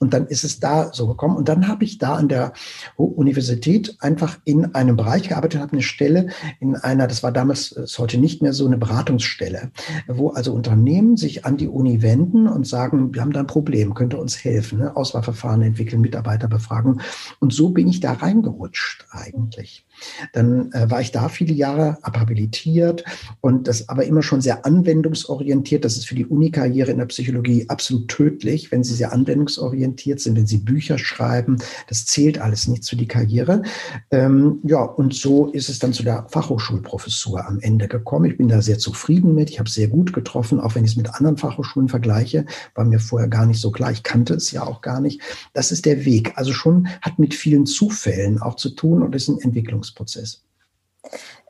Und 0.00 0.14
dann 0.14 0.26
ist 0.26 0.44
es 0.44 0.60
da 0.60 0.92
so 0.92 1.06
gekommen. 1.06 1.36
Und 1.36 1.48
dann 1.48 1.68
habe 1.68 1.84
ich 1.84 1.98
da 1.98 2.14
an 2.14 2.28
der 2.28 2.54
Universität 2.96 3.96
einfach 4.00 4.38
in 4.44 4.74
einem 4.74 4.96
Bereich 4.96 5.28
gearbeitet, 5.28 5.60
habe 5.60 5.72
eine 5.72 5.82
Stelle 5.82 6.28
in 6.58 6.74
einer, 6.74 7.06
das 7.06 7.22
war 7.22 7.32
damals, 7.32 7.70
ist 7.70 7.98
heute 7.98 8.16
nicht 8.16 8.40
mehr 8.40 8.54
so, 8.54 8.66
eine 8.66 8.78
Beratungsstelle, 8.78 9.70
wo 10.08 10.30
also 10.30 10.54
Unternehmen 10.54 11.16
sich 11.16 11.44
an 11.44 11.58
die 11.58 11.68
Uni 11.68 12.00
wenden 12.02 12.48
und 12.48 12.66
sagen, 12.66 13.14
wir 13.14 13.20
haben 13.20 13.32
da 13.32 13.40
ein 13.40 13.46
Problem, 13.46 13.94
könnte 13.94 14.16
uns 14.16 14.42
helfen, 14.42 14.78
ne? 14.78 14.96
Auswahlverfahren 14.96 15.62
entwickeln, 15.62 16.00
Mitarbeiter 16.00 16.48
befragen. 16.48 17.00
Und 17.38 17.52
so 17.52 17.70
bin 17.70 17.86
ich 17.86 18.00
da 18.00 18.12
reingerutscht 18.12 19.06
eigentlich. 19.10 19.84
Dann 20.32 20.72
äh, 20.72 20.90
war 20.90 21.00
ich 21.00 21.12
da 21.12 21.28
viele 21.28 21.52
Jahre 21.52 21.98
habilitiert 22.02 23.04
und 23.40 23.68
das 23.68 23.88
aber 23.88 24.04
immer 24.04 24.22
schon 24.22 24.40
sehr 24.40 24.64
anwendungsorientiert. 24.64 25.84
Das 25.84 25.96
ist 25.96 26.06
für 26.06 26.14
die 26.14 26.26
Unikarriere 26.26 26.90
in 26.90 26.98
der 26.98 27.06
Psychologie 27.06 27.66
absolut 27.68 28.08
tödlich, 28.08 28.72
wenn 28.72 28.84
Sie 28.84 28.94
sehr 28.94 29.12
anwendungsorientiert 29.12 30.20
sind, 30.20 30.36
wenn 30.36 30.46
Sie 30.46 30.58
Bücher 30.58 30.98
schreiben. 30.98 31.58
Das 31.88 32.06
zählt 32.06 32.40
alles 32.40 32.68
nichts 32.68 32.88
für 32.88 32.96
die 32.96 33.08
Karriere. 33.08 33.62
Ähm, 34.10 34.60
ja, 34.64 34.82
und 34.82 35.14
so 35.14 35.46
ist 35.46 35.68
es 35.68 35.78
dann 35.78 35.92
zu 35.92 36.02
der 36.02 36.26
Fachhochschulprofessur 36.30 37.46
am 37.46 37.60
Ende 37.60 37.88
gekommen. 37.88 38.30
Ich 38.30 38.36
bin 38.36 38.48
da 38.48 38.62
sehr 38.62 38.78
zufrieden 38.78 39.34
mit. 39.34 39.50
Ich 39.50 39.58
habe 39.58 39.70
sehr 39.70 39.88
gut 39.88 40.12
getroffen, 40.12 40.60
auch 40.60 40.74
wenn 40.74 40.84
ich 40.84 40.92
es 40.92 40.96
mit 40.96 41.14
anderen 41.14 41.36
Fachhochschulen 41.36 41.88
vergleiche. 41.88 42.46
War 42.74 42.84
mir 42.84 43.00
vorher 43.00 43.28
gar 43.28 43.46
nicht 43.46 43.60
so 43.60 43.70
klar. 43.70 43.90
Ich 43.90 44.02
kannte 44.02 44.34
es 44.34 44.50
ja 44.50 44.62
auch 44.62 44.80
gar 44.80 45.00
nicht. 45.00 45.20
Das 45.52 45.72
ist 45.72 45.86
der 45.86 46.04
Weg. 46.04 46.32
Also 46.36 46.52
schon 46.52 46.88
hat 47.02 47.18
mit 47.18 47.34
vielen 47.34 47.66
Zufällen 47.66 48.40
auch 48.40 48.56
zu 48.56 48.70
tun 48.70 49.02
und 49.02 49.14
ist 49.14 49.28
ein 49.28 49.40
Entwicklungs 49.40 49.89
Entwicklungsprozess. 49.90 50.44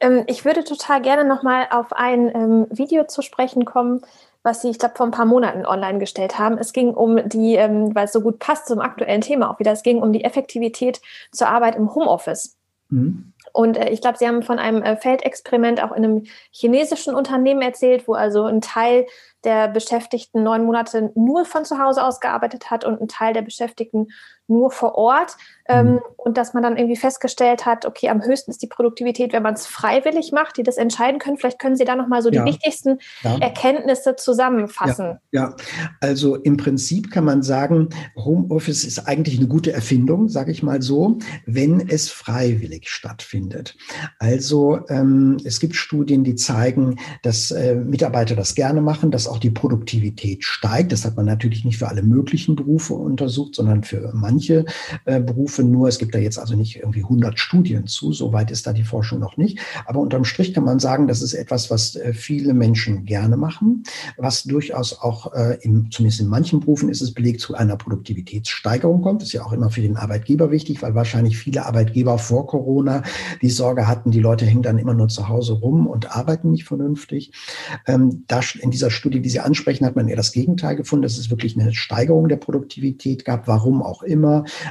Ähm, 0.01 0.25
ich 0.27 0.45
würde 0.45 0.65
total 0.65 1.03
gerne 1.03 1.25
nochmal 1.25 1.67
auf 1.71 1.93
ein 1.93 2.29
ähm, 2.35 2.67
Video 2.71 3.05
zu 3.05 3.23
sprechen 3.23 3.65
kommen, 3.65 4.03
was 4.43 4.63
Sie, 4.63 4.71
ich 4.71 4.79
glaube, 4.79 4.95
vor 4.97 5.07
ein 5.07 5.13
paar 5.13 5.27
Monaten 5.27 5.67
online 5.67 5.99
gestellt 5.99 6.39
haben. 6.39 6.57
Es 6.57 6.73
ging 6.73 6.95
um 6.95 7.29
die, 7.29 7.57
ähm, 7.57 7.95
weil 7.95 8.07
es 8.07 8.13
so 8.13 8.21
gut 8.21 8.39
passt 8.39 8.67
zum 8.67 8.81
aktuellen 8.81 9.21
Thema 9.21 9.51
auch 9.51 9.59
wieder, 9.59 9.73
es 9.73 9.83
ging 9.83 10.01
um 10.01 10.13
die 10.13 10.25
Effektivität 10.25 11.01
zur 11.33 11.49
Arbeit 11.49 11.75
im 11.75 11.95
Homeoffice. 11.95 12.57
Mhm. 12.89 13.33
Und 13.53 13.77
äh, 13.77 13.91
ich 13.91 14.01
glaube, 14.01 14.19
Sie 14.19 14.27
haben 14.27 14.43
von 14.43 14.59
einem 14.59 14.83
äh, 14.83 14.97
Feldexperiment 14.97 15.83
auch 15.83 15.93
in 15.93 16.05
einem 16.05 16.25
chinesischen 16.53 17.15
Unternehmen 17.15 17.63
erzählt, 17.63 18.07
wo 18.07 18.15
also 18.15 18.45
ein 18.45 18.61
Teil 18.61 19.07
der 19.45 19.69
Beschäftigten 19.69 20.43
neun 20.43 20.65
Monate 20.65 21.11
nur 21.15 21.45
von 21.45 21.65
zu 21.65 21.79
Hause 21.79 22.05
aus 22.05 22.21
gearbeitet 22.21 22.71
hat 22.71 22.85
und 22.85 23.01
ein 23.01 23.09
Teil 23.09 23.33
der 23.33 23.43
Beschäftigten 23.43 24.09
nur 24.51 24.71
vor 24.71 24.97
Ort. 24.97 25.37
Ähm, 25.71 25.93
mhm. 25.93 26.01
und 26.17 26.37
dass 26.37 26.53
man 26.53 26.65
dann 26.65 26.77
irgendwie 26.77 26.97
festgestellt 26.97 27.65
hat, 27.65 27.87
okay, 27.87 28.09
am 28.09 28.25
höchsten 28.25 28.51
ist 28.51 28.61
die 28.61 28.67
Produktivität, 28.67 29.33
wenn 29.33 29.45
man 29.45 29.55
es 29.55 29.69
freiwillig 29.69 30.33
macht, 30.33 30.57
die 30.57 30.65
das 30.65 30.77
entscheiden 30.77 31.21
können. 31.21 31.37
Vielleicht 31.37 31.61
können 31.61 31.77
Sie 31.77 31.85
da 31.85 31.95
nochmal 31.95 32.23
so 32.23 32.31
ja. 32.31 32.43
die 32.43 32.51
wichtigsten 32.51 32.99
ja. 33.23 33.39
Erkenntnisse 33.39 34.17
zusammenfassen. 34.17 35.21
Ja. 35.31 35.51
ja. 35.51 35.57
also 36.01 36.35
im 36.35 36.57
Prinzip 36.57 37.13
kann 37.13 37.25
man 37.25 37.43
sagen, 37.43 37.91
Homeoffice 38.17 38.83
ist 38.83 39.07
eigentlich 39.07 39.39
eine 39.39 39.47
gute 39.47 39.73
Erfindung, 39.73 40.29
sage 40.29 40.51
ich 40.51 40.65
mal 40.65 40.83
so, 40.83 41.19
wenn 41.47 41.89
es 41.89 42.11
freiwillig 42.11 42.89
stattfindet. 42.89 43.77
Also 44.19 44.81
ähm, 44.89 45.37
es 45.45 45.61
gibt 45.61 45.77
Studien, 45.77 46.25
die 46.25 46.35
zeigen, 46.35 46.99
dass 47.23 47.53
äh, 47.53 47.77
Mitarbeiter 47.77 48.35
das 48.35 48.57
gerne 48.57 48.81
machen, 48.81 49.13
dass 49.13 49.29
auch 49.29 49.39
die 49.39 49.51
Produktivität 49.51 50.43
steigt. 50.43 50.91
Das 50.91 51.05
hat 51.05 51.17
man 51.17 51.27
natürlich 51.27 51.65
nicht 51.65 51.79
für 51.79 51.89
alle 51.89 52.03
möglichen 52.03 52.57
Berufe 52.57 52.95
untersucht, 52.95 53.55
sondern 53.55 53.85
für 53.85 54.11
manche 54.15 54.40
äh, 54.49 55.21
Berufe 55.21 55.63
nur. 55.63 55.89
Es 55.89 55.99
gibt 55.99 56.15
da 56.15 56.19
jetzt 56.19 56.39
also 56.39 56.55
nicht 56.57 56.77
irgendwie 56.77 57.03
100 57.03 57.39
Studien 57.39 57.87
zu, 57.87 58.13
soweit 58.13 58.51
ist 58.51 58.67
da 58.67 58.73
die 58.73 58.85
Forschung 58.85 59.19
noch 59.19 59.37
nicht. 59.37 59.59
Aber 59.87 60.01
unterm 60.01 60.25
Strich 60.25 60.55
kann 60.55 60.65
man 60.65 60.79
sagen, 60.79 61.07
das 61.07 61.23
ist 61.23 61.35
etwas, 61.35 61.71
was 61.71 61.97
äh, 61.97 62.13
viele 62.13 62.55
Menschen 62.55 63.05
gerne 63.05 63.37
machen, 63.37 63.83
was 64.17 64.45
durchaus 64.45 64.99
auch, 64.99 65.33
äh, 65.35 65.59
in, 65.63 65.91
zumindest 65.91 66.21
in 66.21 66.29
manchen 66.29 66.61
Berufen 66.61 66.89
ist 66.89 67.01
es 67.01 67.13
belegt, 67.13 67.41
zu 67.41 67.55
einer 67.55 67.77
Produktivitätssteigerung 67.77 69.03
kommt. 69.03 69.23
Das 69.23 69.29
ist 69.29 69.35
ja 69.35 69.45
auch 69.45 69.53
immer 69.53 69.71
für 69.71 69.81
den 69.81 69.97
Arbeitgeber 69.97 70.51
wichtig, 70.51 70.83
weil 70.83 70.95
wahrscheinlich 70.95 71.39
viele 71.39 71.67
Arbeitgeber 71.67 72.19
vor 72.19 72.47
Corona 72.47 73.03
die 73.43 73.51
Sorge 73.51 73.87
hatten, 73.87 74.11
die 74.11 74.21
Leute 74.21 74.47
hängen 74.47 74.63
dann 74.63 74.79
immer 74.79 74.95
nur 74.95 75.09
zu 75.09 75.29
Hause 75.29 75.55
rum 75.55 75.87
und 75.87 76.17
arbeiten 76.17 76.51
nicht 76.51 76.65
vernünftig. 76.65 77.33
Ähm, 77.87 78.25
da, 78.27 78.41
in 78.61 78.71
dieser 78.71 78.91
Studie, 78.91 79.21
die 79.21 79.29
Sie 79.29 79.41
ansprechen, 79.41 79.87
hat 79.87 79.97
man 79.97 80.09
eher 80.09 80.17
das 80.17 80.33
Gegenteil 80.33 80.77
gefunden, 80.77 81.03
dass 81.03 81.19
es 81.19 81.31
wirklich 81.31 81.59
eine 81.59 81.73
Steigerung 81.75 82.29
der 82.29 82.37
Produktivität 82.37 83.25
gab. 83.25 83.49
Warum 83.49 83.83
auch 83.83 84.03
immer, 84.03 84.20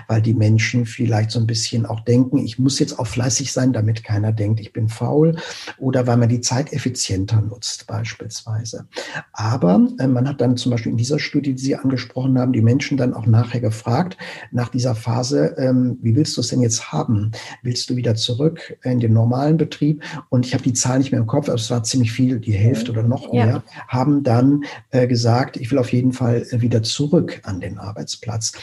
weil 0.07 0.21
die 0.21 0.33
Menschen 0.33 0.85
vielleicht 0.85 1.31
so 1.31 1.39
ein 1.39 1.47
bisschen 1.47 1.85
auch 1.85 2.01
denken, 2.01 2.37
ich 2.37 2.59
muss 2.59 2.79
jetzt 2.79 2.99
auch 2.99 3.07
fleißig 3.07 3.51
sein, 3.51 3.73
damit 3.73 4.03
keiner 4.03 4.31
denkt, 4.31 4.59
ich 4.59 4.73
bin 4.73 4.89
faul 4.89 5.35
oder 5.77 6.07
weil 6.07 6.17
man 6.17 6.29
die 6.29 6.41
Zeit 6.41 6.73
effizienter 6.73 7.41
nutzt 7.41 7.87
beispielsweise. 7.87 8.87
Aber 9.33 9.87
äh, 9.99 10.07
man 10.07 10.27
hat 10.27 10.41
dann 10.41 10.57
zum 10.57 10.71
Beispiel 10.71 10.91
in 10.91 10.97
dieser 10.97 11.19
Studie, 11.19 11.53
die 11.53 11.61
Sie 11.61 11.75
angesprochen 11.75 12.37
haben, 12.39 12.53
die 12.53 12.61
Menschen 12.61 12.97
dann 12.97 13.13
auch 13.13 13.25
nachher 13.25 13.59
gefragt, 13.59 14.17
nach 14.51 14.69
dieser 14.69 14.95
Phase, 14.95 15.55
ähm, 15.57 15.97
wie 16.01 16.15
willst 16.15 16.37
du 16.37 16.41
es 16.41 16.49
denn 16.49 16.61
jetzt 16.61 16.91
haben? 16.91 17.31
Willst 17.63 17.89
du 17.89 17.95
wieder 17.95 18.15
zurück 18.15 18.77
in 18.83 18.99
den 18.99 19.13
normalen 19.13 19.57
Betrieb? 19.57 20.03
Und 20.29 20.45
ich 20.45 20.53
habe 20.53 20.63
die 20.63 20.73
Zahl 20.73 20.99
nicht 20.99 21.11
mehr 21.11 21.21
im 21.21 21.27
Kopf, 21.27 21.47
aber 21.47 21.55
es 21.55 21.69
war 21.69 21.83
ziemlich 21.83 22.11
viel, 22.11 22.39
die 22.39 22.53
Hälfte 22.53 22.91
oder 22.91 23.03
noch 23.03 23.31
mehr, 23.31 23.47
ja. 23.47 23.63
haben 23.87 24.23
dann 24.23 24.63
äh, 24.91 25.07
gesagt, 25.07 25.57
ich 25.57 25.71
will 25.71 25.77
auf 25.77 25.91
jeden 25.91 26.13
Fall 26.13 26.45
äh, 26.49 26.61
wieder 26.61 26.83
zurück 26.83 27.41
an 27.43 27.59
den 27.59 27.77
Arbeitsplatz. 27.77 28.53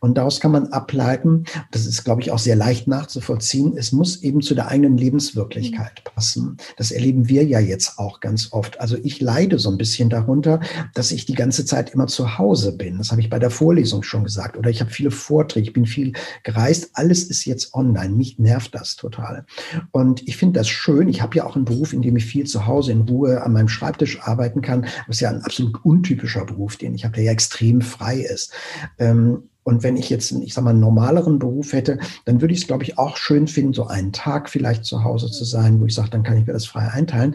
Und 0.00 0.18
daraus 0.18 0.35
kann 0.40 0.52
man 0.52 0.68
ableiten, 0.68 1.44
das 1.70 1.86
ist, 1.86 2.04
glaube 2.04 2.22
ich, 2.22 2.30
auch 2.30 2.38
sehr 2.38 2.56
leicht 2.56 2.88
nachzuvollziehen, 2.88 3.76
es 3.76 3.92
muss 3.92 4.22
eben 4.22 4.40
zu 4.40 4.54
der 4.54 4.68
eigenen 4.68 4.96
Lebenswirklichkeit 4.96 6.02
mhm. 6.04 6.10
passen. 6.14 6.56
Das 6.76 6.90
erleben 6.90 7.28
wir 7.28 7.44
ja 7.44 7.60
jetzt 7.60 7.98
auch 7.98 8.20
ganz 8.20 8.52
oft. 8.52 8.80
Also 8.80 8.96
ich 9.02 9.20
leide 9.20 9.58
so 9.58 9.70
ein 9.70 9.78
bisschen 9.78 10.10
darunter, 10.10 10.60
dass 10.94 11.10
ich 11.12 11.26
die 11.26 11.34
ganze 11.34 11.64
Zeit 11.64 11.90
immer 11.90 12.06
zu 12.06 12.38
Hause 12.38 12.72
bin. 12.72 12.98
Das 12.98 13.10
habe 13.10 13.20
ich 13.20 13.30
bei 13.30 13.38
der 13.38 13.50
Vorlesung 13.50 14.02
schon 14.02 14.24
gesagt. 14.24 14.56
Oder 14.56 14.70
ich 14.70 14.80
habe 14.80 14.90
viele 14.90 15.10
Vorträge, 15.10 15.68
ich 15.68 15.72
bin 15.72 15.86
viel 15.86 16.12
gereist. 16.42 16.90
Alles 16.94 17.24
ist 17.24 17.44
jetzt 17.44 17.74
online. 17.74 18.14
Mich 18.14 18.38
nervt 18.38 18.74
das 18.74 18.96
total. 18.96 19.46
Und 19.92 20.26
ich 20.28 20.36
finde 20.36 20.60
das 20.60 20.68
schön. 20.68 21.08
Ich 21.08 21.22
habe 21.22 21.36
ja 21.36 21.44
auch 21.44 21.56
einen 21.56 21.64
Beruf, 21.64 21.92
in 21.92 22.02
dem 22.02 22.16
ich 22.16 22.24
viel 22.24 22.46
zu 22.46 22.66
Hause 22.66 22.92
in 22.92 23.02
Ruhe 23.02 23.42
an 23.42 23.52
meinem 23.52 23.68
Schreibtisch 23.68 24.20
arbeiten 24.22 24.62
kann. 24.62 24.82
Das 25.06 25.16
ist 25.16 25.20
ja 25.20 25.30
ein 25.30 25.42
absolut 25.42 25.84
untypischer 25.84 26.44
Beruf, 26.44 26.76
den 26.76 26.94
ich 26.94 27.04
habe, 27.04 27.14
der 27.14 27.24
ja 27.24 27.32
extrem 27.32 27.80
frei 27.80 28.18
ist. 28.18 28.52
Ähm, 28.98 29.44
und 29.66 29.82
wenn 29.82 29.96
ich 29.96 30.10
jetzt, 30.10 30.30
ich 30.30 30.54
sag 30.54 30.62
mal, 30.62 30.70
einen 30.70 30.78
normaleren 30.78 31.40
Beruf 31.40 31.72
hätte, 31.72 31.98
dann 32.24 32.40
würde 32.40 32.54
ich 32.54 32.60
es, 32.60 32.68
glaube 32.68 32.84
ich, 32.84 32.98
auch 32.98 33.16
schön 33.16 33.48
finden, 33.48 33.72
so 33.72 33.88
einen 33.88 34.12
Tag 34.12 34.48
vielleicht 34.48 34.84
zu 34.84 35.02
Hause 35.02 35.28
zu 35.28 35.44
sein, 35.44 35.80
wo 35.80 35.86
ich 35.86 35.94
sage, 35.94 36.10
dann 36.10 36.22
kann 36.22 36.38
ich 36.38 36.46
mir 36.46 36.52
das 36.52 36.66
frei 36.66 36.88
einteilen. 36.88 37.34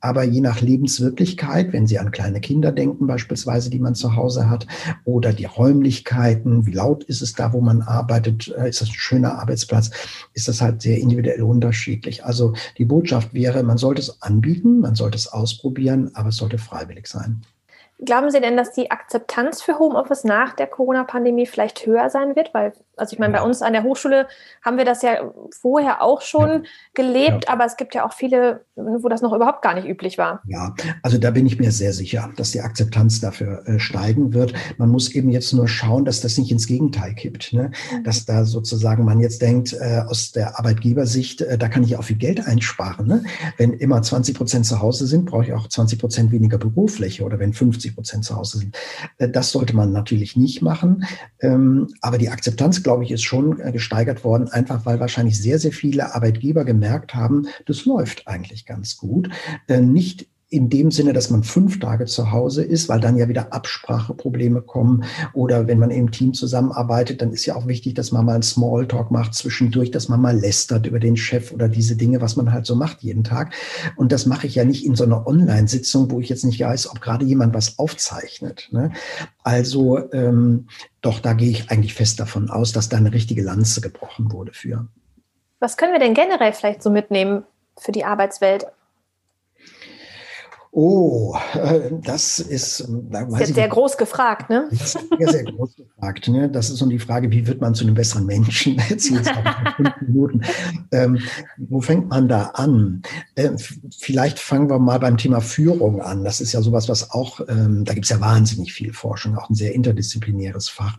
Aber 0.00 0.24
je 0.24 0.40
nach 0.40 0.60
Lebenswirklichkeit, 0.60 1.72
wenn 1.72 1.86
Sie 1.86 2.00
an 2.00 2.10
kleine 2.10 2.40
Kinder 2.40 2.72
denken, 2.72 3.06
beispielsweise, 3.06 3.70
die 3.70 3.78
man 3.78 3.94
zu 3.94 4.16
Hause 4.16 4.50
hat, 4.50 4.66
oder 5.04 5.32
die 5.32 5.44
Räumlichkeiten, 5.44 6.66
wie 6.66 6.72
laut 6.72 7.04
ist 7.04 7.22
es 7.22 7.34
da, 7.34 7.52
wo 7.52 7.60
man 7.60 7.82
arbeitet, 7.82 8.52
äh, 8.58 8.68
ist 8.68 8.80
das 8.80 8.88
ein 8.88 8.94
schöner 8.94 9.38
Arbeitsplatz, 9.38 9.92
ist 10.34 10.48
das 10.48 10.60
halt 10.60 10.82
sehr 10.82 10.98
individuell 10.98 11.42
unterschiedlich. 11.42 12.24
Also 12.24 12.54
die 12.76 12.86
Botschaft 12.86 13.34
wäre, 13.34 13.62
man 13.62 13.78
sollte 13.78 14.00
es 14.00 14.20
anbieten, 14.20 14.80
man 14.80 14.96
sollte 14.96 15.16
es 15.16 15.28
ausprobieren, 15.28 16.10
aber 16.14 16.30
es 16.30 16.36
sollte 16.38 16.58
freiwillig 16.58 17.06
sein. 17.06 17.42
Glauben 18.04 18.30
Sie 18.30 18.40
denn, 18.40 18.56
dass 18.56 18.72
die 18.72 18.92
Akzeptanz 18.92 19.60
für 19.60 19.80
Homeoffice 19.80 20.22
nach 20.22 20.54
der 20.54 20.68
Corona-Pandemie 20.68 21.46
vielleicht 21.46 21.84
höher 21.84 22.10
sein 22.10 22.36
wird? 22.36 22.54
Weil, 22.54 22.72
also 22.96 23.12
ich 23.12 23.18
meine, 23.18 23.32
bei 23.32 23.42
uns 23.42 23.60
an 23.60 23.72
der 23.72 23.82
Hochschule 23.82 24.28
haben 24.64 24.78
wir 24.78 24.84
das 24.84 25.02
ja 25.02 25.32
vorher 25.60 26.00
auch 26.00 26.20
schon 26.20 26.48
ja. 26.48 26.60
gelebt, 26.94 27.46
ja. 27.46 27.52
aber 27.52 27.64
es 27.64 27.76
gibt 27.76 27.96
ja 27.96 28.06
auch 28.06 28.12
viele, 28.12 28.64
wo 28.76 29.08
das 29.08 29.20
noch 29.20 29.32
überhaupt 29.32 29.62
gar 29.62 29.74
nicht 29.74 29.88
üblich 29.88 30.16
war. 30.16 30.42
Ja, 30.46 30.74
also 31.02 31.18
da 31.18 31.32
bin 31.32 31.44
ich 31.46 31.58
mir 31.58 31.72
sehr 31.72 31.92
sicher, 31.92 32.30
dass 32.36 32.52
die 32.52 32.60
Akzeptanz 32.60 33.20
dafür 33.20 33.66
äh, 33.66 33.80
steigen 33.80 34.32
wird. 34.32 34.52
Man 34.76 34.90
muss 34.90 35.10
eben 35.10 35.30
jetzt 35.30 35.52
nur 35.52 35.66
schauen, 35.66 36.04
dass 36.04 36.20
das 36.20 36.38
nicht 36.38 36.52
ins 36.52 36.68
Gegenteil 36.68 37.14
kippt. 37.14 37.52
Ne? 37.52 37.72
Mhm. 37.92 38.04
Dass 38.04 38.24
da 38.24 38.44
sozusagen 38.44 39.04
man 39.04 39.18
jetzt 39.18 39.42
denkt, 39.42 39.72
äh, 39.72 40.02
aus 40.06 40.30
der 40.30 40.56
Arbeitgebersicht, 40.56 41.40
äh, 41.40 41.58
da 41.58 41.68
kann 41.68 41.82
ich 41.82 41.96
auch 41.96 42.04
viel 42.04 42.16
Geld 42.16 42.46
einsparen. 42.46 43.08
Ne? 43.08 43.24
Wenn 43.56 43.72
immer 43.72 44.00
20 44.00 44.36
Prozent 44.36 44.66
zu 44.66 44.80
Hause 44.80 45.08
sind, 45.08 45.24
brauche 45.24 45.46
ich 45.46 45.52
auch 45.52 45.66
20 45.66 45.98
Prozent 45.98 46.30
weniger 46.30 46.58
Bürofläche 46.58 47.24
oder 47.24 47.40
wenn 47.40 47.52
50 47.52 47.87
50 47.88 47.94
Prozent 47.94 48.24
zu 48.24 48.36
Hause 48.36 48.58
sind. 48.58 48.76
Äh, 49.18 49.28
das 49.28 49.52
sollte 49.52 49.74
man 49.74 49.92
natürlich 49.92 50.36
nicht 50.36 50.62
machen. 50.62 51.04
Ähm, 51.40 51.88
aber 52.00 52.18
die 52.18 52.28
Akzeptanz, 52.28 52.82
glaube 52.82 53.04
ich, 53.04 53.10
ist 53.10 53.22
schon 53.22 53.60
äh, 53.60 53.72
gesteigert 53.72 54.24
worden, 54.24 54.48
einfach 54.48 54.86
weil 54.86 55.00
wahrscheinlich 55.00 55.40
sehr, 55.40 55.58
sehr 55.58 55.72
viele 55.72 56.14
Arbeitgeber 56.14 56.64
gemerkt 56.64 57.14
haben, 57.14 57.46
das 57.66 57.84
läuft 57.84 58.26
eigentlich 58.26 58.66
ganz 58.66 58.96
gut. 58.96 59.28
Äh, 59.68 59.80
nicht 59.80 60.28
in 60.50 60.70
dem 60.70 60.90
Sinne, 60.90 61.12
dass 61.12 61.28
man 61.28 61.42
fünf 61.42 61.78
Tage 61.78 62.06
zu 62.06 62.32
Hause 62.32 62.64
ist, 62.64 62.88
weil 62.88 63.00
dann 63.00 63.18
ja 63.18 63.28
wieder 63.28 63.52
Abspracheprobleme 63.52 64.62
kommen. 64.62 65.04
Oder 65.34 65.66
wenn 65.66 65.78
man 65.78 65.90
im 65.90 66.10
Team 66.10 66.32
zusammenarbeitet, 66.32 67.20
dann 67.20 67.32
ist 67.32 67.44
ja 67.44 67.54
auch 67.54 67.66
wichtig, 67.66 67.94
dass 67.94 68.12
man 68.12 68.24
mal 68.24 68.34
einen 68.34 68.42
Smalltalk 68.42 69.10
macht 69.10 69.34
zwischendurch, 69.34 69.90
dass 69.90 70.08
man 70.08 70.22
mal 70.22 70.38
lästert 70.38 70.86
über 70.86 71.00
den 71.00 71.18
Chef 71.18 71.52
oder 71.52 71.68
diese 71.68 71.96
Dinge, 71.96 72.22
was 72.22 72.36
man 72.36 72.50
halt 72.50 72.64
so 72.64 72.74
macht 72.74 73.02
jeden 73.02 73.24
Tag. 73.24 73.52
Und 73.96 74.10
das 74.10 74.24
mache 74.24 74.46
ich 74.46 74.54
ja 74.54 74.64
nicht 74.64 74.86
in 74.86 74.94
so 74.94 75.04
einer 75.04 75.26
Online-Sitzung, 75.26 76.10
wo 76.10 76.20
ich 76.20 76.30
jetzt 76.30 76.44
nicht 76.44 76.60
weiß, 76.60 76.90
ob 76.90 77.02
gerade 77.02 77.26
jemand 77.26 77.52
was 77.52 77.78
aufzeichnet. 77.78 78.68
Ne? 78.72 78.92
Also 79.42 80.10
ähm, 80.12 80.68
doch, 81.02 81.20
da 81.20 81.34
gehe 81.34 81.50
ich 81.50 81.70
eigentlich 81.70 81.92
fest 81.92 82.20
davon 82.20 82.48
aus, 82.48 82.72
dass 82.72 82.88
da 82.88 82.96
eine 82.96 83.12
richtige 83.12 83.42
Lanze 83.42 83.82
gebrochen 83.82 84.32
wurde 84.32 84.54
für. 84.54 84.88
Was 85.60 85.76
können 85.76 85.92
wir 85.92 86.00
denn 86.00 86.14
generell 86.14 86.54
vielleicht 86.54 86.82
so 86.82 86.88
mitnehmen 86.88 87.42
für 87.76 87.92
die 87.92 88.04
Arbeitswelt 88.04 88.66
Oh, 90.70 91.34
äh, 91.54 91.90
das 92.02 92.38
ist, 92.40 92.86
da 93.10 93.24
das 93.24 93.32
ist 93.34 93.40
jetzt 93.40 93.54
sehr 93.54 93.68
groß 93.68 93.96
gefragt, 93.96 94.50
ne? 94.50 94.68
Sehr, 94.70 95.28
sehr 95.28 95.44
groß 95.44 95.76
gefragt. 95.76 96.28
Ne? 96.28 96.50
Das 96.50 96.68
ist 96.68 96.76
so 96.76 96.86
die 96.86 96.98
Frage, 96.98 97.30
wie 97.30 97.46
wird 97.46 97.60
man 97.60 97.74
zu 97.74 97.84
einem 97.84 97.94
besseren 97.94 98.26
Menschen? 98.26 98.80
Jetzt 98.88 99.08
fünf 99.08 99.28
Minuten. 100.06 100.42
Ähm, 100.92 101.20
wo 101.56 101.80
fängt 101.80 102.08
man 102.10 102.28
da 102.28 102.50
an? 102.54 103.02
Äh, 103.34 103.50
vielleicht 103.98 104.38
fangen 104.38 104.68
wir 104.68 104.78
mal 104.78 105.00
beim 105.00 105.16
Thema 105.16 105.40
Führung 105.40 106.02
an. 106.02 106.22
Das 106.22 106.40
ist 106.40 106.52
ja 106.52 106.60
sowas, 106.60 106.88
was 106.88 107.10
auch, 107.12 107.40
ähm, 107.48 107.84
da 107.84 107.94
gibt 107.94 108.04
es 108.04 108.10
ja 108.10 108.20
wahnsinnig 108.20 108.72
viel 108.72 108.92
Forschung, 108.92 109.36
auch 109.38 109.48
ein 109.48 109.54
sehr 109.54 109.74
interdisziplinäres 109.74 110.68
Fach. 110.68 110.98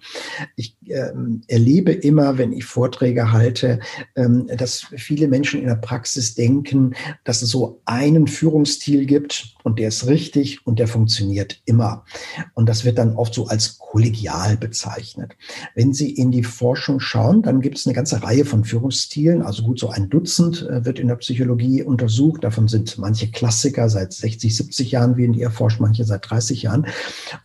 Ich 0.56 0.76
ähm, 0.88 1.42
erlebe 1.48 1.92
immer, 1.92 2.38
wenn 2.38 2.54
ich 2.54 2.66
Vorträge 2.66 3.32
halte, 3.32 3.80
ähm, 4.16 4.48
dass 4.58 4.88
viele 4.96 5.28
Menschen 5.28 5.62
in 5.62 5.68
der 5.68 5.76
Praxis 5.76 6.34
denken, 6.34 6.96
dass 7.24 7.42
es 7.42 7.50
so 7.50 7.82
einen 7.86 8.28
Führungsstil 8.28 9.06
gibt, 9.06 9.56
und 9.64 9.80
der 9.80 9.90
ist 9.90 10.08
richtig 10.08 10.66
und 10.66 10.80
der 10.80 10.88
funktioniert 10.88 11.62
immer. 11.66 12.06
Und 12.54 12.68
das 12.68 12.86
wird 12.86 12.98
dann 12.98 13.16
oft 13.16 13.34
so 13.34 13.48
als 13.48 13.78
kollegial 13.78 14.58
bezeichnet. 14.58 15.36
Wenn 15.76 15.94
Sie 15.94 16.12
in 16.12 16.32
die 16.32 16.44
Forschung 16.44 17.00
schauen, 17.00 17.42
dann 17.42 17.62
gibt 17.62 17.78
es 17.78 17.86
eine 17.86 17.96
ganze 17.96 18.22
Reihe 18.24 18.46
von 18.46 18.64
Führungsstilen. 18.64 19.42
Also 19.42 19.64
gut, 19.64 19.80
so 19.80 19.90
ein 19.90 20.10
Dutzend 20.10 20.62
äh, 20.62 20.86
wird 20.86 21.00
in 21.00 21.08
der 21.08 21.16
Psychologie 21.16 21.84
untersucht. 21.84 22.44
Davon 22.44 22.68
sind 22.68 22.98
manche 22.98 23.32
Klassiker 23.32 23.90
seit 23.90 24.14
60, 24.14 24.56
70 24.56 24.92
Jahren, 24.92 25.18
wie 25.18 25.26
in 25.26 25.34
ihr 25.34 25.52
forscht, 25.52 25.80
manche 25.80 26.06
seit 26.06 26.30
30 26.30 26.64
Jahren. 26.64 26.88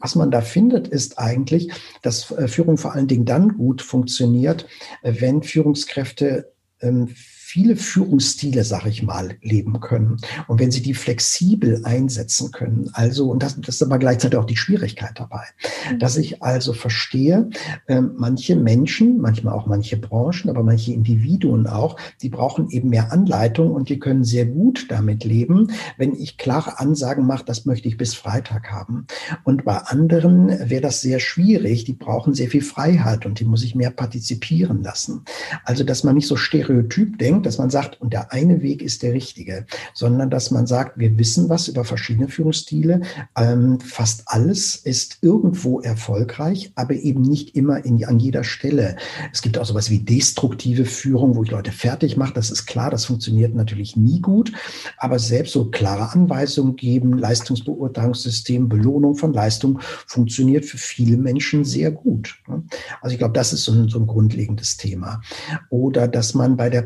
Was 0.01 0.15
man 0.15 0.31
da 0.31 0.41
findet, 0.41 0.89
ist 0.89 1.19
eigentlich, 1.19 1.71
dass 2.03 2.31
äh, 2.33 2.49
Führung 2.49 2.77
vor 2.77 2.93
allen 2.93 3.09
Dingen 3.09 3.25
dann 3.25 3.57
gut 3.57 3.83
funktioniert, 3.83 4.67
äh, 5.03 5.15
wenn 5.19 5.43
Führungskräfte 5.43 6.53
ähm, 6.81 7.09
viele 7.55 7.77
Führungsstile, 7.77 8.65
sag 8.65 8.85
ich 8.85 9.05
mal, 9.05 9.37
leben 9.41 9.79
können. 9.79 10.17
Und 10.49 10.59
wenn 10.59 10.73
sie 10.73 10.83
die 10.83 10.93
flexibel 10.93 11.83
einsetzen 11.85 12.51
können, 12.51 12.91
also, 12.95 13.31
und 13.31 13.45
das, 13.45 13.61
das 13.61 13.77
ist 13.77 13.83
aber 13.85 14.01
gleichzeitig 14.01 14.37
auch 14.37 14.45
die 14.45 14.57
Schwierigkeit 14.57 15.13
dabei, 15.15 15.45
mhm. 15.89 16.01
dass 16.01 16.17
ich 16.17 16.43
also 16.43 16.73
verstehe, 16.73 17.49
äh, 17.87 18.01
manche 18.01 18.57
Menschen, 18.57 19.21
manchmal 19.21 19.55
auch 19.55 19.67
manche 19.69 19.97
Branchen, 19.97 20.51
aber 20.51 20.65
manche 20.65 20.93
Individuen 20.93 21.69
auch, 21.69 21.97
die 22.23 22.29
brauchen 22.29 22.71
eben 22.71 22.89
mehr 22.89 23.13
Anleitung 23.13 23.71
und 23.71 23.89
die 23.89 24.01
können 24.01 24.25
sehr 24.25 24.47
gut 24.47 24.87
damit 24.89 25.23
leben, 25.23 25.71
wenn 25.97 26.17
ich 26.17 26.39
klare 26.39 26.81
Ansagen 26.81 27.25
mache, 27.25 27.45
das 27.45 27.67
möchte 27.67 27.87
ich 27.87 27.97
bis 27.97 28.15
Freitag 28.15 28.73
haben. 28.73 29.07
Und 29.45 29.65
bei 29.65 29.77
anderen 29.77 30.49
wäre 30.69 30.83
das 30.83 31.03
sehr 31.03 31.21
schwierig, 31.21 31.85
die 31.85 31.93
brauchen 31.93 32.35
sehr 32.35 32.49
viel 32.49 32.63
Freiheit 32.63 33.27
und 33.27 33.39
die 33.39 33.45
muss 33.45 33.63
ich 33.63 33.77
mehr 33.77 33.93
partizipieren 33.93 34.83
lassen. 34.83 35.23
Also, 35.63 35.85
dass 35.85 36.03
man 36.03 36.17
nicht 36.17 36.27
so 36.27 36.35
stereotyp 36.35 37.17
denkt, 37.19 37.44
dass 37.45 37.59
man 37.59 37.71
sagt, 37.71 38.01
und 38.01 38.13
der 38.13 38.33
eine 38.33 38.63
Weg 38.63 38.83
ist 38.83 39.03
der 39.03 39.13
richtige, 39.13 39.67
sondern 39.93 40.31
dass 40.31 40.51
man 40.51 40.67
sagt, 40.67 40.99
wir 40.99 41.17
wissen 41.19 41.49
was 41.49 41.69
über 41.69 41.85
verschiedene 41.85 42.29
Führungsstile. 42.29 43.03
Ähm, 43.37 43.81
fast 43.81 44.23
alles 44.27 44.77
ist 44.77 45.19
irgendwo 45.23 45.81
erfolgreich, 45.81 46.73
aber 46.75 46.95
eben 46.95 47.23
nicht 47.23 47.57
immer 47.57 47.85
in, 47.85 48.05
an 48.05 48.19
jeder 48.19 48.45
Stelle. 48.45 48.97
Es 49.33 49.43
gibt 49.43 49.59
auch 49.59 49.65
sowas 49.65 49.91
wie 49.91 50.01
destruktive 50.01 50.85
Führung, 50.85 51.37
wo 51.37 51.43
ich 51.45 51.51
Leute 51.51 51.73
fertig 51.73 52.17
mache. 52.17 52.35
Das 52.35 52.51
ist 52.51 52.67
klar, 52.67 52.91
das 52.91 53.05
funktioniert 53.05 53.55
natürlich 53.55 53.97
nie 53.97 54.21
gut. 54.21 54.53
Aber 54.99 55.19
selbst 55.19 55.53
so 55.53 55.71
klare 55.71 56.13
Anweisungen 56.13 56.77
geben, 56.77 57.19
Leistungsbeurteilungssystem, 57.19 58.69
Belohnung 58.69 59.17
von 59.17 59.33
Leistung 59.33 59.81
funktioniert 60.07 60.65
für 60.65 60.79
viele 60.79 61.17
Menschen 61.17 61.65
sehr 61.65 61.91
gut. 61.91 62.37
Also 63.01 63.13
ich 63.13 63.19
glaube, 63.19 63.35
das 63.35 63.53
ist 63.53 63.65
so 63.65 63.73
ein, 63.73 63.89
so 63.89 63.99
ein 63.99 64.07
grundlegendes 64.07 64.77
Thema. 64.77 65.21
Oder 65.71 66.09
dass 66.09 66.35
man 66.35 66.57
bei 66.57 66.71
der 66.71 66.83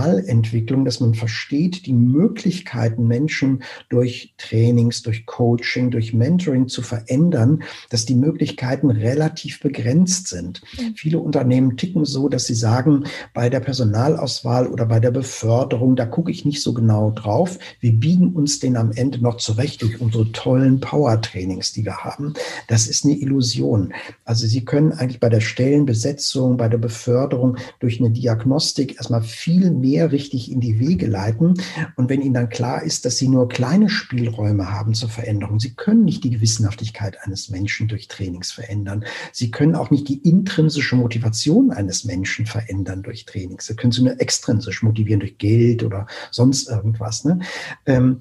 Personalentwicklung, 0.00 0.84
dass 0.84 1.00
man 1.00 1.14
versteht, 1.14 1.86
die 1.86 1.92
Möglichkeiten, 1.92 3.06
Menschen 3.06 3.62
durch 3.88 4.34
Trainings, 4.38 5.02
durch 5.02 5.26
Coaching, 5.26 5.90
durch 5.90 6.14
Mentoring 6.14 6.68
zu 6.68 6.82
verändern, 6.82 7.62
dass 7.90 8.06
die 8.06 8.14
Möglichkeiten 8.14 8.90
relativ 8.90 9.60
begrenzt 9.60 10.28
sind. 10.28 10.62
Mhm. 10.78 10.94
Viele 10.94 11.18
Unternehmen 11.18 11.76
ticken 11.76 12.04
so, 12.04 12.28
dass 12.28 12.46
sie 12.46 12.54
sagen, 12.54 13.04
bei 13.34 13.50
der 13.50 13.60
Personalauswahl 13.60 14.68
oder 14.68 14.86
bei 14.86 15.00
der 15.00 15.10
Beförderung, 15.10 15.96
da 15.96 16.06
gucke 16.06 16.30
ich 16.30 16.44
nicht 16.44 16.62
so 16.62 16.72
genau 16.72 17.10
drauf. 17.10 17.58
Wir 17.80 17.92
biegen 17.92 18.32
uns 18.32 18.58
den 18.58 18.76
am 18.76 18.92
Ende 18.92 19.18
noch 19.18 19.36
zurecht 19.36 19.82
durch 19.82 20.00
unsere 20.00 20.32
tollen 20.32 20.80
Power-Trainings, 20.80 21.72
die 21.72 21.84
wir 21.84 21.98
haben. 21.98 22.34
Das 22.68 22.86
ist 22.86 23.04
eine 23.04 23.14
Illusion. 23.16 23.92
Also 24.24 24.46
Sie 24.46 24.64
können 24.64 24.92
eigentlich 24.92 25.20
bei 25.20 25.28
der 25.28 25.40
Stellenbesetzung, 25.40 26.56
bei 26.56 26.68
der 26.68 26.78
Beförderung 26.78 27.56
durch 27.80 28.00
eine 28.00 28.10
Diagnostik 28.10 28.96
erstmal 28.96 29.22
viel 29.22 29.70
mehr 29.70 29.89
richtig 29.98 30.50
in 30.50 30.60
die 30.60 30.78
Wege 30.78 31.06
leiten. 31.06 31.54
Und 31.96 32.08
wenn 32.08 32.22
Ihnen 32.22 32.34
dann 32.34 32.48
klar 32.48 32.82
ist, 32.82 33.04
dass 33.04 33.18
Sie 33.18 33.28
nur 33.28 33.48
kleine 33.48 33.88
Spielräume 33.88 34.72
haben 34.72 34.94
zur 34.94 35.08
Veränderung, 35.08 35.60
Sie 35.60 35.74
können 35.74 36.04
nicht 36.04 36.24
die 36.24 36.30
Gewissenhaftigkeit 36.30 37.18
eines 37.22 37.50
Menschen 37.50 37.88
durch 37.88 38.08
Trainings 38.08 38.52
verändern. 38.52 39.04
Sie 39.32 39.50
können 39.50 39.74
auch 39.74 39.90
nicht 39.90 40.08
die 40.08 40.18
intrinsische 40.18 40.96
Motivation 40.96 41.70
eines 41.70 42.04
Menschen 42.04 42.46
verändern 42.46 43.02
durch 43.02 43.24
Trainings. 43.24 43.66
Sie 43.66 43.76
können 43.76 43.92
sie 43.92 44.02
nur 44.02 44.20
extrinsisch 44.20 44.82
motivieren 44.82 45.20
durch 45.20 45.38
Geld 45.38 45.82
oder 45.82 46.06
sonst 46.30 46.68
irgendwas. 46.68 47.24
Ne? 47.24 47.40
Ähm, 47.86 48.20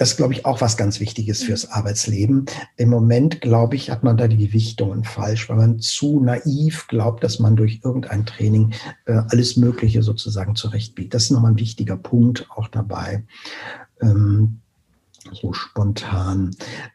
das 0.00 0.12
ist, 0.12 0.16
glaube 0.16 0.32
ich, 0.32 0.46
auch 0.46 0.62
was 0.62 0.78
ganz 0.78 0.98
Wichtiges 0.98 1.42
fürs 1.42 1.66
mhm. 1.66 1.72
Arbeitsleben. 1.74 2.46
Im 2.78 2.88
Moment, 2.88 3.42
glaube 3.42 3.76
ich, 3.76 3.90
hat 3.90 4.02
man 4.02 4.16
da 4.16 4.28
die 4.28 4.38
Gewichtungen 4.38 5.04
falsch, 5.04 5.50
weil 5.50 5.58
man 5.58 5.78
zu 5.78 6.20
naiv 6.20 6.86
glaubt, 6.88 7.22
dass 7.22 7.38
man 7.38 7.54
durch 7.54 7.80
irgendein 7.84 8.24
Training 8.24 8.72
äh, 9.04 9.20
alles 9.28 9.58
Mögliche 9.58 10.02
sozusagen 10.02 10.56
zurechtbiegt. 10.56 11.12
Das 11.12 11.24
ist 11.24 11.32
nochmal 11.32 11.52
ein 11.52 11.58
wichtiger 11.58 11.98
Punkt 11.98 12.46
auch 12.48 12.68
dabei. 12.68 13.24
Ähm, 14.00 14.60
so 15.32 15.52
spontan. 15.52 16.50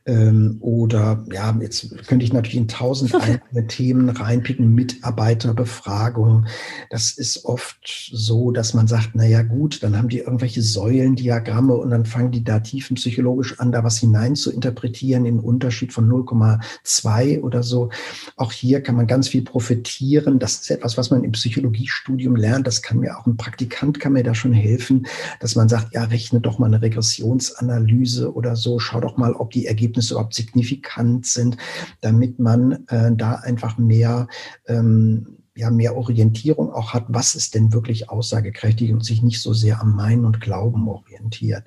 Ähm, 0.05 0.57
oder 0.59 1.25
ja, 1.31 1.55
jetzt 1.59 2.07
könnte 2.07 2.25
ich 2.25 2.33
natürlich 2.33 2.57
in 2.57 2.67
tausend 2.67 3.13
einzelne 3.15 3.67
Themen 3.67 4.09
reinpicken, 4.09 4.73
Mitarbeiterbefragung. 4.73 6.45
Das 6.89 7.11
ist 7.11 7.45
oft 7.45 8.09
so, 8.11 8.51
dass 8.51 8.73
man 8.73 8.87
sagt, 8.87 9.11
na 9.13 9.25
ja, 9.25 9.43
gut, 9.43 9.83
dann 9.83 9.97
haben 9.97 10.09
die 10.09 10.19
irgendwelche 10.19 10.61
Säulendiagramme 10.61 11.73
und 11.73 11.89
dann 11.89 12.05
fangen 12.05 12.31
die 12.31 12.43
da 12.43 12.59
tiefenpsychologisch 12.59 13.59
an, 13.59 13.71
da 13.71 13.83
was 13.83 13.99
hinein 13.99 14.35
zu 14.35 14.51
interpretieren 14.51 15.25
in 15.25 15.39
Unterschied 15.39 15.93
von 15.93 16.09
0,2 16.09 17.41
oder 17.41 17.63
so. 17.63 17.89
Auch 18.35 18.51
hier 18.51 18.81
kann 18.81 18.95
man 18.95 19.07
ganz 19.07 19.27
viel 19.27 19.43
profitieren. 19.43 20.39
Das 20.39 20.61
ist 20.61 20.71
etwas, 20.71 20.97
was 20.97 21.11
man 21.11 21.23
im 21.23 21.31
Psychologiestudium 21.31 22.35
lernt. 22.35 22.67
Das 22.67 22.81
kann 22.81 22.99
mir 22.99 23.17
auch 23.17 23.25
ein 23.25 23.37
Praktikant 23.37 23.99
kann 23.99 24.13
mir 24.13 24.23
da 24.23 24.33
schon 24.35 24.53
helfen, 24.53 25.07
dass 25.39 25.55
man 25.55 25.69
sagt, 25.69 25.93
ja, 25.93 26.03
rechne 26.03 26.41
doch 26.41 26.59
mal 26.59 26.67
eine 26.67 26.81
Regressionsanalyse 26.81 28.24
oder 28.31 28.55
so. 28.55 28.79
Schau 28.79 28.99
doch 29.01 29.17
mal, 29.17 29.33
ob 29.33 29.51
die 29.51 29.65
Ergebnisse 29.65 30.13
überhaupt 30.13 30.33
signifikant 30.33 31.25
sind, 31.25 31.57
damit 32.01 32.39
man 32.39 32.85
äh, 32.87 33.11
da 33.15 33.35
einfach 33.35 33.77
mehr 33.77 34.27
ähm, 34.67 35.37
ja, 35.55 35.69
mehr 35.69 35.95
Orientierung 35.95 36.71
auch 36.71 36.93
hat, 36.93 37.05
was 37.07 37.33
ist 37.33 37.55
denn 37.55 37.71
wirklich 37.71 38.09
aussagekräftig 38.09 38.91
und 38.91 39.05
sich 39.05 39.23
nicht 39.23 39.41
so 39.41 39.53
sehr 39.53 39.79
am 39.79 39.95
Meinen 39.95 40.25
und 40.25 40.41
Glauben 40.41 40.87
orientiert. 40.89 41.63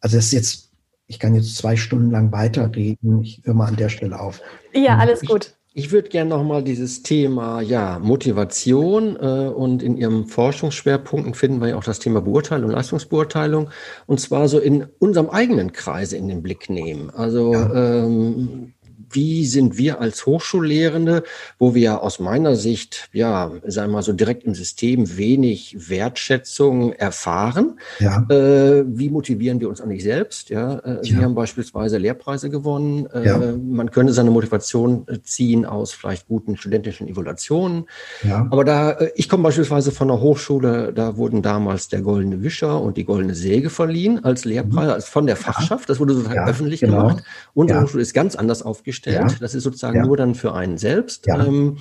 Also 0.00 0.16
das 0.16 0.26
ist 0.26 0.32
jetzt, 0.32 0.72
ich 1.06 1.18
kann 1.18 1.34
jetzt 1.34 1.56
zwei 1.56 1.76
Stunden 1.76 2.10
lang 2.10 2.32
weiterreden. 2.32 3.22
Ich 3.22 3.40
höre 3.44 3.54
mal 3.54 3.66
an 3.66 3.76
der 3.76 3.88
Stelle 3.88 4.20
auf. 4.20 4.42
Ja, 4.74 4.98
alles 4.98 5.22
gut. 5.22 5.56
Ich 5.80 5.92
würde 5.92 6.10
gerne 6.10 6.28
nochmal 6.28 6.62
dieses 6.62 7.02
Thema 7.02 7.62
ja, 7.62 7.98
Motivation 7.98 9.16
äh, 9.16 9.48
und 9.48 9.82
in 9.82 9.96
Ihrem 9.96 10.26
Forschungsschwerpunkten 10.26 11.32
finden 11.32 11.62
wir 11.62 11.68
ja 11.68 11.76
auch 11.76 11.84
das 11.84 12.00
Thema 12.00 12.20
Beurteilung, 12.20 12.70
Leistungsbeurteilung 12.70 13.70
und 14.06 14.20
zwar 14.20 14.46
so 14.48 14.58
in 14.58 14.88
unserem 14.98 15.30
eigenen 15.30 15.72
Kreise 15.72 16.18
in 16.18 16.28
den 16.28 16.42
Blick 16.42 16.68
nehmen. 16.68 17.08
Also 17.08 17.54
ja. 17.54 18.04
ähm, 18.04 18.74
wie 19.12 19.44
sind 19.44 19.76
wir 19.76 20.00
als 20.00 20.26
Hochschullehrende, 20.26 21.24
wo 21.58 21.74
wir 21.74 22.02
aus 22.02 22.20
meiner 22.20 22.56
Sicht, 22.56 23.08
ja, 23.12 23.50
sagen 23.66 23.90
wir 23.90 23.96
mal 23.96 24.02
so 24.02 24.12
direkt 24.12 24.44
im 24.44 24.54
System 24.54 25.16
wenig 25.16 25.88
Wertschätzung 25.88 26.92
erfahren. 26.92 27.78
Ja. 27.98 28.26
Äh, 28.30 28.84
wie 28.86 29.10
motivieren 29.10 29.60
wir 29.60 29.68
uns 29.68 29.80
eigentlich 29.80 30.04
selbst? 30.04 30.50
Ja, 30.50 30.78
äh, 30.78 31.00
ja. 31.02 31.18
wir 31.18 31.24
haben 31.24 31.34
beispielsweise 31.34 31.98
Lehrpreise 31.98 32.50
gewonnen. 32.50 33.06
Äh, 33.12 33.26
ja. 33.26 33.38
Man 33.38 33.90
könnte 33.90 34.12
seine 34.12 34.30
Motivation 34.30 35.06
äh, 35.08 35.20
ziehen 35.22 35.66
aus 35.66 35.92
vielleicht 35.92 36.28
guten 36.28 36.56
studentischen 36.56 37.08
Evaluationen. 37.08 37.86
Ja. 38.22 38.46
Aber 38.50 38.64
da, 38.64 38.92
äh, 38.92 39.10
ich 39.16 39.28
komme 39.28 39.42
beispielsweise 39.42 39.90
von 39.90 40.10
einer 40.10 40.20
Hochschule, 40.20 40.92
da 40.92 41.16
wurden 41.16 41.42
damals 41.42 41.88
der 41.88 42.02
Goldene 42.02 42.42
Wischer 42.42 42.80
und 42.80 42.96
die 42.96 43.04
Goldene 43.04 43.34
Säge 43.34 43.70
verliehen 43.70 44.24
als 44.24 44.44
Lehrpreis, 44.44 44.86
mhm. 44.86 44.92
als 44.92 45.08
von 45.08 45.26
der 45.26 45.36
Fachschaft. 45.36 45.88
Das 45.88 45.98
wurde 45.98 46.14
sozusagen 46.14 46.48
öffentlich 46.48 46.80
genau. 46.80 47.08
gemacht. 47.08 47.24
Unsere 47.54 47.82
Hochschule 47.82 48.02
ist 48.02 48.14
ganz 48.14 48.36
anders 48.36 48.62
aufgestellt 48.62 48.99
gestellt. 49.02 49.32
Ja. 49.32 49.36
Das 49.40 49.54
ist 49.54 49.62
sozusagen 49.62 49.96
ja. 49.96 50.06
nur 50.06 50.16
dann 50.16 50.34
für 50.34 50.54
einen 50.54 50.78
selbst. 50.78 51.26
Ja. 51.26 51.44
Ähm, 51.44 51.78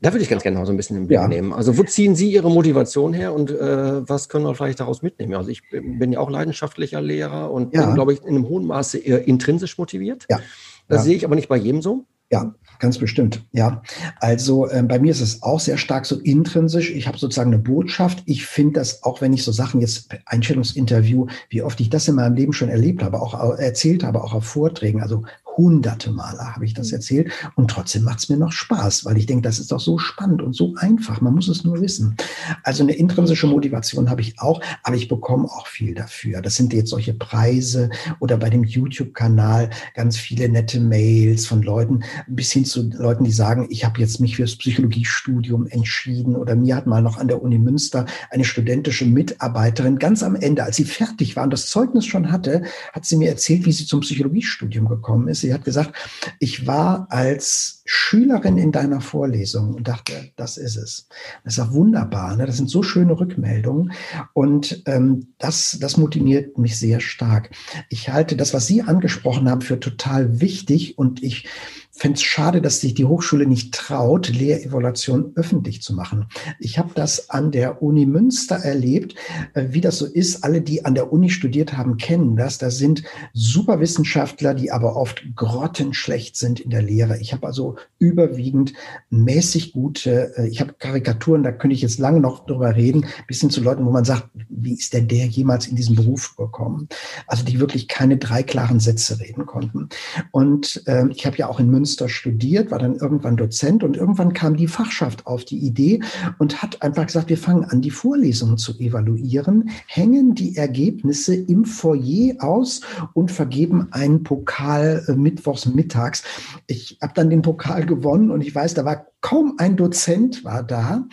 da 0.00 0.12
würde 0.12 0.22
ich 0.22 0.28
ganz 0.28 0.42
gerne 0.42 0.58
noch 0.58 0.66
so 0.66 0.72
ein 0.72 0.76
bisschen 0.76 0.96
im 0.96 1.06
Blick 1.06 1.26
nehmen. 1.28 1.52
Also 1.52 1.78
wo 1.78 1.82
ziehen 1.82 2.14
Sie 2.14 2.30
Ihre 2.30 2.50
Motivation 2.50 3.14
her 3.14 3.32
und 3.32 3.50
äh, 3.50 4.08
was 4.08 4.28
können 4.28 4.44
wir 4.44 4.54
vielleicht 4.54 4.80
daraus 4.80 5.00
mitnehmen? 5.00 5.34
Also 5.34 5.48
ich 5.48 5.62
bin 5.70 6.12
ja 6.12 6.20
auch 6.20 6.28
leidenschaftlicher 6.28 7.00
Lehrer 7.00 7.50
und 7.50 7.70
bin, 7.70 7.94
glaube 7.94 8.12
ich, 8.12 8.22
in 8.22 8.28
einem 8.28 8.48
hohen 8.48 8.66
Maße 8.66 8.98
intrinsisch 8.98 9.78
motiviert. 9.78 10.26
Ja. 10.28 10.40
Das 10.88 11.04
sehe 11.04 11.16
ich 11.16 11.24
aber 11.24 11.34
nicht 11.34 11.48
bei 11.48 11.56
jedem 11.56 11.80
so. 11.80 12.04
Ja, 12.30 12.54
ganz 12.80 12.98
bestimmt. 12.98 13.46
Ja, 13.52 13.82
also 14.18 14.68
äh, 14.68 14.82
bei 14.82 14.98
mir 14.98 15.12
ist 15.12 15.20
es 15.20 15.44
auch 15.44 15.60
sehr 15.60 15.78
stark 15.78 16.06
so 16.06 16.16
intrinsisch. 16.16 16.90
Ich 16.90 17.06
habe 17.06 17.18
sozusagen 17.18 17.52
eine 17.52 17.62
Botschaft. 17.62 18.24
Ich 18.26 18.46
finde 18.46 18.80
das, 18.80 19.04
auch 19.04 19.20
wenn 19.20 19.32
ich 19.32 19.44
so 19.44 19.52
Sachen 19.52 19.80
jetzt 19.80 20.08
Einstellungsinterview, 20.26 21.28
wie 21.50 21.62
oft 21.62 21.80
ich 21.80 21.88
das 21.88 22.08
in 22.08 22.16
meinem 22.16 22.34
Leben 22.34 22.52
schon 22.52 22.68
erlebt 22.68 23.04
habe, 23.04 23.20
auch 23.20 23.34
erzählt 23.58 24.02
habe, 24.02 24.24
auch 24.24 24.34
auf 24.34 24.44
Vorträgen, 24.44 25.02
also 25.02 25.22
hunderte 25.56 26.10
Male 26.10 26.54
habe 26.54 26.64
ich 26.64 26.74
das 26.74 26.88
mhm. 26.88 26.94
erzählt 26.94 27.32
und 27.54 27.70
trotzdem 27.70 28.04
macht 28.04 28.18
es 28.18 28.28
mir 28.28 28.36
noch 28.36 28.52
Spaß, 28.52 29.04
weil 29.04 29.16
ich 29.16 29.26
denke, 29.26 29.42
das 29.42 29.58
ist 29.58 29.72
doch 29.72 29.80
so 29.80 29.98
spannend 29.98 30.42
und 30.42 30.54
so 30.54 30.74
einfach. 30.76 31.20
Man 31.20 31.34
muss 31.34 31.48
es 31.48 31.64
nur 31.64 31.80
wissen. 31.80 32.16
Also 32.62 32.82
eine 32.82 32.94
intrinsische 32.94 33.46
Motivation 33.46 34.10
habe 34.10 34.20
ich 34.20 34.38
auch, 34.38 34.60
aber 34.82 34.96
ich 34.96 35.08
bekomme 35.08 35.44
auch 35.44 35.66
viel 35.66 35.94
dafür. 35.94 36.42
Das 36.42 36.56
sind 36.56 36.72
jetzt 36.72 36.90
solche 36.90 37.14
Preise 37.14 37.90
oder 38.20 38.36
bei 38.36 38.50
dem 38.50 38.64
YouTube-Kanal 38.64 39.70
ganz 39.94 40.16
viele 40.16 40.48
nette 40.48 40.80
Mails 40.80 41.46
von 41.46 41.62
Leuten, 41.62 42.00
bis 42.26 42.52
hin 42.52 42.64
zu 42.64 42.90
Leuten, 42.90 43.24
die 43.24 43.32
sagen, 43.32 43.66
ich 43.70 43.84
habe 43.84 44.00
jetzt 44.00 44.20
mich 44.20 44.36
fürs 44.36 44.56
Psychologiestudium 44.56 45.66
entschieden 45.66 46.36
oder 46.36 46.54
mir 46.54 46.76
hat 46.76 46.86
mal 46.86 47.02
noch 47.02 47.18
an 47.18 47.28
der 47.28 47.42
Uni 47.42 47.58
Münster 47.58 48.06
eine 48.30 48.44
studentische 48.44 49.06
Mitarbeiterin 49.06 49.98
ganz 49.98 50.22
am 50.22 50.36
Ende, 50.36 50.64
als 50.64 50.76
sie 50.76 50.84
fertig 50.84 51.36
war 51.36 51.44
und 51.44 51.52
das 51.52 51.66
Zeugnis 51.66 52.04
schon 52.06 52.30
hatte, 52.30 52.62
hat 52.92 53.04
sie 53.04 53.16
mir 53.16 53.30
erzählt, 53.30 53.64
wie 53.64 53.72
sie 53.72 53.86
zum 53.86 54.00
Psychologiestudium 54.00 54.88
gekommen 54.88 55.28
ist. 55.28 55.45
Sie 55.46 55.54
hat 55.54 55.64
gesagt, 55.64 55.92
ich 56.40 56.66
war 56.66 57.06
als 57.10 57.82
Schülerin 57.84 58.58
in 58.58 58.72
deiner 58.72 59.00
Vorlesung 59.00 59.74
und 59.74 59.86
dachte, 59.86 60.32
das 60.34 60.56
ist 60.56 60.76
es. 60.76 61.08
Das 61.44 61.56
ist 61.56 61.60
auch 61.60 61.72
wunderbar. 61.72 62.36
Ne? 62.36 62.46
Das 62.46 62.56
sind 62.56 62.68
so 62.68 62.82
schöne 62.82 63.18
Rückmeldungen 63.18 63.92
und 64.32 64.82
ähm, 64.86 65.28
das, 65.38 65.78
das 65.80 65.96
motiviert 65.96 66.58
mich 66.58 66.76
sehr 66.78 66.98
stark. 66.98 67.50
Ich 67.90 68.08
halte 68.08 68.34
das, 68.34 68.54
was 68.54 68.66
Sie 68.66 68.82
angesprochen 68.82 69.48
haben, 69.48 69.60
für 69.60 69.78
total 69.78 70.40
wichtig 70.40 70.98
und 70.98 71.22
ich 71.22 71.48
fände 71.96 72.16
es 72.16 72.22
schade, 72.22 72.60
dass 72.60 72.80
sich 72.80 72.94
die 72.94 73.06
Hochschule 73.06 73.46
nicht 73.46 73.74
traut, 73.74 74.28
Lehrevaluation 74.28 75.32
öffentlich 75.34 75.82
zu 75.82 75.94
machen. 75.94 76.26
Ich 76.60 76.78
habe 76.78 76.90
das 76.94 77.30
an 77.30 77.50
der 77.50 77.82
Uni 77.82 78.04
Münster 78.04 78.56
erlebt, 78.56 79.14
äh, 79.54 79.68
wie 79.70 79.80
das 79.80 79.98
so 79.98 80.06
ist. 80.06 80.44
Alle, 80.44 80.60
die 80.60 80.84
an 80.84 80.94
der 80.94 81.12
Uni 81.12 81.30
studiert 81.30 81.76
haben, 81.76 81.96
kennen 81.96 82.36
das. 82.36 82.58
Da 82.58 82.70
sind 82.70 83.02
Superwissenschaftler, 83.32 84.52
die 84.54 84.70
aber 84.70 84.94
oft 84.94 85.24
grottenschlecht 85.34 86.36
sind 86.36 86.60
in 86.60 86.70
der 86.70 86.82
Lehre. 86.82 87.18
Ich 87.18 87.32
habe 87.32 87.46
also 87.46 87.76
überwiegend 87.98 88.74
mäßig 89.08 89.72
gute, 89.72 90.36
äh, 90.36 90.48
ich 90.48 90.60
habe 90.60 90.74
Karikaturen, 90.78 91.42
da 91.42 91.52
könnte 91.52 91.74
ich 91.74 91.82
jetzt 91.82 91.98
lange 91.98 92.20
noch 92.20 92.44
drüber 92.44 92.76
reden, 92.76 93.06
bis 93.26 93.40
hin 93.40 93.50
zu 93.50 93.62
Leuten, 93.62 93.86
wo 93.86 93.90
man 93.90 94.04
sagt, 94.04 94.28
wie 94.50 94.74
ist 94.74 94.92
denn 94.92 95.08
der 95.08 95.26
jemals 95.26 95.66
in 95.66 95.76
diesen 95.76 95.96
Beruf 95.96 96.36
gekommen? 96.36 96.88
Also 97.26 97.42
die 97.42 97.58
wirklich 97.58 97.88
keine 97.88 98.18
drei 98.18 98.42
klaren 98.42 98.80
Sätze 98.80 99.18
reden 99.18 99.46
konnten. 99.46 99.88
Und 100.30 100.82
äh, 100.86 101.06
ich 101.08 101.24
habe 101.24 101.38
ja 101.38 101.48
auch 101.48 101.58
in 101.58 101.70
Münster 101.70 101.85
studiert, 101.86 102.70
war 102.70 102.78
dann 102.78 102.96
irgendwann 102.96 103.36
Dozent 103.36 103.82
und 103.84 103.96
irgendwann 103.96 104.32
kam 104.32 104.56
die 104.56 104.66
Fachschaft 104.66 105.26
auf 105.26 105.44
die 105.44 105.58
Idee 105.58 106.00
und 106.38 106.62
hat 106.62 106.82
einfach 106.82 107.06
gesagt, 107.06 107.28
wir 107.28 107.38
fangen 107.38 107.64
an, 107.64 107.80
die 107.80 107.90
Vorlesungen 107.90 108.58
zu 108.58 108.78
evaluieren, 108.78 109.70
hängen 109.86 110.34
die 110.34 110.56
Ergebnisse 110.56 111.34
im 111.34 111.64
Foyer 111.64 112.34
aus 112.38 112.80
und 113.14 113.30
vergeben 113.30 113.88
einen 113.90 114.22
Pokal 114.22 115.04
äh, 115.08 115.12
mittwochs 115.12 115.66
mittags. 115.66 116.22
Ich 116.66 116.98
habe 117.00 117.12
dann 117.14 117.30
den 117.30 117.42
Pokal 117.42 117.86
gewonnen 117.86 118.30
und 118.30 118.40
ich 118.40 118.54
weiß, 118.54 118.74
da 118.74 118.84
war 118.84 119.06
kaum 119.26 119.54
ein 119.58 119.76
Dozent 119.76 120.44
war 120.44 120.62
da, 120.62 121.04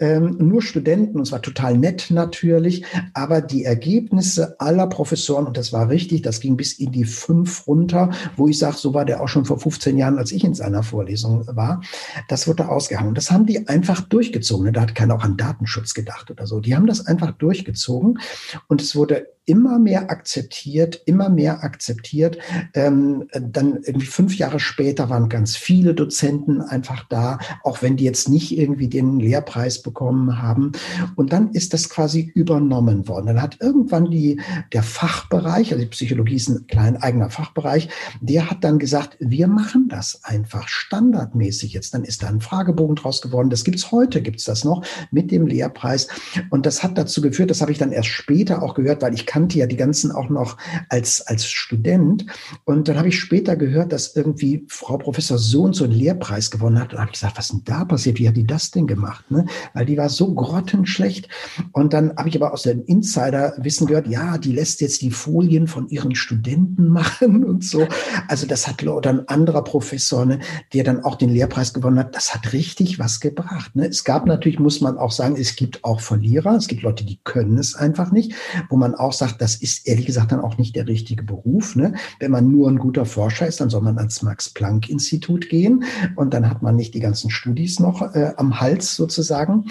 ähm, 0.00 0.36
nur 0.38 0.62
Studenten, 0.62 1.16
und 1.16 1.22
es 1.22 1.32
war 1.32 1.42
total 1.42 1.76
nett 1.76 2.06
natürlich, 2.08 2.84
aber 3.12 3.42
die 3.42 3.64
Ergebnisse 3.64 4.58
aller 4.58 4.86
Professoren, 4.86 5.46
und 5.46 5.56
das 5.56 5.70
war 5.72 5.90
richtig, 5.90 6.22
das 6.22 6.40
ging 6.40 6.56
bis 6.56 6.72
in 6.78 6.92
die 6.92 7.04
fünf 7.04 7.66
runter, 7.66 8.10
wo 8.36 8.48
ich 8.48 8.58
sage, 8.58 8.76
so 8.78 8.94
war 8.94 9.04
der 9.04 9.20
auch 9.20 9.28
schon 9.28 9.44
vor 9.44 9.58
15 9.58 9.98
Jahren, 9.98 10.17
als 10.18 10.32
ich 10.32 10.44
in 10.44 10.54
seiner 10.54 10.82
Vorlesung 10.82 11.46
war, 11.56 11.80
das 12.28 12.46
wurde 12.46 12.68
ausgehauen. 12.68 13.14
Das 13.14 13.30
haben 13.30 13.46
die 13.46 13.68
einfach 13.68 14.00
durchgezogen. 14.00 14.72
Da 14.72 14.82
hat 14.82 14.94
keiner 14.94 15.14
auch 15.14 15.22
an 15.22 15.36
Datenschutz 15.36 15.94
gedacht 15.94 16.30
oder 16.30 16.46
so. 16.46 16.60
Die 16.60 16.74
haben 16.74 16.86
das 16.86 17.06
einfach 17.06 17.32
durchgezogen 17.32 18.18
und 18.66 18.82
es 18.82 18.94
wurde 18.94 19.28
immer 19.48 19.78
mehr 19.78 20.10
akzeptiert, 20.10 21.00
immer 21.06 21.30
mehr 21.30 21.64
akzeptiert. 21.64 22.38
Ähm, 22.74 23.28
dann 23.32 23.78
irgendwie 23.82 24.06
fünf 24.06 24.36
Jahre 24.36 24.60
später 24.60 25.08
waren 25.08 25.30
ganz 25.30 25.56
viele 25.56 25.94
Dozenten 25.94 26.60
einfach 26.60 27.04
da, 27.08 27.38
auch 27.64 27.80
wenn 27.80 27.96
die 27.96 28.04
jetzt 28.04 28.28
nicht 28.28 28.56
irgendwie 28.56 28.88
den 28.88 29.18
Lehrpreis 29.18 29.82
bekommen 29.82 30.42
haben. 30.42 30.72
Und 31.16 31.32
dann 31.32 31.50
ist 31.52 31.72
das 31.72 31.88
quasi 31.88 32.30
übernommen 32.34 33.08
worden. 33.08 33.26
Dann 33.26 33.42
hat 33.42 33.56
irgendwann 33.60 34.10
die, 34.10 34.38
der 34.74 34.82
Fachbereich, 34.82 35.72
also 35.72 35.82
die 35.82 35.90
Psychologie 35.90 36.36
ist 36.36 36.48
ein 36.48 36.66
klein 36.66 36.98
eigener 36.98 37.30
Fachbereich, 37.30 37.88
der 38.20 38.50
hat 38.50 38.62
dann 38.64 38.78
gesagt, 38.78 39.16
wir 39.18 39.48
machen 39.48 39.88
das 39.88 40.24
einfach 40.24 40.68
standardmäßig 40.68 41.72
jetzt. 41.72 41.94
Dann 41.94 42.04
ist 42.04 42.22
da 42.22 42.28
ein 42.28 42.42
Fragebogen 42.42 42.96
draus 42.96 43.22
geworden. 43.22 43.48
Das 43.48 43.64
gibt's 43.64 43.90
heute, 43.92 44.20
gibt's 44.20 44.44
das 44.44 44.64
noch 44.64 44.84
mit 45.10 45.30
dem 45.30 45.46
Lehrpreis. 45.46 46.08
Und 46.50 46.66
das 46.66 46.82
hat 46.82 46.98
dazu 46.98 47.22
geführt, 47.22 47.50
das 47.50 47.62
habe 47.62 47.72
ich 47.72 47.78
dann 47.78 47.92
erst 47.92 48.08
später 48.08 48.62
auch 48.62 48.74
gehört, 48.74 49.00
weil 49.00 49.14
ich 49.14 49.24
kann 49.24 49.37
kannte 49.38 49.58
ja 49.58 49.66
die 49.66 49.76
ganzen 49.76 50.10
auch 50.10 50.30
noch 50.30 50.56
als, 50.88 51.20
als 51.28 51.46
Student. 51.46 52.26
Und 52.64 52.88
dann 52.88 52.98
habe 52.98 53.06
ich 53.06 53.20
später 53.20 53.54
gehört, 53.54 53.92
dass 53.92 54.16
irgendwie 54.16 54.66
Frau 54.68 54.98
Professor 54.98 55.38
so 55.38 55.62
und 55.62 55.74
so 55.74 55.84
einen 55.84 55.92
Lehrpreis 55.92 56.50
gewonnen 56.50 56.80
hat. 56.80 56.92
Und 56.92 56.98
habe 56.98 57.10
ich 57.10 57.20
gesagt, 57.20 57.38
was 57.38 57.48
denn 57.48 57.62
da 57.64 57.84
passiert? 57.84 58.18
Wie 58.18 58.26
hat 58.26 58.36
die 58.36 58.46
das 58.46 58.72
denn 58.72 58.88
gemacht? 58.88 59.30
Ne? 59.30 59.46
Weil 59.74 59.86
die 59.86 59.96
war 59.96 60.08
so 60.08 60.34
grottenschlecht. 60.34 61.28
Und 61.70 61.92
dann 61.92 62.16
habe 62.16 62.28
ich 62.28 62.34
aber 62.34 62.52
aus 62.52 62.62
dem 62.62 62.84
Insider-Wissen 62.84 63.86
gehört, 63.86 64.08
ja, 64.08 64.38
die 64.38 64.50
lässt 64.50 64.80
jetzt 64.80 65.02
die 65.02 65.12
Folien 65.12 65.68
von 65.68 65.88
ihren 65.88 66.16
Studenten 66.16 66.88
machen 66.92 67.44
und 67.44 67.62
so. 67.62 67.86
Also 68.26 68.44
das 68.44 68.66
hat 68.66 68.82
oder 68.88 69.10
ein 69.10 69.28
anderer 69.28 69.62
Professor, 69.62 70.24
ne, 70.24 70.40
der 70.72 70.82
dann 70.82 71.04
auch 71.04 71.14
den 71.14 71.30
Lehrpreis 71.30 71.74
gewonnen 71.74 71.98
hat, 71.98 72.16
das 72.16 72.34
hat 72.34 72.52
richtig 72.52 72.98
was 72.98 73.20
gebracht. 73.20 73.76
Ne? 73.76 73.86
Es 73.86 74.02
gab 74.02 74.26
natürlich, 74.26 74.58
muss 74.58 74.80
man 74.80 74.98
auch 74.98 75.12
sagen, 75.12 75.36
es 75.36 75.54
gibt 75.54 75.84
auch 75.84 76.00
Verlierer. 76.00 76.56
Es 76.56 76.66
gibt 76.66 76.82
Leute, 76.82 77.04
die 77.04 77.20
können 77.22 77.58
es 77.58 77.74
einfach 77.74 78.10
nicht, 78.10 78.32
wo 78.68 78.76
man 78.76 78.94
auch 78.94 79.12
sagt, 79.12 79.27
sagt, 79.28 79.42
das 79.42 79.56
ist 79.56 79.86
ehrlich 79.86 80.06
gesagt 80.06 80.32
dann 80.32 80.40
auch 80.40 80.58
nicht 80.58 80.74
der 80.76 80.86
richtige 80.86 81.22
Beruf. 81.22 81.76
Ne? 81.76 81.94
Wenn 82.18 82.30
man 82.30 82.48
nur 82.50 82.70
ein 82.70 82.78
guter 82.78 83.04
Forscher 83.04 83.46
ist, 83.46 83.60
dann 83.60 83.70
soll 83.70 83.82
man 83.82 83.98
ans 83.98 84.22
Max-Planck-Institut 84.22 85.48
gehen 85.48 85.84
und 86.16 86.34
dann 86.34 86.48
hat 86.48 86.62
man 86.62 86.76
nicht 86.76 86.94
die 86.94 87.00
ganzen 87.00 87.30
Studis 87.30 87.80
noch 87.80 88.14
äh, 88.14 88.32
am 88.36 88.60
Hals 88.60 88.96
sozusagen. 88.96 89.66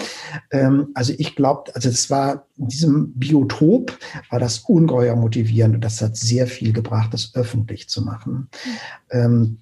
Ähm, 0.50 0.88
also 0.94 1.12
ich 1.16 1.36
glaube, 1.36 1.74
also 1.74 1.88
es 1.88 2.10
war 2.10 2.46
in 2.56 2.68
diesem 2.68 3.12
Biotop 3.12 3.96
war 4.30 4.40
das 4.40 4.58
ungeheuer 4.60 5.16
motivierend 5.16 5.76
und 5.76 5.84
das 5.84 6.00
hat 6.02 6.16
sehr 6.16 6.46
viel 6.46 6.72
gebracht, 6.72 7.14
das 7.14 7.34
öffentlich 7.34 7.88
zu 7.88 8.02
machen. 8.02 8.48
Ähm, 9.10 9.58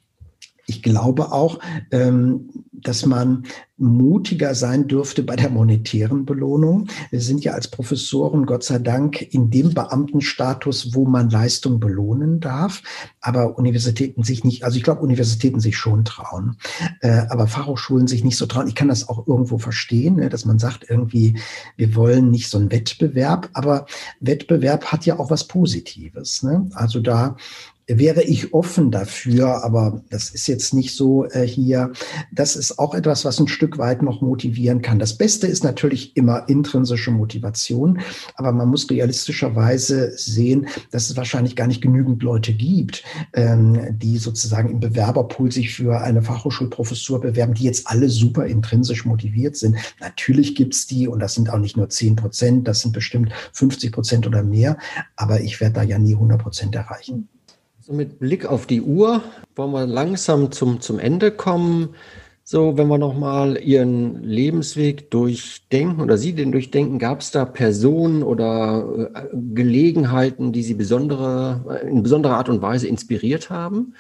ich 0.67 0.83
glaube 0.83 1.33
auch, 1.33 1.61
ähm, 1.91 2.51
dass 2.73 3.07
man 3.07 3.45
mutiger 3.79 4.55
sein 4.55 4.87
dürfte 4.89 5.23
bei 5.23 5.37
der 5.37 5.51
monetären 5.51 6.25
Belohnung. 6.25 6.89
Wir 7.11 7.21
sind 7.21 7.45
ja 7.45 7.53
als 7.53 7.69
Professoren, 7.69 8.47
Gott 8.47 8.65
sei 8.65 8.79
Dank, 8.79 9.21
in 9.35 9.51
dem 9.51 9.75
Beamtenstatus, 9.75 10.95
wo 10.95 11.05
man 11.05 11.31
Leistung 11.31 11.79
belohnen 11.79 12.41
darf, 12.41 12.83
aber 13.21 13.59
Universitäten 13.59 14.23
sich 14.23 14.45
nicht, 14.45 14.65
also 14.65 14.77
ich 14.77 14.83
glaube, 14.83 15.03
Universitäten 15.03 15.61
sich 15.61 15.77
schon 15.77 16.05
trauen, 16.05 16.57
äh, 17.01 17.23
aber 17.29 17.47
Fachhochschulen 17.47 18.07
sich 18.07 18.25
nicht 18.25 18.37
so 18.37 18.47
trauen. 18.47 18.69
Ich 18.69 18.75
kann 18.75 18.89
das 18.89 19.09
auch 19.09 19.27
irgendwo 19.27 19.59
verstehen, 19.59 20.17
ne, 20.17 20.29
dass 20.29 20.45
man 20.45 20.59
sagt 20.59 20.87
irgendwie, 20.89 21.39
wir 21.77 21.95
wollen 21.95 22.31
nicht 22.31 22.49
so 22.49 22.59
einen 22.59 22.71
Wettbewerb, 22.71 23.51
aber 23.53 23.87
Wettbewerb 24.21 24.87
hat 24.87 25.07
ja 25.07 25.19
auch 25.19 25.31
was 25.31 25.45
Positives. 25.45 26.43
Ne? 26.43 26.69
Also 26.75 27.01
da 27.01 27.37
wäre 27.89 28.23
ich 28.23 28.53
offen 28.53 28.91
dafür, 28.91 29.63
aber 29.65 30.03
das 30.11 30.31
ist 30.31 30.49
jetzt 30.49 30.75
nicht 30.75 30.97
so 30.97 31.25
äh, 31.27 31.47
hier. 31.47 31.93
Das 32.33 32.57
ist 32.57 32.79
auch 32.79 32.95
etwas, 32.95 33.25
was 33.25 33.39
ein 33.39 33.47
Stück 33.47 33.79
weit 33.79 34.03
noch 34.03 34.21
motivieren 34.21 34.83
kann. 34.83 34.99
Das 34.99 35.17
Beste 35.17 35.47
ist 35.47 35.63
natürlich 35.63 36.17
immer 36.17 36.49
intrinsische 36.49 37.13
Motivation, 37.13 38.01
aber 38.35 38.51
man 38.53 38.69
muss 38.69 38.91
realistischerweise 38.91 40.17
sehen, 40.17 40.67
dass 40.91 41.11
es 41.11 41.17
wahrscheinlich 41.17 41.55
gar 41.55 41.69
nicht 41.69 41.81
genügend 41.81 42.23
Leute 42.23 42.53
gibt, 42.53 43.05
ähm, 43.35 43.97
die 43.99 44.19
sozusagen 44.19 44.71
im 44.71 44.81
Bewerberpool 44.81 45.53
sich 45.53 45.73
für 45.73 46.01
eine 46.01 46.23
Fachhochschulprofessur 46.23 47.21
bewerben, 47.21 47.55
die 47.55 47.65
jetzt 47.65 47.87
alle 47.87 48.09
super 48.09 48.47
intrinsisch 48.47 49.05
motiviert 49.05 49.57
sind. 49.57 49.77
Natürlich 50.01 50.57
gibt's 50.57 50.89
die 50.89 51.07
und 51.07 51.21
das 51.21 51.35
sind 51.35 51.51
auch 51.51 51.59
nicht 51.59 51.77
nur 51.77 51.89
10 51.89 52.17
Prozent, 52.17 52.67
das 52.67 52.81
sind 52.81 52.93
bestimmt 52.93 53.31
50 53.53 53.93
Prozent 53.93 54.27
oder 54.27 54.43
mehr, 54.43 54.77
aber 55.15 55.41
ich 55.41 55.61
werde 55.61 55.75
da 55.75 55.83
ja 55.83 55.99
nie 55.99 56.15
100 56.15 56.43
Prozent 56.43 56.75
erreichen. 56.75 57.29
So 57.87 57.93
mit 57.93 58.19
Blick 58.19 58.47
auf 58.47 58.67
die 58.67 58.83
Uhr 58.83 59.23
wollen 59.55 59.71
wir 59.71 59.87
langsam 59.87 60.51
zum, 60.51 60.81
zum 60.81 60.99
Ende 60.99 61.31
kommen. 61.31 61.91
So, 62.43 62.77
wenn 62.77 62.89
wir 62.89 62.99
nochmal 62.99 63.59
Ihren 63.63 64.25
Lebensweg 64.25 65.09
durchdenken 65.13 66.01
oder 66.03 66.19
Sie 66.19 66.33
den 66.33 66.51
durchdenken, 66.51 66.99
gab 66.99 67.21
es 67.21 67.31
da 67.31 67.45
Personen 67.45 68.25
oder 68.25 69.13
äh, 69.15 69.29
Gelegenheiten, 69.55 70.53
die 70.53 70.65
Sie 70.65 70.75
besondere, 70.75 71.81
in 71.89 72.03
besonderer 72.03 72.39
Art 72.39 72.49
und 72.49 72.61
Weise 72.61 72.89
inspiriert 72.89 73.51
haben? 73.51 73.95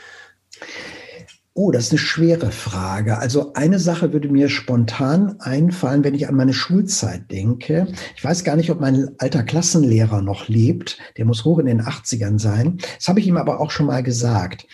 Oh, 1.58 1.70
das 1.70 1.84
ist 1.84 1.92
eine 1.92 1.98
schwere 2.00 2.50
Frage. 2.50 3.16
Also 3.16 3.54
eine 3.54 3.78
Sache 3.78 4.12
würde 4.12 4.28
mir 4.28 4.50
spontan 4.50 5.40
einfallen, 5.40 6.04
wenn 6.04 6.14
ich 6.14 6.28
an 6.28 6.34
meine 6.34 6.52
Schulzeit 6.52 7.30
denke. 7.30 7.86
Ich 8.14 8.22
weiß 8.22 8.44
gar 8.44 8.56
nicht, 8.56 8.70
ob 8.70 8.78
mein 8.78 9.08
alter 9.16 9.42
Klassenlehrer 9.42 10.20
noch 10.20 10.48
lebt. 10.48 10.98
Der 11.16 11.24
muss 11.24 11.46
hoch 11.46 11.58
in 11.58 11.64
den 11.64 11.80
80ern 11.80 12.38
sein. 12.38 12.76
Das 12.98 13.08
habe 13.08 13.20
ich 13.20 13.26
ihm 13.26 13.38
aber 13.38 13.58
auch 13.58 13.70
schon 13.70 13.86
mal 13.86 14.02
gesagt. 14.02 14.66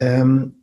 Ähm, 0.00 0.54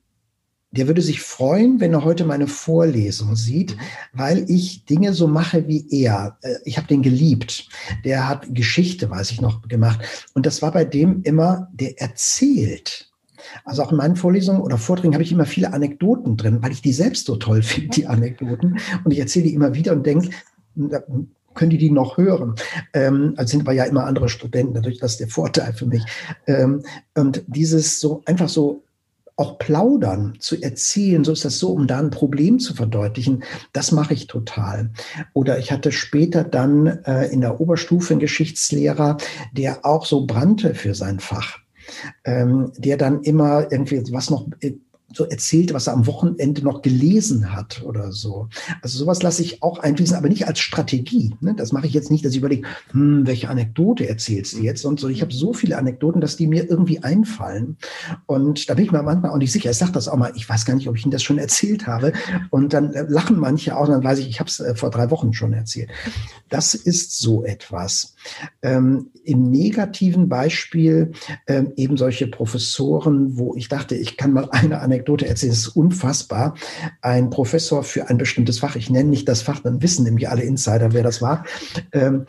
der 0.72 0.88
würde 0.88 1.04
sich 1.04 1.22
freuen, 1.22 1.80
wenn 1.80 1.94
er 1.94 2.04
heute 2.04 2.26
meine 2.26 2.48
Vorlesung 2.48 3.36
sieht, 3.36 3.78
weil 4.14 4.50
ich 4.50 4.86
Dinge 4.86 5.14
so 5.14 5.28
mache 5.28 5.68
wie 5.68 5.88
er. 5.92 6.40
Äh, 6.42 6.56
ich 6.66 6.78
habe 6.78 6.88
den 6.88 7.04
geliebt. 7.04 7.70
Der 8.04 8.28
hat 8.28 8.48
Geschichte, 8.50 9.12
weiß 9.12 9.30
ich 9.30 9.42
noch, 9.42 9.68
gemacht. 9.68 10.00
Und 10.34 10.48
das 10.48 10.64
war 10.64 10.72
bei 10.72 10.86
dem 10.86 11.22
immer, 11.22 11.70
der 11.72 12.02
erzählt. 12.02 13.07
Also 13.64 13.84
auch 13.84 13.91
in 13.91 13.98
meinen 13.98 14.16
Vorlesungen 14.16 14.62
oder 14.62 14.78
Vorträgen 14.78 15.14
habe 15.14 15.24
ich 15.24 15.32
immer 15.32 15.45
viele 15.45 15.74
Anekdoten 15.74 16.38
drin, 16.38 16.60
weil 16.62 16.72
ich 16.72 16.82
die 16.82 16.93
selbst 16.93 17.26
so 17.26 17.36
toll 17.36 17.62
finde, 17.64 17.89
die 17.89 18.08
Anekdoten. 18.08 18.80
Und 19.04 19.12
ich 19.12 19.20
erzähle 19.20 19.45
die 19.45 19.54
immer 19.54 19.74
wieder 19.74 19.93
und 19.93 20.06
denke, 20.06 20.30
können 21.58 21.72
die 21.72 21.78
die 21.78 21.91
noch 21.91 22.18
hören? 22.18 22.56
Ähm, 22.93 23.34
also 23.36 23.52
sind 23.52 23.68
wir 23.68 23.74
ja 23.74 23.84
immer 23.84 24.06
andere 24.06 24.30
Studenten, 24.30 24.76
dadurch 24.76 25.00
das 25.00 25.14
ist 25.14 25.20
der 25.20 25.28
Vorteil 25.28 25.74
für 25.74 25.88
mich. 25.88 26.06
Ähm, 26.45 26.84
und 27.16 27.43
dieses 27.48 28.00
so 28.00 28.22
einfach 28.26 28.48
so 28.48 28.84
auch 29.38 29.60
plaudern, 29.60 30.36
zu 30.39 30.60
erzählen, 30.60 31.24
so 31.24 31.32
ist 31.32 31.45
das 31.45 31.60
so, 31.60 31.72
um 31.72 31.86
da 31.86 32.00
ein 32.00 32.10
Problem 32.10 32.58
zu 32.58 32.74
verdeutlichen, 32.74 33.43
das 33.72 33.91
mache 33.91 34.16
ich 34.16 34.26
total. 34.26 34.89
Oder 35.34 35.60
ich 35.60 35.72
hatte 35.72 35.91
später 35.91 36.43
dann 36.43 36.88
äh, 36.88 37.28
in 37.28 37.41
der 37.41 37.62
Oberstufe 37.62 38.14
einen 38.14 38.20
Geschichtslehrer, 38.20 39.18
der 39.52 39.86
auch 39.86 40.08
so 40.08 40.26
brannte 40.26 40.74
für 40.74 40.95
sein 40.95 41.20
Fach 41.20 41.60
ähm, 42.26 42.72
der 42.78 42.98
dann 42.98 43.22
immer 43.24 43.72
irgendwie 43.72 44.02
was 44.12 44.30
noch 44.30 44.48
äh, 44.62 44.74
so 45.14 45.24
erzählt, 45.24 45.74
was 45.74 45.88
er 45.88 45.93
am 45.93 46.05
Wochenende 46.05 46.62
noch 46.64 46.82
gelesen 46.82 47.53
hat 47.55 47.82
oder 47.84 48.12
so. 48.12 48.49
Also 48.82 48.97
sowas 48.97 49.24
lasse 49.24 49.41
ich 49.41 49.64
auch 49.64 49.80
einfließen, 49.80 50.18
aber 50.18 50.28
nicht 50.28 50.47
als 50.47 50.60
Strategie. 50.60 51.34
Ne? 51.39 51.55
Das 51.55 51.72
mache 51.72 51.88
ich 51.88 51.93
jetzt 51.93 52.12
nicht, 52.12 52.26
dass 52.26 52.34
ich 52.34 52.39
überlege, 52.39 52.68
hm, 52.91 53.26
welche 53.26 53.49
Anekdote 53.49 54.08
erzählst 54.08 54.53
du 54.53 54.60
jetzt? 54.60 54.84
Und 54.84 54.99
so, 54.99 55.08
ich 55.08 55.22
habe 55.22 55.34
so 55.34 55.53
viele 55.53 55.78
Anekdoten, 55.78 56.20
dass 56.20 56.36
die 56.36 56.47
mir 56.47 56.70
irgendwie 56.70 57.03
einfallen. 57.03 57.78
Und 58.26 58.70
da 58.70 58.74
bin 58.74 58.84
ich 58.84 58.91
mir 58.91 59.01
manchmal 59.01 59.32
auch 59.32 59.38
nicht 59.38 59.51
sicher. 59.51 59.72
Ich 59.72 59.78
sage 59.78 59.93
das 59.93 60.10
auch 60.10 60.18
mal, 60.18 60.34
ich 60.36 60.47
weiß 60.47 60.66
gar 60.66 60.76
nicht, 60.76 60.89
ob 60.89 60.97
ich 60.97 61.05
Ihnen 61.05 61.12
das 61.12 61.24
schon 61.24 61.38
erzählt 61.38 61.88
habe. 61.88 62.12
Und 62.49 62.74
dann 62.74 62.93
äh, 62.93 63.05
lachen 63.08 63.39
manche 63.39 63.78
auch, 63.78 63.88
dann 63.88 64.03
weiß 64.03 64.20
ich, 64.20 64.28
ich 64.28 64.41
habe 64.41 64.49
es 64.49 64.60
äh, 64.60 64.76
vor 64.76 64.89
drei 64.89 65.10
Wochen 65.10 65.32
schon 65.32 65.53
erzählt. 65.53 65.89
Das 66.49 66.74
ist 66.74 67.18
so 67.18 67.45
etwas. 67.45 68.16
Ähm, 68.62 69.12
Im 69.24 69.49
negativen 69.51 70.28
Beispiel 70.28 71.14
ähm, 71.47 71.72
eben 71.78 71.95
solche 71.95 72.28
Professoren, 72.28 73.38
wo 73.38 73.55
ich 73.55 73.70
dachte, 73.70 73.95
ich 73.95 74.18
kann 74.18 74.34
mal 74.34 74.49
eine 74.51 74.82
Anekdote 74.82 74.97
Anekdote 74.98 75.28
erzählen, 75.28 75.52
das 75.52 75.60
ist 75.60 75.76
unfassbar. 75.76 76.56
Ein 77.02 77.30
Professor 77.30 77.84
für 77.84 78.10
ein 78.10 78.18
bestimmtes 78.18 78.60
Fach, 78.60 78.76
ich 78.76 78.89
nenne 78.89 79.10
nicht 79.10 79.28
das 79.28 79.41
Fach, 79.41 79.60
dann 79.60 79.82
wissen 79.82 80.04
nämlich 80.04 80.30
alle 80.30 80.43
Insider, 80.43 80.93
wer 80.93 81.04
das 81.04 81.22
war. 81.22 81.45
Ähm, 81.91 82.26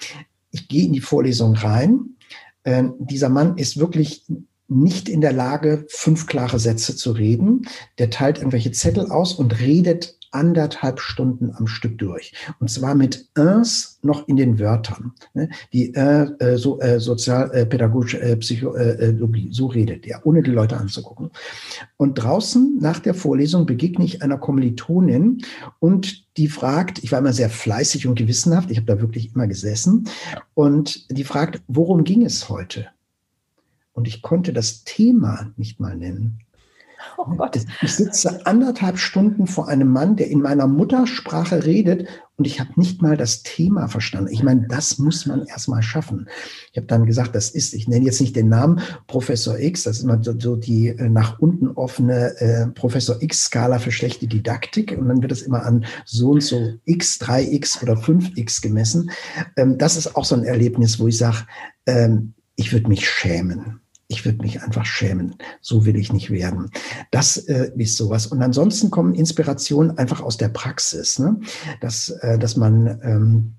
ich 0.51 0.69
gehe 0.69 0.85
in 0.85 0.93
die 0.93 1.01
Vorlesung 1.01 1.55
rein. 1.55 2.17
Ähm, 2.65 2.95
dieser 2.99 3.29
Mann 3.29 3.57
ist 3.57 3.79
wirklich 3.79 4.27
nicht 4.69 5.09
in 5.09 5.23
der 5.23 5.33
Lage, 5.33 5.87
fünf 5.89 6.27
klare 6.27 6.59
Sätze 6.59 6.95
zu 6.95 7.13
reden. 7.13 7.63
Der 7.97 8.11
teilt 8.11 8.39
irgendwelche 8.39 8.73
Zettel 8.73 9.11
aus 9.11 9.33
und 9.33 9.61
redet 9.61 10.18
anderthalb 10.33 11.01
Stunden 11.01 11.53
am 11.55 11.67
Stück 11.67 11.99
durch. 11.99 12.33
Und 12.61 12.71
zwar 12.71 12.95
mit 12.95 13.29
uns 13.37 13.99
noch 14.03 14.29
in 14.29 14.37
den 14.37 14.59
Wörtern. 14.59 15.13
Ne? 15.35 15.49
Die 15.73 15.95
äh, 15.95 16.29
äh, 16.39 16.57
so, 16.57 16.81
äh, 16.81 17.01
sozialpädagogische 17.01 18.21
äh, 18.21 18.37
Psychologie, 18.37 19.49
so 19.53 19.67
redet 19.67 20.07
er, 20.07 20.27
ohne 20.27 20.43
die 20.43 20.51
Leute 20.51 20.77
anzugucken. 20.77 21.31
Und 21.97 22.15
draußen 22.15 22.79
nach 22.81 22.99
der 22.99 23.15
Vorlesung 23.15 23.67
begegne 23.67 24.05
ich 24.05 24.23
einer 24.23 24.39
Kommilitonin 24.39 25.43
und 25.79 26.27
die 26.37 26.49
fragt, 26.49 27.03
ich 27.03 27.11
war 27.11 27.19
immer 27.19 27.33
sehr 27.33 27.51
fleißig 27.51 28.07
und 28.07 28.17
gewissenhaft, 28.17 28.71
ich 28.71 28.77
habe 28.77 28.87
da 28.87 29.01
wirklich 29.01 29.35
immer 29.35 29.47
gesessen, 29.47 30.09
und 30.55 31.11
die 31.11 31.25
fragt, 31.25 31.63
worum 31.67 32.05
ging 32.05 32.25
es 32.25 32.49
heute? 32.49 32.87
Und 33.93 34.07
ich 34.07 34.23
konnte 34.23 34.53
das 34.53 34.85
Thema 34.85 35.53
nicht 35.57 35.81
mal 35.81 35.97
nennen. 35.97 36.39
Oh 37.19 37.35
Gott. 37.37 37.59
Ich 37.83 37.95
sitze 37.95 38.47
anderthalb 38.47 38.99
Stunden 38.99 39.47
vor 39.47 39.69
einem 39.69 39.91
Mann, 39.91 40.17
der 40.17 40.31
in 40.31 40.41
meiner 40.41 40.67
Muttersprache 40.67 41.65
redet 41.65 42.09
und 42.39 42.47
ich 42.47 42.61
habe 42.61 42.71
nicht 42.77 43.03
mal 43.03 43.17
das 43.17 43.43
Thema 43.43 43.89
verstanden. 43.89 44.33
Ich 44.33 44.45
meine, 44.45 44.67
das 44.69 44.99
muss 44.99 45.27
man 45.27 45.45
erstmal 45.45 45.83
schaffen. 45.83 46.29
Ich 46.71 46.77
habe 46.77 46.87
dann 46.87 47.05
gesagt, 47.05 47.35
das 47.35 47.51
ist, 47.51 47.75
ich 47.75 47.89
nenne 47.89 48.05
jetzt 48.05 48.21
nicht 48.21 48.37
den 48.37 48.49
Namen 48.49 48.81
Professor 49.09 49.59
X, 49.59 49.83
das 49.83 49.99
ist 49.99 50.05
immer 50.05 50.23
so, 50.23 50.55
die 50.55 50.89
äh, 50.89 51.09
nach 51.09 51.41
unten 51.41 51.69
offene 51.69 52.41
äh, 52.41 52.69
Professor 52.69 53.21
X-Skala 53.21 53.81
für 53.81 53.91
schlechte 53.91 54.29
Didaktik 54.29 54.97
und 54.97 55.09
dann 55.09 55.21
wird 55.21 55.33
es 55.33 55.43
immer 55.43 55.65
an 55.65 55.85
so 56.05 56.31
und 56.31 56.43
so 56.43 56.75
X, 56.85 57.21
3X 57.21 57.83
oder 57.83 57.95
5X 57.95 58.63
gemessen. 58.63 59.11
Ähm, 59.57 59.77
das 59.77 59.97
ist 59.97 60.15
auch 60.15 60.25
so 60.25 60.37
ein 60.37 60.45
Erlebnis, 60.45 61.01
wo 61.01 61.09
ich 61.09 61.19
sage, 61.19 61.39
ähm, 61.87 62.35
ich 62.55 62.73
würde 62.73 62.89
mich 62.89 63.09
schämen 63.09 63.81
ich 64.09 64.25
würde 64.25 64.43
mich 64.43 64.63
einfach 64.63 64.87
schämen. 64.87 65.37
So 65.61 65.85
will 65.85 65.97
ich 65.97 66.13
nicht 66.13 66.31
werden. 66.31 66.71
Das 67.11 67.37
äh, 67.37 67.71
ist 67.77 67.97
sowas. 67.97 68.27
Und 68.27 68.43
ansonsten 68.43 68.91
kommen 68.91 69.15
Inspirationen 69.15 69.97
einfach 69.99 70.23
aus 70.23 70.39
der 70.39 70.49
Praxis, 70.49 71.19
ne? 71.19 71.39
dass, 71.81 72.09
äh, 72.09 72.39
dass 72.39 72.57
man 72.57 73.01
ähm, 73.03 73.55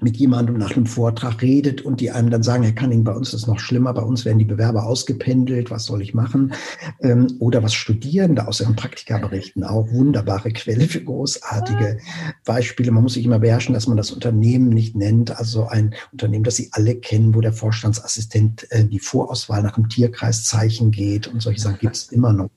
mit 0.00 0.16
jemandem 0.16 0.58
nach 0.58 0.76
einem 0.76 0.86
Vortrag 0.86 1.42
redet 1.42 1.82
und 1.82 2.00
die 2.00 2.10
einem 2.10 2.30
dann 2.30 2.42
sagen, 2.42 2.62
Herr 2.62 2.72
Canning, 2.72 3.04
bei 3.04 3.12
uns 3.12 3.28
ist 3.28 3.42
es 3.42 3.46
noch 3.46 3.58
schlimmer, 3.58 3.92
bei 3.92 4.02
uns 4.02 4.24
werden 4.24 4.38
die 4.38 4.44
Bewerber 4.44 4.84
ausgependelt, 4.84 5.70
was 5.70 5.84
soll 5.84 6.02
ich 6.02 6.14
machen? 6.14 6.52
Ähm, 7.00 7.26
oder 7.38 7.62
was 7.62 7.74
Studierende 7.74 8.46
aus 8.46 8.60
ihren 8.60 8.76
Praktika 8.76 9.18
berichten, 9.18 9.64
auch 9.64 9.90
wunderbare 9.90 10.50
Quelle 10.52 10.86
für 10.86 11.02
großartige 11.02 11.98
Beispiele. 12.44 12.90
Man 12.90 13.02
muss 13.02 13.14
sich 13.14 13.24
immer 13.24 13.38
beherrschen, 13.38 13.74
dass 13.74 13.86
man 13.86 13.96
das 13.96 14.10
Unternehmen 14.10 14.68
nicht 14.68 14.96
nennt, 14.96 15.36
also 15.36 15.66
ein 15.66 15.94
Unternehmen, 16.12 16.44
das 16.44 16.56
Sie 16.56 16.68
alle 16.72 16.96
kennen, 16.96 17.34
wo 17.34 17.40
der 17.40 17.52
Vorstandsassistent 17.52 18.70
äh, 18.70 18.84
die 18.84 19.00
Vorauswahl 19.00 19.62
nach 19.62 19.74
dem 19.74 19.88
Tierkreiszeichen 19.88 20.90
geht 20.90 21.26
und 21.26 21.40
solche 21.40 21.60
Sachen 21.60 21.78
gibt 21.78 21.96
es 21.96 22.12
immer 22.12 22.32
noch. 22.32 22.50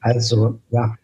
Also 0.00 0.60
ja, 0.70 0.94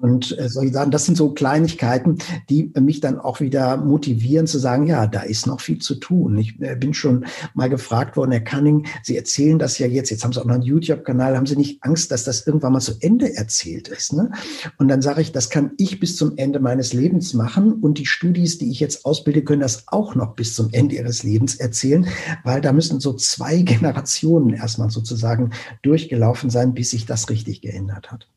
und 0.00 0.38
äh, 0.38 0.48
soll 0.48 0.66
ich 0.66 0.72
sagen, 0.72 0.90
das 0.90 1.04
sind 1.04 1.16
so 1.16 1.30
Kleinigkeiten, 1.30 2.18
die 2.48 2.72
mich 2.80 3.00
dann 3.00 3.18
auch 3.18 3.40
wieder 3.40 3.76
motivieren 3.76 4.46
zu 4.46 4.58
sagen, 4.58 4.86
ja, 4.86 5.06
da 5.06 5.20
ist 5.20 5.46
noch 5.46 5.60
viel 5.60 5.78
zu 5.78 5.94
tun. 5.96 6.38
Ich 6.38 6.60
äh, 6.60 6.74
bin 6.74 6.94
schon 6.94 7.26
mal 7.54 7.68
gefragt 7.68 8.16
worden, 8.16 8.32
Herr 8.32 8.40
Cunning, 8.40 8.86
Sie 9.02 9.16
erzählen 9.16 9.58
das 9.58 9.78
ja 9.78 9.86
jetzt, 9.86 10.10
jetzt 10.10 10.24
haben 10.24 10.32
Sie 10.32 10.40
auch 10.40 10.46
noch 10.46 10.54
einen 10.54 10.62
YouTube-Kanal, 10.62 11.36
haben 11.36 11.46
Sie 11.46 11.56
nicht 11.56 11.82
Angst, 11.82 12.10
dass 12.10 12.24
das 12.24 12.46
irgendwann 12.46 12.72
mal 12.72 12.80
zu 12.80 12.94
Ende 13.00 13.36
erzählt 13.36 13.88
ist? 13.88 14.14
Ne? 14.14 14.30
Und 14.78 14.88
dann 14.88 15.02
sage 15.02 15.20
ich, 15.20 15.32
das 15.32 15.50
kann 15.50 15.72
ich 15.76 16.00
bis 16.00 16.16
zum 16.16 16.36
Ende 16.36 16.60
meines 16.60 16.92
Lebens 16.92 17.34
machen 17.34 17.74
und 17.74 17.98
die 17.98 18.06
Studis, 18.06 18.58
die 18.58 18.70
ich 18.70 18.80
jetzt 18.80 19.04
ausbilde, 19.04 19.42
können 19.42 19.60
das 19.60 19.84
auch 19.88 20.14
noch 20.14 20.34
bis 20.34 20.54
zum 20.54 20.70
Ende 20.72 20.96
ihres 20.96 21.22
Lebens 21.22 21.56
erzählen, 21.56 22.06
weil 22.42 22.60
da 22.60 22.72
müssen 22.72 23.00
so 23.00 23.12
zwei 23.12 23.62
Generationen 23.62 24.54
erstmal 24.54 24.90
sozusagen 24.90 25.50
durchgelaufen 25.82 26.48
sein, 26.48 26.72
bis 26.74 26.90
sich 26.90 27.04
das 27.04 27.28
richtig 27.28 27.60
geändert 27.60 28.10
hat. 28.10 28.28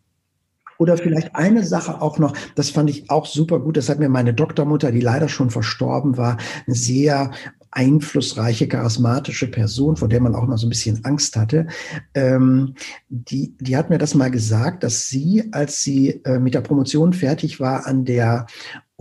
Oder 0.83 0.97
vielleicht 0.97 1.33
eine 1.33 1.63
Sache 1.63 2.01
auch 2.01 2.19
noch, 2.19 2.35
das 2.55 2.69
fand 2.69 2.89
ich 2.89 3.09
auch 3.09 3.25
super 3.25 3.61
gut, 3.61 3.77
das 3.77 3.87
hat 3.87 3.99
mir 3.99 4.09
meine 4.09 4.33
Doktormutter, 4.33 4.91
die 4.91 4.99
leider 4.99 5.29
schon 5.29 5.49
verstorben 5.49 6.17
war, 6.17 6.35
eine 6.67 6.75
sehr 6.75 7.31
einflussreiche, 7.71 8.67
charismatische 8.67 9.49
Person, 9.49 9.95
vor 9.95 10.09
der 10.09 10.19
man 10.19 10.35
auch 10.35 10.43
immer 10.43 10.57
so 10.57 10.67
ein 10.67 10.71
bisschen 10.71 11.05
Angst 11.05 11.37
hatte, 11.37 11.67
ähm, 12.15 12.75
die, 13.07 13.55
die 13.61 13.77
hat 13.77 13.89
mir 13.89 13.97
das 13.97 14.13
mal 14.13 14.29
gesagt, 14.29 14.83
dass 14.83 15.07
sie, 15.07 15.45
als 15.53 15.81
sie 15.81 16.21
äh, 16.25 16.37
mit 16.37 16.53
der 16.53 16.59
Promotion 16.59 17.13
fertig 17.13 17.61
war 17.61 17.87
an 17.87 18.03
der 18.03 18.47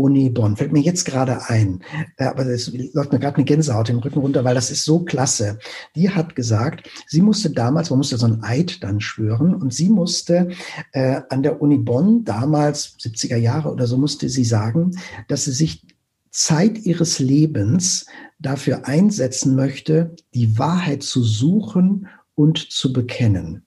Uni 0.02 0.30
Bonn. 0.30 0.56
Fällt 0.56 0.72
mir 0.72 0.80
jetzt 0.80 1.04
gerade 1.04 1.48
ein, 1.48 1.82
äh, 2.16 2.24
aber 2.24 2.44
es 2.46 2.72
läuft 2.92 3.12
mir 3.12 3.20
gerade 3.20 3.36
eine 3.36 3.44
Gänsehaut 3.44 3.88
im 3.88 3.98
Rücken 3.98 4.18
runter, 4.18 4.44
weil 4.44 4.54
das 4.54 4.70
ist 4.70 4.84
so 4.84 5.04
klasse. 5.04 5.58
Die 5.94 6.10
hat 6.10 6.34
gesagt, 6.34 6.90
sie 7.06 7.22
musste 7.22 7.50
damals, 7.50 7.90
man 7.90 7.98
musste 7.98 8.18
so 8.18 8.26
ein 8.26 8.42
Eid 8.42 8.82
dann 8.82 9.00
schwören 9.00 9.54
und 9.54 9.72
sie 9.72 9.88
musste 9.88 10.48
äh, 10.92 11.20
an 11.28 11.42
der 11.42 11.62
Uni 11.62 11.78
Bonn 11.78 12.24
damals 12.24 12.96
70er 12.98 13.36
Jahre 13.36 13.70
oder 13.70 13.86
so 13.86 13.96
musste 13.96 14.28
sie 14.28 14.44
sagen, 14.44 14.90
dass 15.28 15.44
sie 15.44 15.52
sich 15.52 15.86
Zeit 16.30 16.78
ihres 16.78 17.18
Lebens 17.18 18.06
dafür 18.40 18.88
einsetzen 18.88 19.54
möchte, 19.54 20.16
die 20.34 20.58
Wahrheit 20.58 21.02
zu 21.02 21.22
suchen 21.22 22.08
und 22.34 22.58
zu 22.58 22.92
bekennen. 22.92 23.64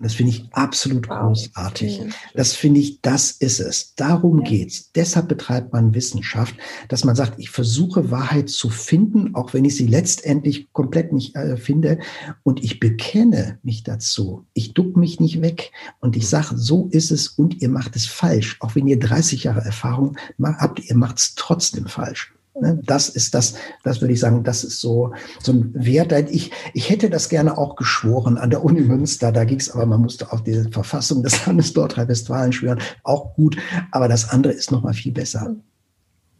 Das 0.00 0.14
finde 0.14 0.32
ich 0.32 0.48
absolut 0.52 1.08
großartig. 1.08 2.02
Das 2.34 2.54
finde 2.54 2.80
ich, 2.80 3.00
das 3.02 3.32
ist 3.32 3.58
es. 3.58 3.94
Darum 3.96 4.44
geht's. 4.44 4.92
Deshalb 4.92 5.28
betreibt 5.28 5.72
man 5.72 5.94
Wissenschaft, 5.94 6.54
dass 6.88 7.04
man 7.04 7.16
sagt, 7.16 7.38
ich 7.38 7.50
versuche 7.50 8.10
Wahrheit 8.10 8.48
zu 8.48 8.70
finden, 8.70 9.34
auch 9.34 9.54
wenn 9.54 9.64
ich 9.64 9.76
sie 9.76 9.86
letztendlich 9.86 10.72
komplett 10.72 11.12
nicht 11.12 11.34
äh, 11.34 11.56
finde. 11.56 11.98
Und 12.44 12.62
ich 12.62 12.78
bekenne 12.78 13.58
mich 13.62 13.82
dazu. 13.82 14.46
Ich 14.54 14.74
duck 14.74 14.96
mich 14.96 15.18
nicht 15.18 15.42
weg. 15.42 15.72
Und 16.00 16.16
ich 16.16 16.28
sage, 16.28 16.56
so 16.56 16.88
ist 16.92 17.10
es 17.10 17.28
und 17.28 17.60
ihr 17.60 17.68
macht 17.68 17.96
es 17.96 18.06
falsch. 18.06 18.56
Auch 18.60 18.76
wenn 18.76 18.86
ihr 18.86 18.98
30 18.98 19.44
Jahre 19.44 19.60
Erfahrung 19.60 20.16
habt, 20.40 20.80
ihr 20.80 20.96
macht 20.96 21.18
es 21.18 21.34
trotzdem 21.34 21.86
falsch. 21.86 22.32
Ne, 22.60 22.80
das 22.84 23.08
ist 23.08 23.34
das, 23.34 23.54
das 23.84 24.00
würde 24.00 24.12
ich 24.14 24.20
sagen, 24.20 24.42
das 24.42 24.64
ist 24.64 24.80
so, 24.80 25.12
so 25.40 25.52
ein 25.52 25.72
Wert. 25.74 26.12
Ich, 26.30 26.50
ich 26.74 26.90
hätte 26.90 27.10
das 27.10 27.28
gerne 27.28 27.56
auch 27.56 27.76
geschworen 27.76 28.36
an 28.38 28.50
der 28.50 28.64
Uni 28.64 28.80
Münster. 28.80 29.30
Da 29.32 29.44
ging 29.44 29.58
es 29.58 29.70
aber, 29.70 29.86
man 29.86 30.00
musste 30.00 30.32
auf 30.32 30.42
die 30.42 30.64
Verfassung 30.70 31.22
des 31.22 31.46
Landes 31.46 31.74
Nordrhein-Westfalen 31.74 32.52
schwören. 32.52 32.80
Auch 33.04 33.34
gut. 33.34 33.56
Aber 33.90 34.08
das 34.08 34.30
andere 34.30 34.52
ist 34.52 34.70
noch 34.72 34.82
mal 34.82 34.94
viel 34.94 35.12
besser. 35.12 35.54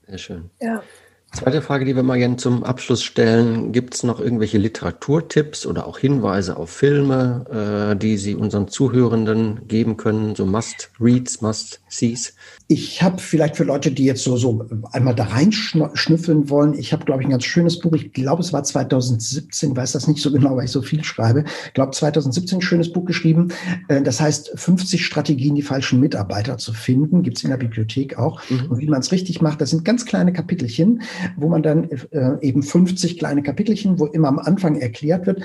Sehr 0.06 0.18
schön. 0.18 0.50
Ja. 0.60 0.82
Zweite 1.30 1.60
Frage, 1.60 1.84
die 1.84 1.94
wir 1.94 2.02
mal 2.02 2.18
gerne 2.18 2.36
zum 2.36 2.64
Abschluss 2.64 3.04
stellen. 3.04 3.70
Gibt 3.70 3.94
es 3.94 4.02
noch 4.02 4.18
irgendwelche 4.18 4.56
Literaturtipps 4.56 5.66
oder 5.66 5.86
auch 5.86 5.98
Hinweise 5.98 6.56
auf 6.56 6.70
Filme, 6.70 7.92
äh, 7.92 7.96
die 7.96 8.16
Sie 8.16 8.34
unseren 8.34 8.68
Zuhörenden 8.68 9.68
geben 9.68 9.98
können? 9.98 10.34
So 10.34 10.46
Must-Reads, 10.46 11.42
Must-Sees? 11.42 12.34
Ich 12.66 13.02
habe 13.02 13.18
vielleicht 13.18 13.56
für 13.56 13.64
Leute, 13.64 13.90
die 13.90 14.04
jetzt 14.04 14.24
so, 14.24 14.36
so 14.38 14.66
einmal 14.92 15.14
da 15.14 15.24
reinschnüffeln 15.24 16.48
wollen, 16.48 16.74
ich 16.74 16.92
habe, 16.92 17.04
glaube 17.04 17.22
ich, 17.22 17.28
ein 17.28 17.30
ganz 17.30 17.44
schönes 17.44 17.78
Buch. 17.78 17.92
Ich 17.92 18.12
glaube, 18.12 18.42
es 18.42 18.52
war 18.52 18.64
2017, 18.64 19.76
weiß 19.76 19.92
das 19.92 20.08
nicht 20.08 20.22
so 20.22 20.32
genau, 20.32 20.56
weil 20.56 20.64
ich 20.64 20.70
so 20.70 20.82
viel 20.82 21.04
schreibe. 21.04 21.44
Ich 21.66 21.74
glaube, 21.74 21.92
2017 21.92 22.58
ein 22.58 22.62
schönes 22.62 22.92
Buch 22.92 23.04
geschrieben. 23.04 23.48
Äh, 23.88 24.02
das 24.02 24.20
heißt, 24.20 24.52
50 24.54 25.04
Strategien, 25.04 25.54
die 25.54 25.62
falschen 25.62 26.00
Mitarbeiter 26.00 26.56
zu 26.56 26.72
finden. 26.72 27.22
Gibt 27.22 27.36
es 27.36 27.44
in 27.44 27.50
der 27.50 27.58
Bibliothek 27.58 28.18
auch. 28.18 28.40
Mhm. 28.48 28.66
Und 28.70 28.78
wie 28.80 28.86
man 28.86 29.00
es 29.00 29.12
richtig 29.12 29.42
macht, 29.42 29.60
das 29.60 29.70
sind 29.70 29.84
ganz 29.84 30.06
kleine 30.06 30.32
Kapitelchen, 30.32 31.02
wo 31.36 31.48
man 31.48 31.62
dann 31.62 31.90
äh, 31.90 32.38
eben 32.40 32.62
50 32.62 33.18
kleine 33.18 33.42
Kapitelchen, 33.42 33.98
wo 33.98 34.06
immer 34.06 34.28
am 34.28 34.38
Anfang 34.38 34.76
erklärt 34.76 35.26
wird, 35.26 35.42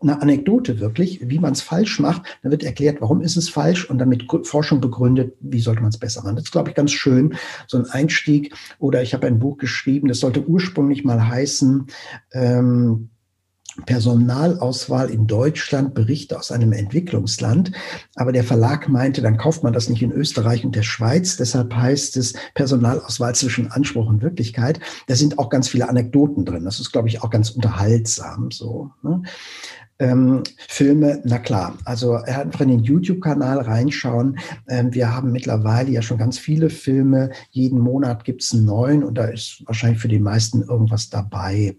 eine 0.00 0.20
Anekdote 0.20 0.80
wirklich, 0.80 1.20
wie 1.28 1.38
man 1.38 1.52
es 1.52 1.62
falsch 1.62 2.00
macht. 2.00 2.22
Dann 2.42 2.50
wird 2.50 2.64
erklärt, 2.64 3.00
warum 3.00 3.20
ist 3.20 3.36
es 3.36 3.48
falsch 3.48 3.88
und 3.88 3.98
dann 3.98 4.08
mit 4.08 4.24
Forschung 4.44 4.80
begründet, 4.80 5.34
wie 5.40 5.60
sollte 5.60 5.82
man 5.82 5.90
es 5.90 5.98
besser 5.98 6.22
machen. 6.22 6.36
Das 6.36 6.50
glaube 6.50 6.70
ich, 6.70 6.74
ganz 6.74 6.92
schön, 6.92 7.34
so 7.66 7.78
ein 7.78 7.86
Einstieg. 7.86 8.54
Oder 8.78 9.02
ich 9.02 9.14
habe 9.14 9.26
ein 9.26 9.38
Buch 9.38 9.58
geschrieben, 9.58 10.08
das 10.08 10.20
sollte 10.20 10.46
ursprünglich 10.46 11.04
mal 11.04 11.28
heißen, 11.28 11.86
ähm, 12.32 13.10
Personalauswahl 13.86 15.10
in 15.10 15.26
Deutschland 15.26 15.94
Berichte 15.94 16.38
aus 16.38 16.52
einem 16.52 16.72
Entwicklungsland. 16.72 17.72
Aber 18.16 18.32
der 18.32 18.44
Verlag 18.44 18.88
meinte, 18.88 19.22
dann 19.22 19.36
kauft 19.36 19.62
man 19.62 19.72
das 19.72 19.88
nicht 19.88 20.02
in 20.02 20.12
Österreich 20.12 20.64
und 20.64 20.76
der 20.76 20.82
Schweiz. 20.82 21.36
Deshalb 21.36 21.74
heißt 21.74 22.16
es 22.16 22.34
Personalauswahl 22.54 23.34
zwischen 23.34 23.70
Anspruch 23.70 24.08
und 24.08 24.22
Wirklichkeit. 24.22 24.80
Da 25.06 25.14
sind 25.14 25.38
auch 25.38 25.48
ganz 25.48 25.68
viele 25.68 25.88
Anekdoten 25.88 26.44
drin. 26.44 26.64
Das 26.64 26.80
ist, 26.80 26.92
glaube 26.92 27.08
ich, 27.08 27.22
auch 27.22 27.30
ganz 27.30 27.50
unterhaltsam 27.50 28.50
so. 28.50 28.90
Ne? 29.02 29.22
Ähm, 30.02 30.42
Filme, 30.68 31.20
na 31.24 31.38
klar, 31.38 31.78
also 31.84 32.14
er 32.14 32.36
hat 32.36 32.46
einfach 32.46 32.62
in 32.62 32.70
den 32.70 32.82
YouTube-Kanal 32.82 33.60
reinschauen. 33.60 34.36
Ähm, 34.68 34.92
wir 34.92 35.14
haben 35.14 35.30
mittlerweile 35.30 35.92
ja 35.92 36.02
schon 36.02 36.18
ganz 36.18 36.38
viele 36.38 36.70
Filme. 36.70 37.30
Jeden 37.52 37.78
Monat 37.78 38.24
gibt 38.24 38.42
es 38.42 38.52
einen 38.52 38.64
neuen 38.64 39.04
und 39.04 39.14
da 39.14 39.26
ist 39.26 39.62
wahrscheinlich 39.66 40.00
für 40.00 40.08
die 40.08 40.18
meisten 40.18 40.62
irgendwas 40.62 41.08
dabei. 41.08 41.76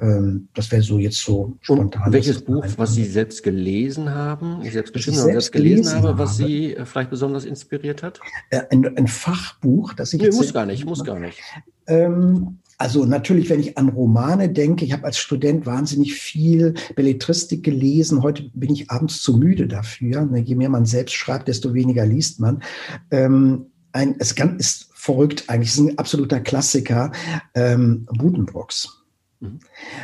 Ähm, 0.00 0.48
das 0.54 0.70
wäre 0.70 0.82
so 0.82 1.00
jetzt 1.00 1.18
so 1.18 1.56
spontan. 1.60 2.06
Und 2.06 2.12
welches 2.12 2.40
Buch, 2.44 2.64
was 2.76 2.94
Sie 2.94 3.04
selbst 3.04 3.42
gelesen 3.42 4.14
haben, 4.14 4.62
selbst 4.70 4.92
geschrieben 4.92 5.18
haben, 5.18 5.32
selbst 5.32 5.50
gelesen 5.50 5.92
habe, 5.92 6.16
was 6.18 6.36
Sie 6.36 6.74
äh, 6.74 6.84
vielleicht 6.86 7.10
besonders 7.10 7.44
inspiriert 7.44 8.04
hat? 8.04 8.20
Äh, 8.50 8.62
ein, 8.70 8.96
ein, 8.96 9.08
Fachbuch, 9.08 9.92
das 9.94 10.12
ich. 10.12 10.22
Nee, 10.22 10.30
muss 10.30 10.54
gar 10.54 10.66
nicht, 10.66 10.84
muss 10.84 11.02
gar 11.02 11.18
nicht. 11.18 11.40
Ähm, 11.88 12.58
also 12.78 13.06
natürlich, 13.06 13.48
wenn 13.48 13.60
ich 13.60 13.78
an 13.78 13.88
Romane 13.88 14.50
denke, 14.50 14.84
ich 14.84 14.92
habe 14.92 15.04
als 15.04 15.18
Student 15.18 15.64
wahnsinnig 15.64 16.14
viel 16.14 16.74
Belletristik 16.94 17.62
gelesen. 17.62 18.22
Heute 18.22 18.50
bin 18.52 18.72
ich 18.72 18.90
abends 18.90 19.22
zu 19.22 19.36
müde 19.36 19.66
dafür. 19.66 20.26
Ne, 20.26 20.40
je 20.40 20.56
mehr 20.56 20.68
man 20.68 20.84
selbst 20.84 21.14
schreibt, 21.14 21.48
desto 21.48 21.72
weniger 21.72 22.04
liest 22.04 22.40
man. 22.40 22.62
Ähm, 23.10 23.66
ein, 23.92 24.16
es 24.18 24.32
ist 24.32 24.90
verrückt 24.92 25.44
eigentlich, 25.48 25.70
es 25.70 25.78
ist 25.78 25.88
ein 25.88 25.98
absoluter 25.98 26.40
Klassiker, 26.40 27.12
ähm, 27.54 28.06
Budenbrooks. 28.12 28.95
Mhm. 29.40 29.60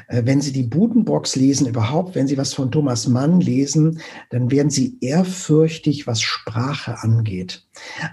Äh, 0.09 0.23
wenn 0.25 0.41
Sie 0.41 0.53
die 0.53 0.63
Budenbox 0.63 1.37
lesen, 1.37 1.67
überhaupt, 1.67 2.15
wenn 2.15 2.27
Sie 2.27 2.37
was 2.37 2.55
von 2.55 2.71
Thomas 2.71 3.09
Mann 3.09 3.41
lesen, 3.41 4.01
dann 4.31 4.51
werden 4.51 4.71
Sie 4.71 4.99
ehrfürchtig, 5.01 6.07
was 6.07 6.21
Sprache 6.21 7.03
angeht. 7.03 7.67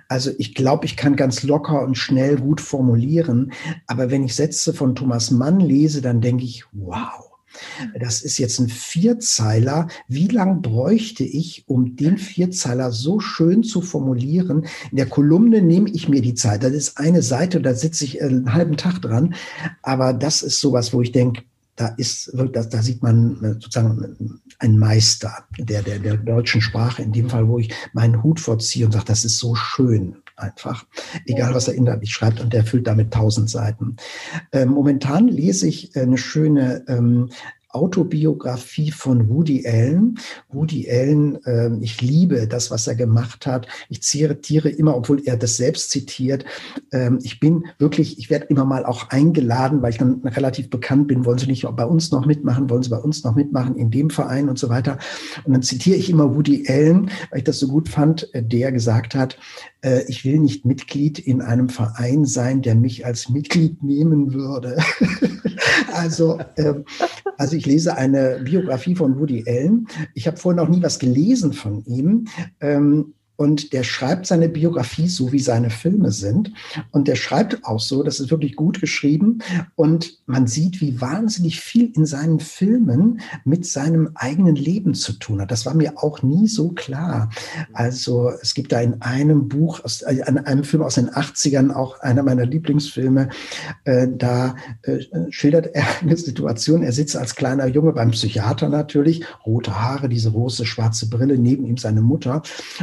Also 0.07 0.32
ich 0.38 0.55
glaube, 0.55 0.86
ich 0.86 0.95
kann 0.95 1.15
ganz 1.15 1.43
locker 1.43 1.82
und 1.82 1.97
schnell 1.97 2.38
gut 2.38 2.61
formulieren, 2.61 3.51
aber 3.88 4.11
wenn 4.11 4.24
ich 4.24 4.36
Sätze 4.36 4.74
von 4.74 4.95
Thomas 4.95 5.32
Mann 5.32 5.59
lese, 5.59 6.01
dann 6.01 6.22
denke 6.22 6.45
ich, 6.45 6.63
wow. 6.72 7.28
Das 8.00 8.22
ist 8.22 8.38
jetzt 8.38 8.60
ein 8.60 8.70
Vierzeiler. 8.70 9.88
Wie 10.08 10.28
lang 10.28 10.62
bräuchte 10.62 11.24
ich, 11.24 11.64
um 11.68 11.95
den 11.95 12.18
Vierzeiler 12.18 12.91
so 12.91 13.20
schön 13.20 13.64
zu 13.64 13.82
formulieren? 13.82 14.66
In 14.91 14.97
der 14.97 15.08
Kolumne 15.08 15.62
nehme 15.62 15.89
ich 15.89 16.10
mir 16.10 16.22
die 16.22 16.36
Zeit. 16.36 16.64
Das 16.64 16.74
ist 16.74 16.97
eine 16.97 17.22
Seite, 17.22 17.62
da 17.62 17.74
sitze 17.74 18.06
ich 18.06 18.22
einen 18.22 18.54
halben 18.54 18.78
Tag 18.78 19.02
dran. 19.02 19.36
Aber 19.82 20.14
das 20.14 20.41
ist 20.41 20.60
sowas, 20.60 20.93
wo 20.93 21.02
ich 21.02 21.12
denke, 21.12 21.43
da 21.76 21.88
ist, 21.88 22.32
da, 22.34 22.45
da 22.45 22.82
sieht 22.82 23.02
man 23.02 23.41
äh, 23.41 23.54
sozusagen 23.54 24.41
einen 24.60 24.78
Meister 24.78 25.45
der, 25.58 25.82
der, 25.82 26.00
der 26.00 26.18
deutschen 26.18 26.62
Sprache, 26.62 27.02
in 27.02 27.14
dem 27.14 27.30
Fall, 27.30 27.47
wo 27.47 27.58
ich 27.58 27.74
meinen 27.93 28.22
Hut 28.22 28.41
vorziehe 28.41 28.86
und 28.86 28.91
sage, 28.91 29.06
das 29.06 29.24
ist 29.24 29.39
so 29.39 29.56
schön 29.56 30.18
einfach, 30.39 30.85
egal 31.25 31.53
was 31.53 31.67
er 31.67 31.75
inhaltlich 31.75 32.11
schreibt 32.11 32.39
und 32.39 32.53
der 32.53 32.63
füllt 32.63 32.87
damit 32.87 33.13
tausend 33.13 33.49
Seiten. 33.49 33.97
Äh, 34.51 34.65
momentan 34.65 35.27
lese 35.27 35.67
ich 35.67 35.95
eine 35.97 36.17
schöne 36.17 36.83
ähm, 36.87 37.29
Autobiografie 37.70 38.91
von 38.91 39.30
Woody 39.30 39.67
Allen. 39.67 40.17
Woody 40.49 40.89
Allen, 40.89 41.43
äh, 41.45 41.70
ich 41.82 42.01
liebe 42.01 42.47
das, 42.47 42.72
was 42.72 42.88
er 42.88 42.95
gemacht 42.95 43.45
hat. 43.45 43.67
Ich 43.89 44.01
zitiere 44.01 44.70
immer, 44.70 44.95
obwohl 44.95 45.22
er 45.26 45.38
das 45.38 45.57
selbst 45.57 45.91
zitiert. 45.91 46.45
Ähm, 46.91 47.20
ich 47.22 47.39
bin 47.39 47.65
wirklich, 47.78 48.17
ich 48.17 48.30
werde 48.32 48.47
immer 48.47 48.65
mal 48.65 48.86
auch 48.86 49.09
eingeladen, 49.09 49.82
weil 49.82 49.91
ich 49.91 49.99
dann 49.99 50.22
relativ 50.26 50.70
bekannt 50.72 51.07
bin. 51.07 51.26
Wollen 51.26 51.38
Sie 51.38 51.45
nicht 51.45 51.67
bei 51.76 51.86
uns 51.86 52.11
noch 52.11 52.26
mitmachen? 52.26 52.70
Wollen 52.70 52.82
Sie 52.82 52.89
bei 52.89 52.97
uns 52.97 53.24
noch 53.24 53.36
mitmachen 53.36 53.76
in 53.76 53.91
dem 53.91 54.09
Verein 54.09 54.49
und 54.49 54.57
so 54.57 54.70
weiter? 54.70 54.97
Und 55.45 55.53
dann 55.53 55.61
zitiere 55.61 55.97
ich 55.97 56.09
immer 56.09 56.36
Woody 56.36 56.65
Allen, 56.67 57.11
weil 57.30 57.39
ich 57.39 57.43
das 57.43 57.59
so 57.59 57.67
gut 57.67 57.88
fand, 57.88 58.34
äh, 58.34 58.41
der 58.41 58.72
gesagt 58.72 59.13
hat, 59.13 59.38
äh, 59.82 60.03
ich 60.07 60.26
will 60.26 60.39
nicht 60.39 60.65
Mitglied 60.65 61.20
in 61.20 61.41
einem 61.41 61.70
Verein 61.70 62.26
sein, 62.26 62.61
der 62.61 62.76
mich 62.76 63.05
als 63.05 63.30
Mitglied 63.30 63.84
nehmen 63.84 64.34
würde. 64.34 64.78
also, 65.93 66.39
äh, 66.55 66.74
also 67.39 67.55
ich 67.55 67.65
lese 67.65 67.95
eine 67.95 68.41
Biografie 68.43 68.95
von 68.95 69.17
Woody 69.17 69.45
Allen. 69.47 69.87
Ich 70.13 70.27
habe 70.27 70.35
vorher 70.35 70.61
noch 70.61 70.69
nie 70.69 70.83
was 70.83 70.99
gelesen 70.99 71.53
von 71.53 71.85
ihm. 71.85 72.27
Ähm, 72.59 73.13
und 73.39 73.71
der 73.71 73.83
schreibt 73.83 74.25
seine 74.25 74.49
Biografie 74.49 75.07
so, 75.07 75.31
wie 75.31 75.39
seine 75.39 75.69
Filme 75.69 76.11
sind. 76.11 76.51
Und 76.91 77.07
der 77.07 77.15
schreibt 77.15 77.63
auch 77.63 77.79
so, 77.79 78.03
das 78.03 78.19
ist 78.19 78.31
wirklich 78.31 78.57
gut 78.57 78.81
geschrieben. 78.81 79.39
Und 79.75 80.19
man 80.25 80.45
sieht, 80.45 80.81
wie 80.81 80.99
wahnsinnig 80.99 81.61
viel 81.61 81.89
in 81.95 82.05
seinen 82.05 82.41
Filmen 82.41 83.21
mit 83.45 83.65
seinem 83.65 84.09
eigenen 84.15 84.57
Leben 84.57 84.93
zu 84.93 85.13
tun 85.13 85.39
hat. 85.39 85.51
Das 85.51 85.65
war 85.65 85.73
mir 85.73 86.03
auch 86.03 86.21
nie 86.21 86.49
so 86.49 86.71
klar. 86.71 87.29
Also 87.71 88.29
es 88.41 88.55
gibt 88.55 88.73
da 88.73 88.81
in 88.81 89.01
einem 89.01 89.47
Buch, 89.47 89.85
aus, 89.85 90.01
äh, 90.01 90.15
in 90.15 90.39
einem 90.39 90.65
Film 90.65 90.83
aus 90.83 90.95
den 90.95 91.09
80ern, 91.09 91.71
auch 91.71 92.01
einer 92.01 92.23
meiner 92.23 92.45
Lieblingsfilme, 92.45 93.29
äh, 93.85 94.09
da 94.17 94.57
äh, 94.81 94.99
schildert 95.29 95.67
er 95.73 95.85
eine 96.01 96.17
Situation. 96.17 96.83
Er 96.83 96.91
sitzt 96.91 97.15
als 97.15 97.35
kleiner 97.35 97.67
Junge 97.67 97.93
beim 97.93 98.11
Psychiater 98.11 98.67
natürlich, 98.67 99.23
rote 99.45 99.79
Haare, 99.79 100.09
diese 100.09 100.33
große 100.33 100.65
schwarze 100.65 101.09
Brille, 101.09 101.37
neben 101.37 101.65
ihm 101.65 101.77
seine 101.77 102.01
Mutter. 102.01 102.41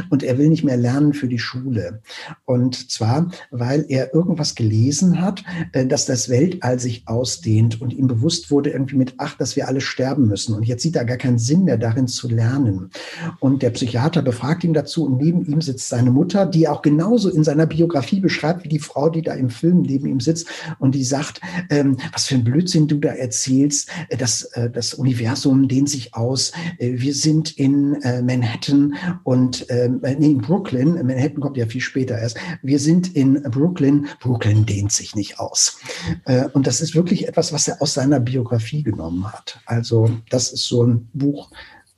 Und 0.09 0.23
er 0.23 0.39
will 0.39 0.46
will 0.47 0.51
nicht 0.51 0.63
mehr 0.63 0.77
lernen 0.77 1.13
für 1.13 1.27
die 1.27 1.39
Schule. 1.39 2.01
Und 2.45 2.89
zwar, 2.89 3.29
weil 3.51 3.85
er 3.89 4.13
irgendwas 4.13 4.55
gelesen 4.55 5.21
hat, 5.21 5.43
äh, 5.73 5.85
dass 5.85 6.05
das 6.05 6.29
Weltall 6.29 6.79
sich 6.79 7.03
ausdehnt 7.05 7.81
und 7.81 7.93
ihm 7.93 8.07
bewusst 8.07 8.49
wurde 8.49 8.69
irgendwie 8.69 8.95
mit 8.95 9.19
acht, 9.19 9.41
dass 9.41 9.57
wir 9.57 9.67
alle 9.67 9.81
sterben 9.81 10.27
müssen. 10.27 10.55
Und 10.55 10.63
jetzt 10.63 10.83
sieht 10.83 10.95
er 10.95 11.03
gar 11.03 11.17
keinen 11.17 11.37
Sinn 11.37 11.65
mehr 11.65 11.77
darin 11.77 12.07
zu 12.07 12.29
lernen. 12.29 12.91
Und 13.39 13.61
der 13.61 13.71
Psychiater 13.71 14.21
befragt 14.21 14.63
ihn 14.63 14.73
dazu 14.73 15.05
und 15.05 15.17
neben 15.17 15.45
ihm 15.45 15.61
sitzt 15.61 15.89
seine 15.89 16.11
Mutter, 16.11 16.45
die 16.45 16.67
auch 16.67 16.81
genauso 16.81 17.29
in 17.29 17.43
seiner 17.43 17.65
Biografie 17.65 18.21
beschreibt, 18.21 18.63
wie 18.63 18.69
die 18.69 18.79
Frau, 18.79 19.09
die 19.09 19.21
da 19.21 19.33
im 19.33 19.49
Film 19.49 19.81
neben 19.81 20.07
ihm 20.07 20.21
sitzt 20.21 20.47
und 20.79 20.95
die 20.95 21.03
sagt, 21.03 21.41
ähm, 21.69 21.97
was 22.13 22.27
für 22.27 22.35
ein 22.35 22.43
Blödsinn 22.43 22.87
du 22.87 22.99
da 22.99 23.09
erzählst, 23.09 23.89
äh, 24.09 24.15
das, 24.15 24.43
äh, 24.53 24.69
das 24.69 24.93
Universum 24.93 25.67
dehnt 25.67 25.89
sich 25.89 26.15
aus, 26.15 26.53
äh, 26.77 26.93
wir 26.93 27.13
sind 27.13 27.57
in 27.57 27.95
äh, 28.03 28.21
Manhattan 28.21 28.95
und 29.23 29.65
ähm, 29.69 29.99
nee, 30.19 30.36
Brooklyn, 30.39 30.93
Manhattan 31.05 31.39
kommt 31.39 31.57
ja 31.57 31.65
viel 31.65 31.81
später 31.81 32.17
erst, 32.17 32.37
wir 32.61 32.79
sind 32.79 33.15
in 33.15 33.41
Brooklyn, 33.43 34.07
Brooklyn 34.19 34.65
dehnt 34.65 34.91
sich 34.91 35.15
nicht 35.15 35.39
aus. 35.39 35.79
Äh, 36.25 36.45
und 36.53 36.67
das 36.67 36.81
ist 36.81 36.95
wirklich 36.95 37.27
etwas, 37.27 37.53
was 37.53 37.67
er 37.67 37.81
aus 37.81 37.93
seiner 37.93 38.19
Biografie 38.19 38.83
genommen 38.83 39.31
hat. 39.31 39.59
Also 39.65 40.09
das 40.29 40.51
ist 40.51 40.65
so 40.65 40.83
ein 40.83 41.09
Buch, 41.13 41.49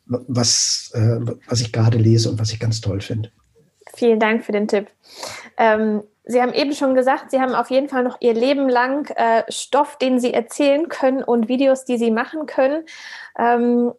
was, 0.05 0.91
äh, 0.93 1.19
was 1.47 1.61
ich 1.61 1.71
gerade 1.71 1.97
lese 1.97 2.29
und 2.29 2.39
was 2.39 2.51
ich 2.51 2.59
ganz 2.59 2.81
toll 2.81 3.01
finde. 3.01 3.31
Vielen 3.93 4.19
Dank 4.19 4.43
für 4.43 4.51
den 4.51 4.67
Tipp. 4.67 4.87
Ähm, 5.57 6.03
Sie 6.25 6.39
haben 6.39 6.53
eben 6.53 6.73
schon 6.73 6.93
gesagt, 6.93 7.31
Sie 7.31 7.39
haben 7.39 7.55
auf 7.55 7.71
jeden 7.71 7.89
Fall 7.89 8.03
noch 8.03 8.17
Ihr 8.21 8.35
Leben 8.35 8.69
lang 8.69 9.09
äh, 9.15 9.43
Stoff, 9.49 9.97
den 9.97 10.19
Sie 10.19 10.31
erzählen 10.31 10.87
können 10.87 11.23
und 11.23 11.47
Videos, 11.47 11.85
die 11.85 11.97
Sie 11.97 12.11
machen 12.11 12.45
können. 12.45 12.83
Ähm, 13.37 13.93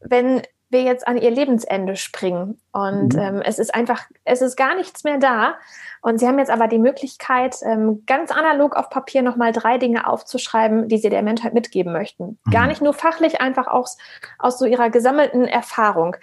wenn 0.00 0.42
wir 0.70 0.82
jetzt 0.82 1.06
an 1.06 1.16
ihr 1.16 1.30
Lebensende 1.30 1.96
springen. 1.96 2.60
Und 2.72 3.14
mhm. 3.14 3.20
ähm, 3.20 3.42
es 3.42 3.58
ist 3.58 3.74
einfach, 3.74 4.02
es 4.24 4.42
ist 4.42 4.56
gar 4.56 4.74
nichts 4.74 5.04
mehr 5.04 5.18
da. 5.18 5.54
Und 6.02 6.20
sie 6.20 6.26
haben 6.26 6.38
jetzt 6.38 6.50
aber 6.50 6.68
die 6.68 6.78
Möglichkeit, 6.78 7.56
ähm, 7.62 8.04
ganz 8.06 8.30
analog 8.30 8.76
auf 8.76 8.90
Papier 8.90 9.22
nochmal 9.22 9.52
drei 9.52 9.78
Dinge 9.78 10.06
aufzuschreiben, 10.06 10.88
die 10.88 10.98
sie 10.98 11.10
der 11.10 11.22
Menschheit 11.22 11.54
mitgeben 11.54 11.92
möchten. 11.92 12.38
Mhm. 12.44 12.50
Gar 12.50 12.66
nicht 12.66 12.82
nur 12.82 12.92
fachlich, 12.92 13.40
einfach 13.40 13.66
aus, 13.66 13.96
aus 14.38 14.58
so 14.58 14.66
ihrer 14.66 14.90
gesammelten 14.90 15.44
Erfahrung. 15.44 16.16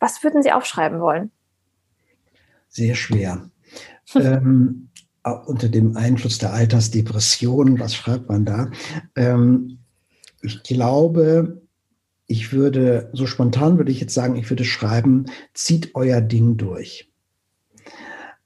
Was 0.00 0.22
würden 0.24 0.42
Sie 0.42 0.52
aufschreiben 0.52 1.00
wollen? 1.00 1.30
Sehr 2.68 2.94
schwer. 2.94 3.50
ähm, 4.14 4.88
unter 5.22 5.68
dem 5.68 5.96
Einfluss 5.96 6.38
der 6.38 6.52
Altersdepression, 6.52 7.78
was 7.78 7.94
schreibt 7.94 8.28
man 8.28 8.44
da? 8.44 8.70
Ähm, 9.14 9.78
ich 10.40 10.62
glaube, 10.64 11.62
ich 12.32 12.50
würde, 12.50 13.10
so 13.12 13.26
spontan 13.26 13.76
würde 13.76 13.92
ich 13.92 14.00
jetzt 14.00 14.14
sagen, 14.14 14.36
ich 14.36 14.48
würde 14.48 14.64
schreiben, 14.64 15.26
zieht 15.52 15.90
euer 15.92 16.22
Ding 16.22 16.56
durch. 16.56 17.12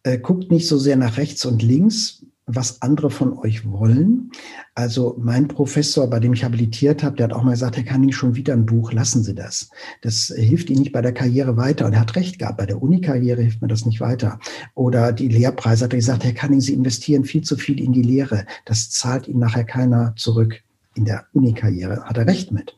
Äh, 0.02 0.18
guckt 0.18 0.50
nicht 0.50 0.66
so 0.66 0.76
sehr 0.76 0.96
nach 0.96 1.18
rechts 1.18 1.44
und 1.44 1.62
links, 1.62 2.26
was 2.46 2.82
andere 2.82 3.10
von 3.10 3.38
euch 3.38 3.70
wollen. 3.70 4.32
Also 4.74 5.14
mein 5.20 5.46
Professor, 5.46 6.10
bei 6.10 6.18
dem 6.18 6.32
ich 6.32 6.42
habilitiert 6.42 7.04
habe, 7.04 7.14
der 7.14 7.28
hat 7.28 7.32
auch 7.32 7.44
mal 7.44 7.52
gesagt, 7.52 7.76
er 7.76 7.84
kann 7.84 8.02
Ihnen 8.02 8.12
schon 8.12 8.34
wieder 8.34 8.54
ein 8.54 8.66
Buch, 8.66 8.92
lassen 8.92 9.22
Sie 9.22 9.36
das. 9.36 9.70
Das 10.02 10.32
hilft 10.36 10.68
Ihnen 10.68 10.80
nicht 10.80 10.92
bei 10.92 11.02
der 11.02 11.14
Karriere 11.14 11.56
weiter. 11.56 11.86
Und 11.86 11.92
er 11.92 12.00
hat 12.00 12.16
recht 12.16 12.40
gehabt, 12.40 12.58
bei 12.58 12.66
der 12.66 12.82
Uni-Karriere 12.82 13.42
hilft 13.42 13.62
mir 13.62 13.68
das 13.68 13.86
nicht 13.86 14.00
weiter. 14.00 14.40
Oder 14.74 15.12
die 15.12 15.28
Lehrpreise 15.28 15.84
hat 15.84 15.92
er 15.92 16.00
gesagt, 16.00 16.24
Herr 16.24 16.32
Canning, 16.32 16.60
Sie 16.60 16.74
investieren 16.74 17.24
viel 17.24 17.42
zu 17.42 17.56
viel 17.56 17.80
in 17.80 17.92
die 17.92 18.02
Lehre. 18.02 18.46
Das 18.64 18.90
zahlt 18.90 19.28
Ihnen 19.28 19.38
nachher 19.38 19.64
keiner 19.64 20.12
zurück 20.16 20.64
in 20.96 21.04
der 21.04 21.26
Uni-Karriere, 21.32 22.04
hat 22.04 22.16
er 22.16 22.26
recht 22.26 22.50
mit. 22.52 22.76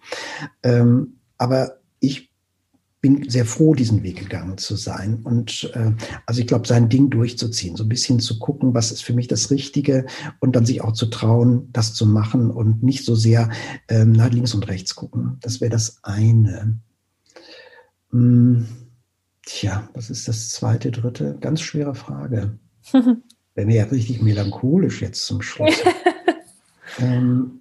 Ähm, 0.63 1.19
aber 1.37 1.79
ich 2.01 2.29
bin 3.01 3.31
sehr 3.31 3.45
froh, 3.45 3.75
diesen 3.75 4.03
Weg 4.03 4.19
gegangen 4.19 4.59
zu 4.59 4.75
sein. 4.75 5.21
Und 5.23 5.71
äh, 5.75 5.93
also 6.27 6.41
ich 6.41 6.47
glaube, 6.47 6.67
sein 6.67 6.89
Ding 6.89 7.11
durchzuziehen, 7.11 7.77
so 7.77 7.85
ein 7.85 7.89
bisschen 7.89 8.19
zu 8.19 8.39
gucken, 8.39 8.75
was 8.75 8.91
ist 8.91 9.03
für 9.03 9.13
mich 9.13 9.29
das 9.29 9.51
Richtige 9.51 10.07
und 10.41 10.57
dann 10.57 10.67
sich 10.67 10.83
auch 10.83 10.93
zu 10.93 11.07
trauen, 11.07 11.69
das 11.73 11.95
zu 11.95 12.07
machen 12.07 12.51
und 12.51 12.83
nicht 12.83 13.05
so 13.05 13.15
sehr 13.15 13.51
ähm, 13.89 14.13
nach 14.13 14.31
links 14.31 14.55
und 14.55 14.67
rechts 14.69 14.97
gucken. 14.97 15.39
Das 15.41 15.61
wäre 15.61 15.71
das 15.71 16.01
eine. 16.03 16.81
Hm, 18.11 18.67
tja, 19.43 19.89
was 19.95 20.11
ist 20.11 20.27
das 20.27 20.51
zweite, 20.51 20.91
dritte? 20.91 21.37
Ganz 21.41 21.61
schwere 21.61 21.95
Frage. 21.95 22.59
Wäre 23.55 23.67
mir 23.67 23.77
ja 23.77 23.85
richtig 23.85 24.23
melancholisch 24.23 25.03
jetzt 25.03 25.27
zum 25.27 25.43
Schluss. 25.43 25.75
ähm, 26.99 27.58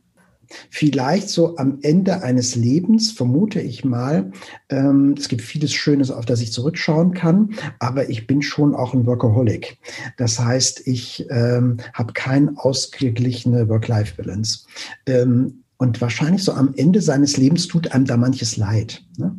vielleicht 0.69 1.29
so 1.29 1.57
am 1.57 1.79
Ende 1.81 2.23
eines 2.23 2.55
Lebens, 2.55 3.11
vermute 3.11 3.59
ich 3.59 3.85
mal, 3.85 4.31
ähm, 4.69 5.15
es 5.17 5.27
gibt 5.27 5.41
vieles 5.41 5.73
Schönes, 5.73 6.11
auf 6.11 6.25
das 6.25 6.41
ich 6.41 6.51
zurückschauen 6.51 7.13
kann, 7.13 7.55
aber 7.79 8.09
ich 8.09 8.27
bin 8.27 8.41
schon 8.41 8.75
auch 8.75 8.93
ein 8.93 9.05
Workaholic. 9.05 9.77
Das 10.17 10.39
heißt, 10.39 10.87
ich 10.87 11.27
ähm, 11.29 11.77
habe 11.93 12.13
keine 12.13 12.53
ausgeglichene 12.57 13.69
Work-Life-Balance. 13.69 14.65
Ähm, 15.05 15.63
und 15.77 16.01
wahrscheinlich 16.01 16.43
so 16.43 16.53
am 16.53 16.73
Ende 16.75 17.01
seines 17.01 17.37
Lebens 17.37 17.67
tut 17.67 17.91
einem 17.91 18.05
da 18.05 18.17
manches 18.17 18.57
leid. 18.57 19.03
Ne? 19.17 19.37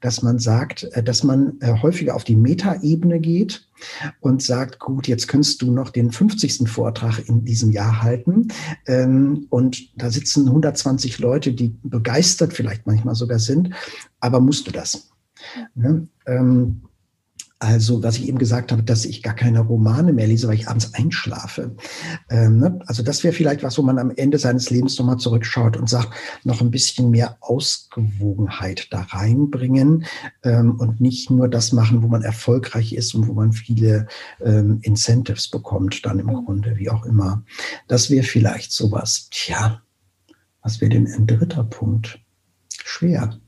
Dass 0.00 0.22
man 0.22 0.38
sagt, 0.38 0.84
äh, 0.92 1.02
dass 1.02 1.24
man 1.24 1.58
äh, 1.60 1.74
häufiger 1.82 2.14
auf 2.14 2.24
die 2.24 2.36
Metaebene 2.36 3.18
geht 3.18 3.66
und 4.20 4.42
sagt, 4.42 4.78
gut, 4.78 5.08
jetzt 5.08 5.26
könntest 5.26 5.62
du 5.62 5.72
noch 5.72 5.90
den 5.90 6.12
50. 6.12 6.68
Vortrag 6.68 7.18
in 7.28 7.44
diesem 7.44 7.70
Jahr 7.70 8.02
halten. 8.02 8.48
Ähm, 8.86 9.46
und 9.50 10.00
da 10.00 10.10
sitzen 10.10 10.46
120 10.46 11.18
Leute, 11.18 11.52
die 11.52 11.76
begeistert 11.82 12.52
vielleicht 12.52 12.86
manchmal 12.86 13.16
sogar 13.16 13.40
sind. 13.40 13.70
Aber 14.20 14.40
musst 14.40 14.68
du 14.68 14.70
das? 14.70 15.10
Ne? 15.74 16.06
Ähm, 16.26 16.82
also, 17.62 18.02
was 18.02 18.16
ich 18.16 18.26
eben 18.26 18.38
gesagt 18.38 18.72
habe, 18.72 18.82
dass 18.82 19.04
ich 19.04 19.22
gar 19.22 19.34
keine 19.34 19.60
Romane 19.60 20.14
mehr 20.14 20.26
lese, 20.26 20.48
weil 20.48 20.54
ich 20.54 20.66
abends 20.66 20.94
einschlafe. 20.94 21.76
Ähm, 22.30 22.56
ne? 22.56 22.78
Also, 22.86 23.02
das 23.02 23.22
wäre 23.22 23.34
vielleicht 23.34 23.62
was, 23.62 23.76
wo 23.76 23.82
man 23.82 23.98
am 23.98 24.10
Ende 24.10 24.38
seines 24.38 24.70
Lebens 24.70 24.98
nochmal 24.98 25.18
zurückschaut 25.18 25.76
und 25.76 25.86
sagt, 25.86 26.08
noch 26.42 26.62
ein 26.62 26.70
bisschen 26.70 27.10
mehr 27.10 27.36
Ausgewogenheit 27.40 28.88
da 28.90 29.02
reinbringen 29.02 30.06
ähm, 30.42 30.76
und 30.80 31.02
nicht 31.02 31.30
nur 31.30 31.48
das 31.48 31.72
machen, 31.72 32.02
wo 32.02 32.08
man 32.08 32.22
erfolgreich 32.22 32.94
ist 32.94 33.14
und 33.14 33.28
wo 33.28 33.34
man 33.34 33.52
viele 33.52 34.08
ähm, 34.42 34.78
Incentives 34.80 35.48
bekommt, 35.48 36.06
dann 36.06 36.18
im. 36.18 36.30
Grunde, 36.30 36.76
wie 36.76 36.88
auch 36.88 37.04
immer. 37.04 37.44
Das 37.88 38.08
wäre 38.08 38.24
vielleicht 38.24 38.72
sowas. 38.72 39.28
Tja, 39.30 39.82
was 40.62 40.80
wäre 40.80 40.90
denn 40.90 41.06
ein 41.06 41.26
dritter 41.26 41.64
Punkt? 41.64 42.20
Schwer. 42.84 43.38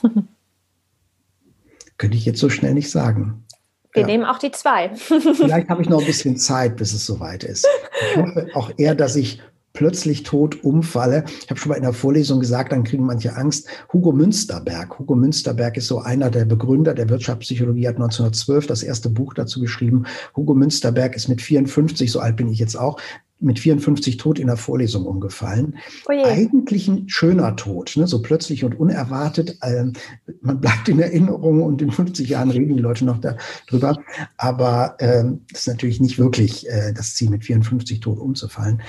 Könnte 1.98 2.16
ich 2.16 2.24
jetzt 2.24 2.38
so 2.38 2.48
schnell 2.48 2.74
nicht 2.74 2.90
sagen. 2.90 3.44
Wir 3.98 4.02
ja. 4.02 4.06
nehmen 4.06 4.24
auch 4.24 4.38
die 4.38 4.52
zwei. 4.52 4.90
Vielleicht 4.94 5.68
habe 5.68 5.82
ich 5.82 5.88
noch 5.88 6.00
ein 6.00 6.06
bisschen 6.06 6.36
Zeit, 6.36 6.76
bis 6.76 6.92
es 6.92 7.04
soweit 7.04 7.42
ist. 7.44 7.66
Ich 8.12 8.16
hoffe 8.16 8.48
auch 8.54 8.70
eher, 8.76 8.94
dass 8.94 9.16
ich 9.16 9.40
plötzlich 9.72 10.22
tot 10.22 10.64
umfalle. 10.64 11.24
Ich 11.42 11.50
habe 11.50 11.58
schon 11.60 11.70
mal 11.70 11.76
in 11.76 11.82
der 11.82 11.92
Vorlesung 11.92 12.40
gesagt, 12.40 12.72
dann 12.72 12.84
kriegen 12.84 13.06
manche 13.06 13.36
Angst. 13.36 13.68
Hugo 13.92 14.12
Münsterberg. 14.12 14.98
Hugo 14.98 15.14
Münsterberg 15.14 15.76
ist 15.76 15.86
so 15.86 16.00
einer 16.00 16.30
der 16.30 16.44
Begründer 16.44 16.94
der 16.94 17.08
Wirtschaftspsychologie, 17.08 17.86
hat 17.86 17.96
1912 17.96 18.66
das 18.66 18.82
erste 18.82 19.10
Buch 19.10 19.34
dazu 19.34 19.60
geschrieben. 19.60 20.04
Hugo 20.36 20.54
Münsterberg 20.54 21.14
ist 21.14 21.28
mit 21.28 21.42
54, 21.42 22.10
so 22.10 22.20
alt 22.20 22.36
bin 22.36 22.48
ich 22.48 22.58
jetzt 22.58 22.76
auch, 22.76 23.00
mit 23.40 23.58
54 23.58 24.16
tot 24.16 24.38
in 24.38 24.48
der 24.48 24.56
Vorlesung 24.56 25.06
umgefallen. 25.06 25.76
Oje. 26.08 26.24
Eigentlich 26.24 26.88
ein 26.88 27.08
schöner 27.08 27.56
Tod, 27.56 27.96
ne? 27.96 28.06
so 28.06 28.20
plötzlich 28.20 28.64
und 28.64 28.78
unerwartet. 28.78 29.58
Ähm, 29.62 29.92
man 30.40 30.60
bleibt 30.60 30.88
in 30.88 31.00
Erinnerung 31.00 31.62
und 31.62 31.80
in 31.82 31.90
50 31.90 32.28
Jahren 32.28 32.50
reden 32.50 32.76
die 32.76 32.82
Leute 32.82 33.04
noch 33.04 33.18
darüber. 33.18 33.96
Aber 34.36 34.96
ähm, 35.00 35.42
das 35.50 35.60
ist 35.60 35.68
natürlich 35.68 36.00
nicht 36.00 36.18
wirklich 36.18 36.68
äh, 36.68 36.92
das 36.92 37.14
Ziel, 37.14 37.30
mit 37.30 37.44
54 37.44 38.00
tot 38.00 38.18
umzufallen. 38.18 38.82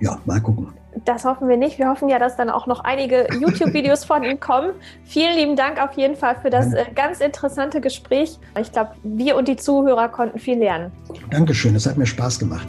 Ja, 0.00 0.18
mal 0.24 0.40
gucken. 0.40 0.68
Das 1.04 1.24
hoffen 1.24 1.48
wir 1.48 1.56
nicht. 1.56 1.78
Wir 1.78 1.88
hoffen 1.88 2.08
ja, 2.08 2.18
dass 2.18 2.36
dann 2.36 2.50
auch 2.50 2.66
noch 2.66 2.80
einige 2.80 3.28
YouTube-Videos 3.38 4.04
von 4.04 4.24
ihm 4.24 4.40
kommen. 4.40 4.72
Vielen 5.04 5.36
lieben 5.36 5.56
Dank 5.56 5.80
auf 5.80 5.92
jeden 5.96 6.16
Fall 6.16 6.36
für 6.40 6.50
das 6.50 6.72
äh, 6.72 6.86
ganz 6.94 7.20
interessante 7.20 7.80
Gespräch. 7.80 8.38
Ich 8.60 8.72
glaube, 8.72 8.92
wir 9.02 9.36
und 9.36 9.46
die 9.46 9.56
Zuhörer 9.56 10.08
konnten 10.08 10.38
viel 10.38 10.58
lernen. 10.58 10.90
Dankeschön, 11.30 11.76
es 11.76 11.86
hat 11.86 11.96
mir 11.96 12.06
Spaß 12.06 12.38
gemacht. 12.38 12.66